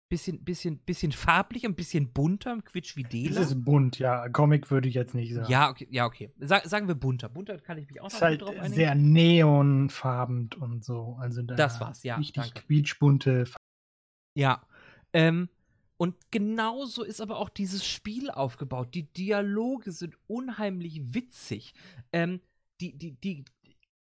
bisschen, 0.08 0.42
bisschen, 0.44 0.78
bisschen 0.78 1.12
farblich, 1.12 1.64
ein 1.64 1.74
bisschen 1.74 2.12
bunter, 2.12 2.60
quietsch 2.62 2.96
wie 2.96 3.02
Dela. 3.02 3.40
Es 3.40 3.48
ist 3.48 3.64
bunt, 3.64 3.98
ja. 3.98 4.28
Comic 4.28 4.70
würde 4.70 4.88
ich 4.88 4.94
jetzt 4.94 5.14
nicht 5.14 5.34
sagen. 5.34 5.50
Ja, 5.50 5.70
okay, 5.70 5.86
ja, 5.90 6.06
okay. 6.06 6.30
Sag, 6.38 6.66
sagen 6.66 6.88
wir 6.88 6.94
bunter. 6.94 7.28
Bunter 7.28 7.58
kann 7.58 7.78
ich 7.78 7.88
mich 7.88 8.00
auch 8.00 8.04
noch 8.04 8.14
ist 8.14 8.22
halt 8.22 8.42
drauf 8.42 8.56
einigen. 8.56 8.74
sehr 8.74 8.94
neonfarbend 8.94 10.56
und 10.56 10.84
so. 10.84 11.16
Also 11.20 11.42
da 11.42 11.54
Das 11.54 11.80
war's, 11.80 12.02
ja, 12.02 12.16
Richtig 12.16 12.42
danke. 12.42 12.62
quietschbunte. 12.62 13.44
Ja. 14.34 14.62
Ähm, 15.12 15.48
und 15.96 16.14
genauso 16.30 17.02
ist 17.02 17.20
aber 17.20 17.38
auch 17.38 17.48
dieses 17.48 17.86
Spiel 17.86 18.30
aufgebaut. 18.30 18.94
Die 18.94 19.12
Dialoge 19.12 19.92
sind 19.92 20.16
unheimlich 20.26 21.12
witzig. 21.14 21.74
Ähm, 22.12 22.40
die, 22.80 22.96
die, 22.96 23.12
die 23.12 23.44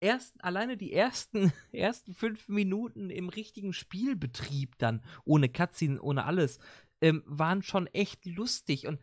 ersten, 0.00 0.40
alleine 0.40 0.76
die 0.76 0.92
ersten, 0.92 1.52
ersten 1.72 2.14
fünf 2.14 2.48
Minuten 2.48 3.10
im 3.10 3.28
richtigen 3.28 3.72
Spielbetrieb 3.72 4.76
dann, 4.78 5.02
ohne 5.24 5.48
Cutscene, 5.48 6.00
ohne 6.00 6.24
alles, 6.24 6.58
ähm, 7.00 7.22
waren 7.26 7.62
schon 7.62 7.86
echt 7.88 8.24
lustig. 8.26 8.86
Und 8.86 9.00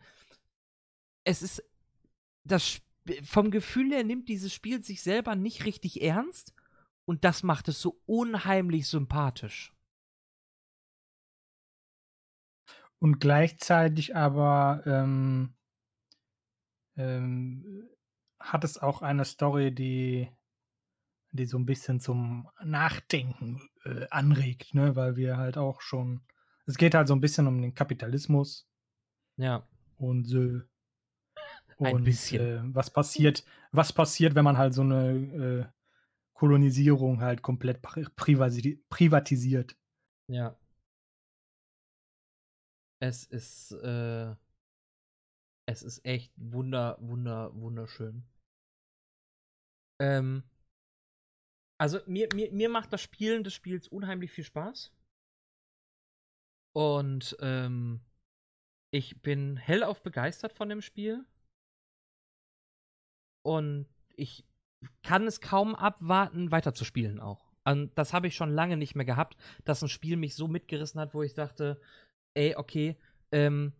es 1.24 1.42
ist 1.42 1.62
das 2.44 2.64
Sp- 2.68 2.84
vom 3.24 3.50
Gefühl 3.50 3.92
her 3.92 4.04
nimmt 4.04 4.28
dieses 4.28 4.52
Spiel 4.54 4.82
sich 4.82 5.02
selber 5.02 5.34
nicht 5.36 5.64
richtig 5.66 6.02
ernst 6.02 6.54
und 7.04 7.24
das 7.24 7.42
macht 7.42 7.68
es 7.68 7.80
so 7.80 8.00
unheimlich 8.06 8.88
sympathisch. 8.88 9.74
Und 12.98 13.20
gleichzeitig 13.20 14.16
aber 14.16 14.82
ähm, 14.86 15.54
ähm, 16.96 17.88
hat 18.40 18.64
es 18.64 18.78
auch 18.78 19.02
eine 19.02 19.24
Story, 19.24 19.74
die, 19.74 20.28
die 21.34 21.46
so 21.46 21.58
ein 21.58 21.66
bisschen 21.66 22.00
zum 22.00 22.48
Nachdenken 22.64 23.68
äh, 23.84 24.06
anregt, 24.10 24.74
ne? 24.74 24.96
weil 24.96 25.16
wir 25.16 25.36
halt 25.36 25.58
auch 25.58 25.80
schon. 25.80 26.22
Es 26.66 26.78
geht 26.78 26.94
halt 26.94 27.08
so 27.08 27.14
ein 27.14 27.20
bisschen 27.20 27.46
um 27.46 27.60
den 27.60 27.74
Kapitalismus 27.74 28.66
Ja. 29.36 29.68
und 29.96 30.24
so. 30.24 30.38
Ein 31.80 31.96
Und 31.96 32.04
bisschen. 32.04 32.40
Äh, 32.70 32.74
was 32.74 32.90
passiert, 32.90 33.44
was 33.72 33.92
passiert, 33.92 34.34
wenn 34.34 34.44
man 34.44 34.56
halt 34.58 34.74
so 34.74 34.82
eine 34.82 35.10
äh, 35.10 35.66
Kolonisierung 36.34 37.20
halt 37.20 37.42
komplett 37.42 37.82
pri 37.82 38.06
privasi 38.16 38.82
privatisiert? 38.88 39.76
Ja. 40.28 40.56
Es 43.00 43.24
ist, 43.24 43.72
äh, 43.72 44.34
es 45.66 45.82
ist 45.82 46.04
echt 46.04 46.32
wunder, 46.36 46.96
wunder, 47.00 47.54
wunderschön. 47.54 48.24
Ähm, 50.00 50.44
also 51.78 51.98
mir, 52.06 52.28
mir, 52.34 52.50
mir 52.52 52.68
macht 52.68 52.92
das 52.92 53.02
Spielen 53.02 53.44
des 53.44 53.54
Spiels 53.54 53.88
unheimlich 53.88 54.30
viel 54.30 54.44
Spaß. 54.44 54.92
Und 56.72 57.36
ähm, 57.40 58.00
ich 58.90 59.22
bin 59.22 59.56
hellauf 59.56 60.02
begeistert 60.02 60.52
von 60.52 60.68
dem 60.68 60.82
Spiel. 60.82 61.24
Und 63.42 63.86
ich 64.16 64.44
kann 65.02 65.26
es 65.26 65.40
kaum 65.40 65.74
abwarten, 65.74 66.50
weiterzuspielen 66.50 67.20
auch. 67.20 67.52
Und 67.64 67.96
das 67.96 68.12
habe 68.12 68.26
ich 68.26 68.36
schon 68.36 68.50
lange 68.50 68.76
nicht 68.76 68.94
mehr 68.94 69.04
gehabt, 69.04 69.36
dass 69.64 69.82
ein 69.82 69.88
Spiel 69.88 70.16
mich 70.16 70.34
so 70.34 70.48
mitgerissen 70.48 71.00
hat, 71.00 71.14
wo 71.14 71.22
ich 71.22 71.34
dachte, 71.34 71.80
ey, 72.34 72.56
okay, 72.56 72.96
ähm, 73.32 73.72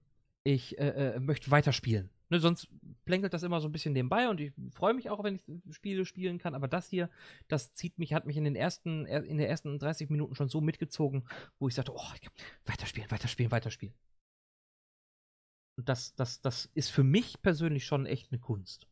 ich 0.42 0.78
äh, 0.78 1.14
äh, 1.14 1.20
möchte 1.20 1.50
weiterspielen. 1.50 2.10
Ne, 2.34 2.40
sonst 2.40 2.66
plänkelt 3.04 3.32
das 3.32 3.44
immer 3.44 3.60
so 3.60 3.68
ein 3.68 3.72
bisschen 3.72 3.92
nebenbei 3.92 4.28
und 4.28 4.40
ich 4.40 4.52
freue 4.72 4.92
mich 4.92 5.08
auch, 5.08 5.22
wenn 5.22 5.36
ich 5.36 5.44
Spiele 5.70 6.04
spielen 6.04 6.38
kann. 6.38 6.56
Aber 6.56 6.66
das 6.66 6.88
hier, 6.88 7.08
das 7.46 7.74
zieht 7.74 7.96
mich, 7.96 8.12
hat 8.12 8.26
mich 8.26 8.36
in 8.36 8.42
den 8.42 8.56
ersten, 8.56 9.06
er- 9.06 9.22
in 9.22 9.38
den 9.38 9.46
ersten 9.46 9.78
30 9.78 10.10
Minuten 10.10 10.34
schon 10.34 10.48
so 10.48 10.60
mitgezogen, 10.60 11.28
wo 11.60 11.68
ich 11.68 11.76
sagte, 11.76 11.92
oh, 11.94 12.10
ich 12.16 12.22
kann 12.22 12.32
weiterspielen, 12.64 13.08
weiterspielen, 13.12 13.52
weiterspielen. 13.52 13.94
Und 15.78 15.88
das, 15.88 16.16
das, 16.16 16.40
das 16.40 16.66
ist 16.74 16.90
für 16.90 17.04
mich 17.04 17.40
persönlich 17.40 17.86
schon 17.86 18.04
echt 18.04 18.32
eine 18.32 18.40
Kunst. 18.40 18.88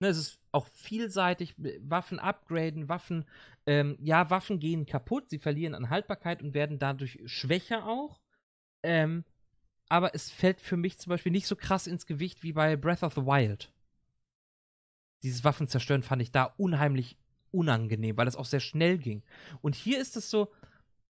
Ne, 0.00 0.06
es 0.06 0.18
ist 0.18 0.40
auch 0.52 0.68
vielseitig, 0.68 1.56
Waffen 1.80 2.20
upgraden, 2.20 2.88
Waffen, 2.88 3.24
ähm, 3.66 3.98
ja, 4.00 4.30
Waffen 4.30 4.60
gehen 4.60 4.86
kaputt, 4.86 5.30
sie 5.30 5.40
verlieren 5.40 5.74
an 5.74 5.90
Haltbarkeit 5.90 6.44
und 6.44 6.54
werden 6.54 6.78
dadurch 6.78 7.18
schwächer 7.24 7.88
auch. 7.88 8.20
Ähm, 8.84 9.24
aber 9.88 10.14
es 10.14 10.30
fällt 10.30 10.60
für 10.60 10.76
mich 10.76 10.98
zum 10.98 11.10
Beispiel 11.10 11.32
nicht 11.32 11.46
so 11.46 11.56
krass 11.56 11.86
ins 11.86 12.06
Gewicht 12.06 12.42
wie 12.42 12.52
bei 12.52 12.76
Breath 12.76 13.02
of 13.02 13.14
the 13.14 13.22
Wild. 13.22 13.72
Dieses 15.22 15.44
Waffenzerstören 15.44 16.02
fand 16.02 16.22
ich 16.22 16.30
da 16.30 16.44
unheimlich 16.56 17.16
unangenehm, 17.50 18.16
weil 18.16 18.28
es 18.28 18.36
auch 18.36 18.44
sehr 18.44 18.60
schnell 18.60 18.98
ging. 18.98 19.22
Und 19.62 19.74
hier 19.74 20.00
ist 20.00 20.16
es 20.16 20.30
so, 20.30 20.52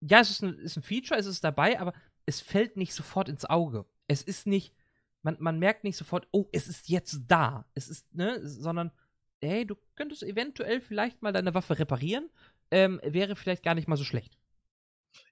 ja, 0.01 0.21
es 0.21 0.31
ist 0.31 0.43
ein, 0.43 0.59
ist 0.59 0.77
ein 0.77 0.83
Feature, 0.83 1.19
es 1.19 1.27
ist 1.27 1.45
dabei, 1.45 1.81
aber 1.81 1.93
es 2.25 2.41
fällt 2.41 2.77
nicht 2.77 2.95
sofort 2.95 3.29
ins 3.29 3.45
Auge. 3.45 3.85
Es 4.07 4.23
ist 4.23 4.47
nicht, 4.47 4.75
man, 5.23 5.37
man 5.41 5.59
merkt 5.59 5.85
nicht 5.85 5.97
sofort, 5.97 6.29
oh, 6.31 6.47
es 6.53 6.69
ist 6.69 6.89
jetzt 6.89 7.23
da. 7.27 7.67
Es 7.75 7.89
ist, 7.89 8.15
ne, 8.15 8.41
sondern, 8.43 8.93
hey, 9.43 9.67
du 9.67 9.77
könntest 9.97 10.23
eventuell 10.23 10.81
vielleicht 10.81 11.21
mal 11.23 11.33
deine 11.33 11.55
Waffe 11.55 11.79
reparieren. 11.79 12.31
Ähm, 12.71 13.01
wäre 13.03 13.35
vielleicht 13.35 13.63
gar 13.63 13.75
nicht 13.75 13.89
mal 13.89 13.97
so 13.97 14.05
schlecht. 14.05 14.38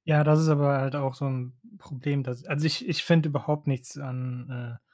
Ja, 0.05 0.25
das 0.25 0.41
ist 0.41 0.49
aber 0.49 0.79
halt 0.79 0.97
auch 0.97 1.15
so 1.15 1.27
ein 1.27 1.59
Problem, 1.79 2.23
dass 2.23 2.45
also 2.47 2.67
ich 2.67 2.89
ich 2.89 3.05
finde 3.05 3.29
überhaupt 3.29 3.67
nichts 3.67 3.99
an, 3.99 4.51
äh, 4.51 4.87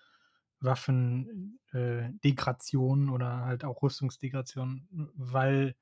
Waffen 0.64 1.58
äh, 1.72 2.10
oder 3.10 3.44
halt 3.44 3.64
auch 3.64 3.82
Rüstungsdegradation, 3.82 4.86
weil 5.14 5.74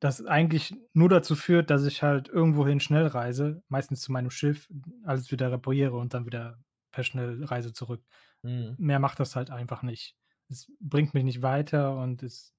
das 0.00 0.24
eigentlich 0.26 0.74
nur 0.92 1.08
dazu 1.08 1.34
führt, 1.36 1.70
dass 1.70 1.86
ich 1.86 2.02
halt 2.02 2.28
irgendwohin 2.28 2.80
schnell 2.80 3.06
reise, 3.06 3.62
meistens 3.68 4.00
zu 4.00 4.12
meinem 4.12 4.30
Schiff, 4.30 4.68
alles 5.04 5.30
wieder 5.30 5.52
repariere 5.52 5.96
und 5.96 6.14
dann 6.14 6.26
wieder 6.26 6.58
per 6.90 7.04
Schnellreise 7.04 7.72
zurück. 7.72 8.04
Mehr 8.42 8.98
macht 8.98 9.20
das 9.20 9.36
halt 9.36 9.50
einfach 9.50 9.82
nicht. 9.82 10.16
Es 10.48 10.70
bringt 10.80 11.14
mich 11.14 11.24
nicht 11.24 11.42
weiter 11.42 11.96
und 11.96 12.22
es 12.22 12.54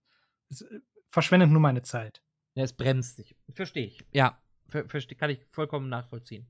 es, 0.49 0.61
äh, 0.61 0.79
verschwendet 1.09 1.49
nur 1.49 1.61
meine 1.61 1.81
Zeit. 1.81 2.21
Ja, 2.55 2.63
es 2.63 2.73
bremst 2.73 3.17
dich. 3.17 3.35
Verstehe 3.53 3.87
ich. 3.87 3.99
Ja, 4.11 4.41
ver 4.67 4.85
kann 5.17 5.29
ich 5.29 5.45
vollkommen 5.51 5.89
nachvollziehen. 5.89 6.47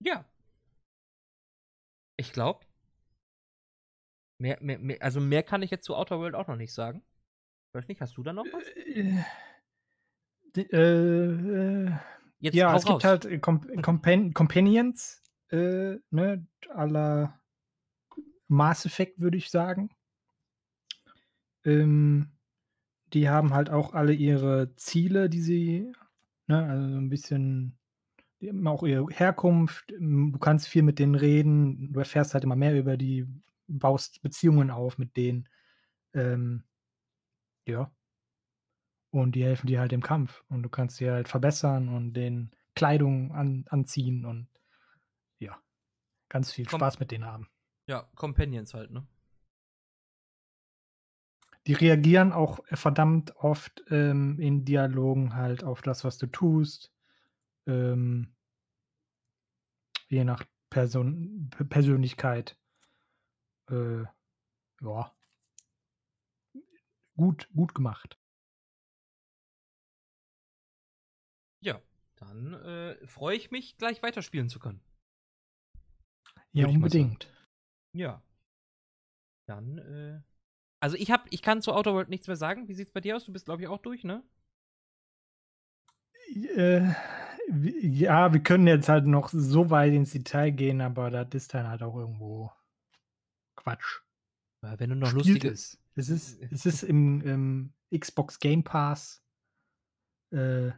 Ja. 0.00 0.24
Ich 2.16 2.32
glaube, 2.32 2.64
mehr, 4.40 4.58
mehr, 4.60 4.78
mehr, 4.78 5.02
also 5.02 5.20
mehr 5.20 5.42
kann 5.42 5.62
ich 5.62 5.70
jetzt 5.70 5.84
zu 5.84 5.94
Outer 5.94 6.18
World 6.18 6.34
auch 6.34 6.48
noch 6.48 6.56
nicht 6.56 6.72
sagen. 6.72 7.02
Weiß 7.72 7.86
nicht, 7.88 8.00
hast 8.00 8.16
du 8.16 8.22
da 8.22 8.32
noch 8.32 8.46
was? 8.52 8.66
Äh, 8.68 9.22
d 10.56 10.62
äh, 10.62 11.86
äh, 11.86 11.92
Jetzt 12.40 12.54
ja, 12.54 12.74
es 12.74 12.84
gibt 12.84 12.94
raus. 12.96 13.04
halt, 13.04 13.24
äh, 13.24 13.38
Comp 13.38 13.82
Compan 13.82 14.32
Companions, 14.32 15.22
äh, 15.50 15.96
ne, 16.10 16.46
à 16.70 16.86
la 16.86 17.40
Mass 18.46 18.86
Effect, 18.86 19.20
würde 19.20 19.36
ich 19.36 19.50
sagen. 19.50 19.90
Ähm, 21.68 22.32
die 23.14 23.28
haben 23.30 23.54
halt 23.54 23.70
auch 23.70 23.94
alle 23.94 24.12
ihre 24.14 24.74
Ziele, 24.76 25.30
die 25.30 25.42
sie 25.42 25.92
ne, 26.48 26.64
also 26.66 26.90
so 26.90 26.98
'n 26.98 27.08
bisschen 27.10 27.78
die 28.42 28.50
haben 28.50 28.66
auch 28.68 28.84
ihre 28.84 29.06
Herkunft, 29.10 29.90
du 29.98 30.38
kannst 30.40 30.68
viel 30.68 30.82
mit 30.84 30.98
denen 31.00 31.14
reden, 31.16 31.92
du 31.94 32.00
erfährst 32.00 32.34
halt 32.34 32.44
immer 32.44 32.56
mehr 32.56 32.78
über 32.78 32.96
die, 32.98 33.26
baust 33.68 34.22
Beziehungen 34.22 34.70
auf 34.70 34.98
mit 34.98 35.16
denen. 35.16 35.48
Ähm 36.14 36.64
ja. 37.66 37.90
Und 39.14 39.34
die 39.34 39.44
helfen 39.44 39.66
dir 39.66 39.80
halt 39.80 39.92
im 39.92 40.02
Kampf 40.02 40.44
und 40.48 40.62
du 40.62 40.68
kannst 40.68 40.96
sie 40.98 41.10
halt 41.10 41.28
verbessern 41.28 41.88
und 41.88 42.12
denen 42.12 42.50
Kleidung 42.74 43.32
an 43.32 43.64
anziehen 43.70 44.24
und 44.26 44.48
ja, 45.40 45.58
ganz 46.30 46.52
viel 46.52 46.68
Komm. 46.68 46.88
Spaß 46.88 47.00
mit 47.00 47.12
denen 47.12 47.26
haben. 47.26 47.48
Ja, 47.88 48.02
Companions 48.16 48.74
halt, 48.74 48.90
ne? 48.92 49.06
Die 51.68 51.74
reagieren 51.74 52.32
auch 52.32 52.60
verdammt 52.72 53.36
oft, 53.36 53.84
ähm, 53.90 54.40
in 54.40 54.64
Dialogen 54.64 55.34
halt 55.34 55.64
auf 55.64 55.82
das, 55.82 56.02
was 56.02 56.16
du 56.16 56.26
tust. 56.26 56.92
Ähm 57.66 58.34
je 60.08 60.24
nach 60.24 60.44
Person 60.70 61.50
Persönlichkeit. 61.68 62.58
Äh, 63.70 64.04
ja. 64.80 65.14
Gut 67.16 67.50
gut 67.54 67.74
gemacht. 67.74 68.18
Ja, 71.60 71.82
dann, 72.16 72.54
äh, 72.54 73.06
freue 73.06 73.36
ich 73.36 73.50
mich, 73.50 73.76
gleich 73.76 74.02
weiterspielen 74.02 74.48
zu 74.48 74.58
können. 74.58 74.80
Ja, 76.52 76.64
Würde 76.64 76.76
unbedingt. 76.76 77.30
Ja. 77.92 78.22
Dann, 79.46 79.78
äh 79.78 80.27
also, 80.80 80.96
ich 80.96 81.10
habe 81.10 81.24
ich 81.30 81.42
kann 81.42 81.62
zu 81.62 81.72
Outer 81.72 81.94
World 81.94 82.08
nichts 82.08 82.26
mehr 82.26 82.36
sagen. 82.36 82.68
Wie 82.68 82.74
sieht's 82.74 82.92
bei 82.92 83.00
dir 83.00 83.16
aus? 83.16 83.24
Du 83.24 83.32
bist, 83.32 83.46
glaube 83.46 83.62
ich, 83.62 83.68
auch 83.68 83.78
durch, 83.78 84.04
ne? 84.04 84.22
Äh, 86.56 86.92
ja, 87.80 88.32
wir 88.32 88.42
können 88.42 88.66
jetzt 88.66 88.88
halt 88.88 89.06
noch 89.06 89.30
so 89.30 89.70
weit 89.70 89.92
ins 89.92 90.12
Detail 90.12 90.50
gehen, 90.50 90.80
aber 90.80 91.10
das 91.10 91.28
ist 91.32 91.54
dann 91.54 91.66
halt 91.66 91.82
auch 91.82 91.96
irgendwo 91.96 92.52
Quatsch. 93.56 94.00
Wenn 94.60 94.90
du 94.90 94.96
noch 94.96 95.08
Spielt 95.08 95.26
lustige 95.26 95.48
es. 95.48 95.78
Es 95.94 96.08
ist 96.08 96.42
es 96.52 96.66
ist 96.66 96.82
im 96.82 97.20
im 97.22 97.72
Xbox 97.96 98.38
Game 98.38 98.64
Pass 98.64 99.22
äh 100.30 100.72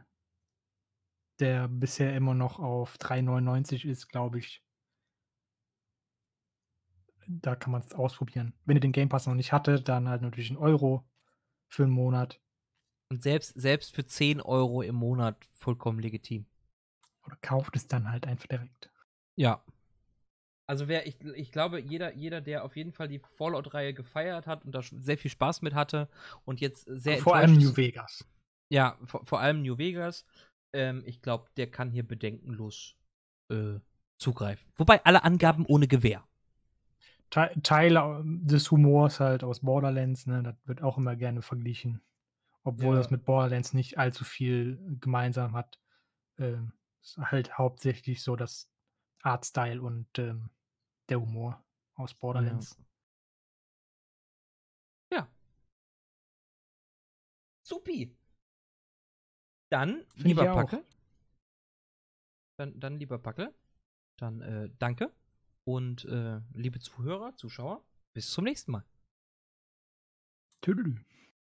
der 1.39 1.67
bisher 1.67 2.15
immer 2.15 2.35
noch 2.35 2.59
auf 2.59 2.97
3,99 2.97 3.89
ist, 3.89 4.09
glaube 4.09 4.37
ich. 4.37 4.63
Da 7.39 7.55
kann 7.55 7.71
man's 7.71 7.93
ausprobieren. 7.93 8.53
Wenn 8.65 8.77
ihr 8.77 8.81
den 8.81 8.91
Game 8.91 9.09
Pass 9.09 9.27
noch 9.27 9.35
nicht 9.35 9.53
hattet, 9.53 9.87
dann 9.87 10.09
halt 10.09 10.21
natürlich 10.21 10.49
1 10.49 10.57
Euro 10.57 11.05
für 11.69 11.83
'n 11.83 11.89
Monat. 11.89 12.41
Und 13.09 13.21
selbst 13.23 13.53
selbst 13.59 13.95
für 13.95 14.05
10 14.05 14.41
Euro 14.41 14.81
im 14.81 14.95
Monat 14.95 15.37
vollkommen 15.51 15.99
legitim. 15.99 16.45
Oder 17.25 17.37
kauft 17.41 17.75
es 17.75 17.87
dann 17.87 18.11
halt 18.11 18.27
einfach 18.27 18.47
direkt. 18.47 18.91
Ja. 19.35 19.63
Also, 20.69 20.87
wer 20.87 21.05
ich 21.07 21.19
ich 21.21 21.51
glaube, 21.51 21.79
jeder 21.81 22.13
jeder, 22.15 22.41
der 22.41 22.63
auf 22.63 22.75
jeden 22.75 22.93
Fall 22.93 23.07
die 23.07 23.19
Fallout-Reihe 23.19 23.93
gefeiert 23.93 24.47
hat 24.47 24.63
und 24.63 24.73
da 24.73 24.81
sehr 24.81 25.17
viel 25.17 25.31
Spaß 25.31 25.61
mit 25.61 25.73
hatte 25.73 26.07
und 26.45 26.61
jetzt 26.61 26.85
sehr 26.85 27.17
Vor 27.17 27.35
allem 27.35 27.57
New 27.57 27.75
Vegas. 27.75 28.25
Ja, 28.69 28.97
vor 29.03 29.25
vor 29.25 29.39
allem 29.41 29.61
New 29.63 29.77
Vegas. 29.77 30.25
Ähm, 30.73 31.03
ich 31.05 31.21
glaube, 31.21 31.49
der 31.57 31.69
kann 31.69 31.91
hier 31.91 32.07
bedenkenlos, 32.07 32.95
äh, 33.49 33.79
zugreifen. 34.17 34.71
Wobei 34.77 35.03
alle 35.03 35.23
Angaben 35.23 35.65
ohne 35.65 35.87
Gewähr. 35.87 36.23
Tei 37.31 37.55
Teile 37.63 38.21
des 38.25 38.69
Humors 38.71 39.19
halt 39.19 39.43
aus 39.43 39.61
Borderlands, 39.61 40.27
ne, 40.27 40.43
das 40.43 40.55
wird 40.65 40.83
auch 40.83 40.97
immer 40.97 41.15
gerne 41.15 41.41
verglichen. 41.41 42.01
Obwohl 42.63 42.95
das 42.97 43.07
Ja. 43.07 43.13
mit 43.17 43.25
Borderlands 43.25 43.73
nicht 43.73 43.97
allzu 43.97 44.23
viel 44.23 44.77
gemeinsam 44.99 45.55
hat. 45.55 45.79
Ähm, 46.37 46.73
ist 47.01 47.17
halt 47.17 47.57
hauptsächlich 47.57 48.21
so 48.21 48.35
das 48.35 48.69
Artstyle 49.23 49.81
und, 49.81 50.19
ähm, 50.19 50.49
der 51.09 51.19
Humor 51.21 51.63
aus 51.95 52.13
Borderlands. 52.13 52.77
Ja. 55.11 55.27
Supi. 57.63 58.15
Dann, 59.69 60.03
lieber. 60.15 60.45
Packel 60.53 60.83
dann 62.59 62.79
dann, 62.79 62.99
lieber 62.99 63.17
Packel, 63.17 63.53
dann, 64.17 64.41
äh, 64.41 64.69
danke 64.77 65.11
und, 65.73 66.05
äh, 66.05 66.41
liebe 66.53 66.79
Zuhörer, 66.79 67.35
Zuschauer, 67.37 67.83
bis 68.13 68.29
zum 68.29 68.43
nächsten 68.43 68.71
Mal. 68.71 68.85
Tüdelü. 70.61 70.97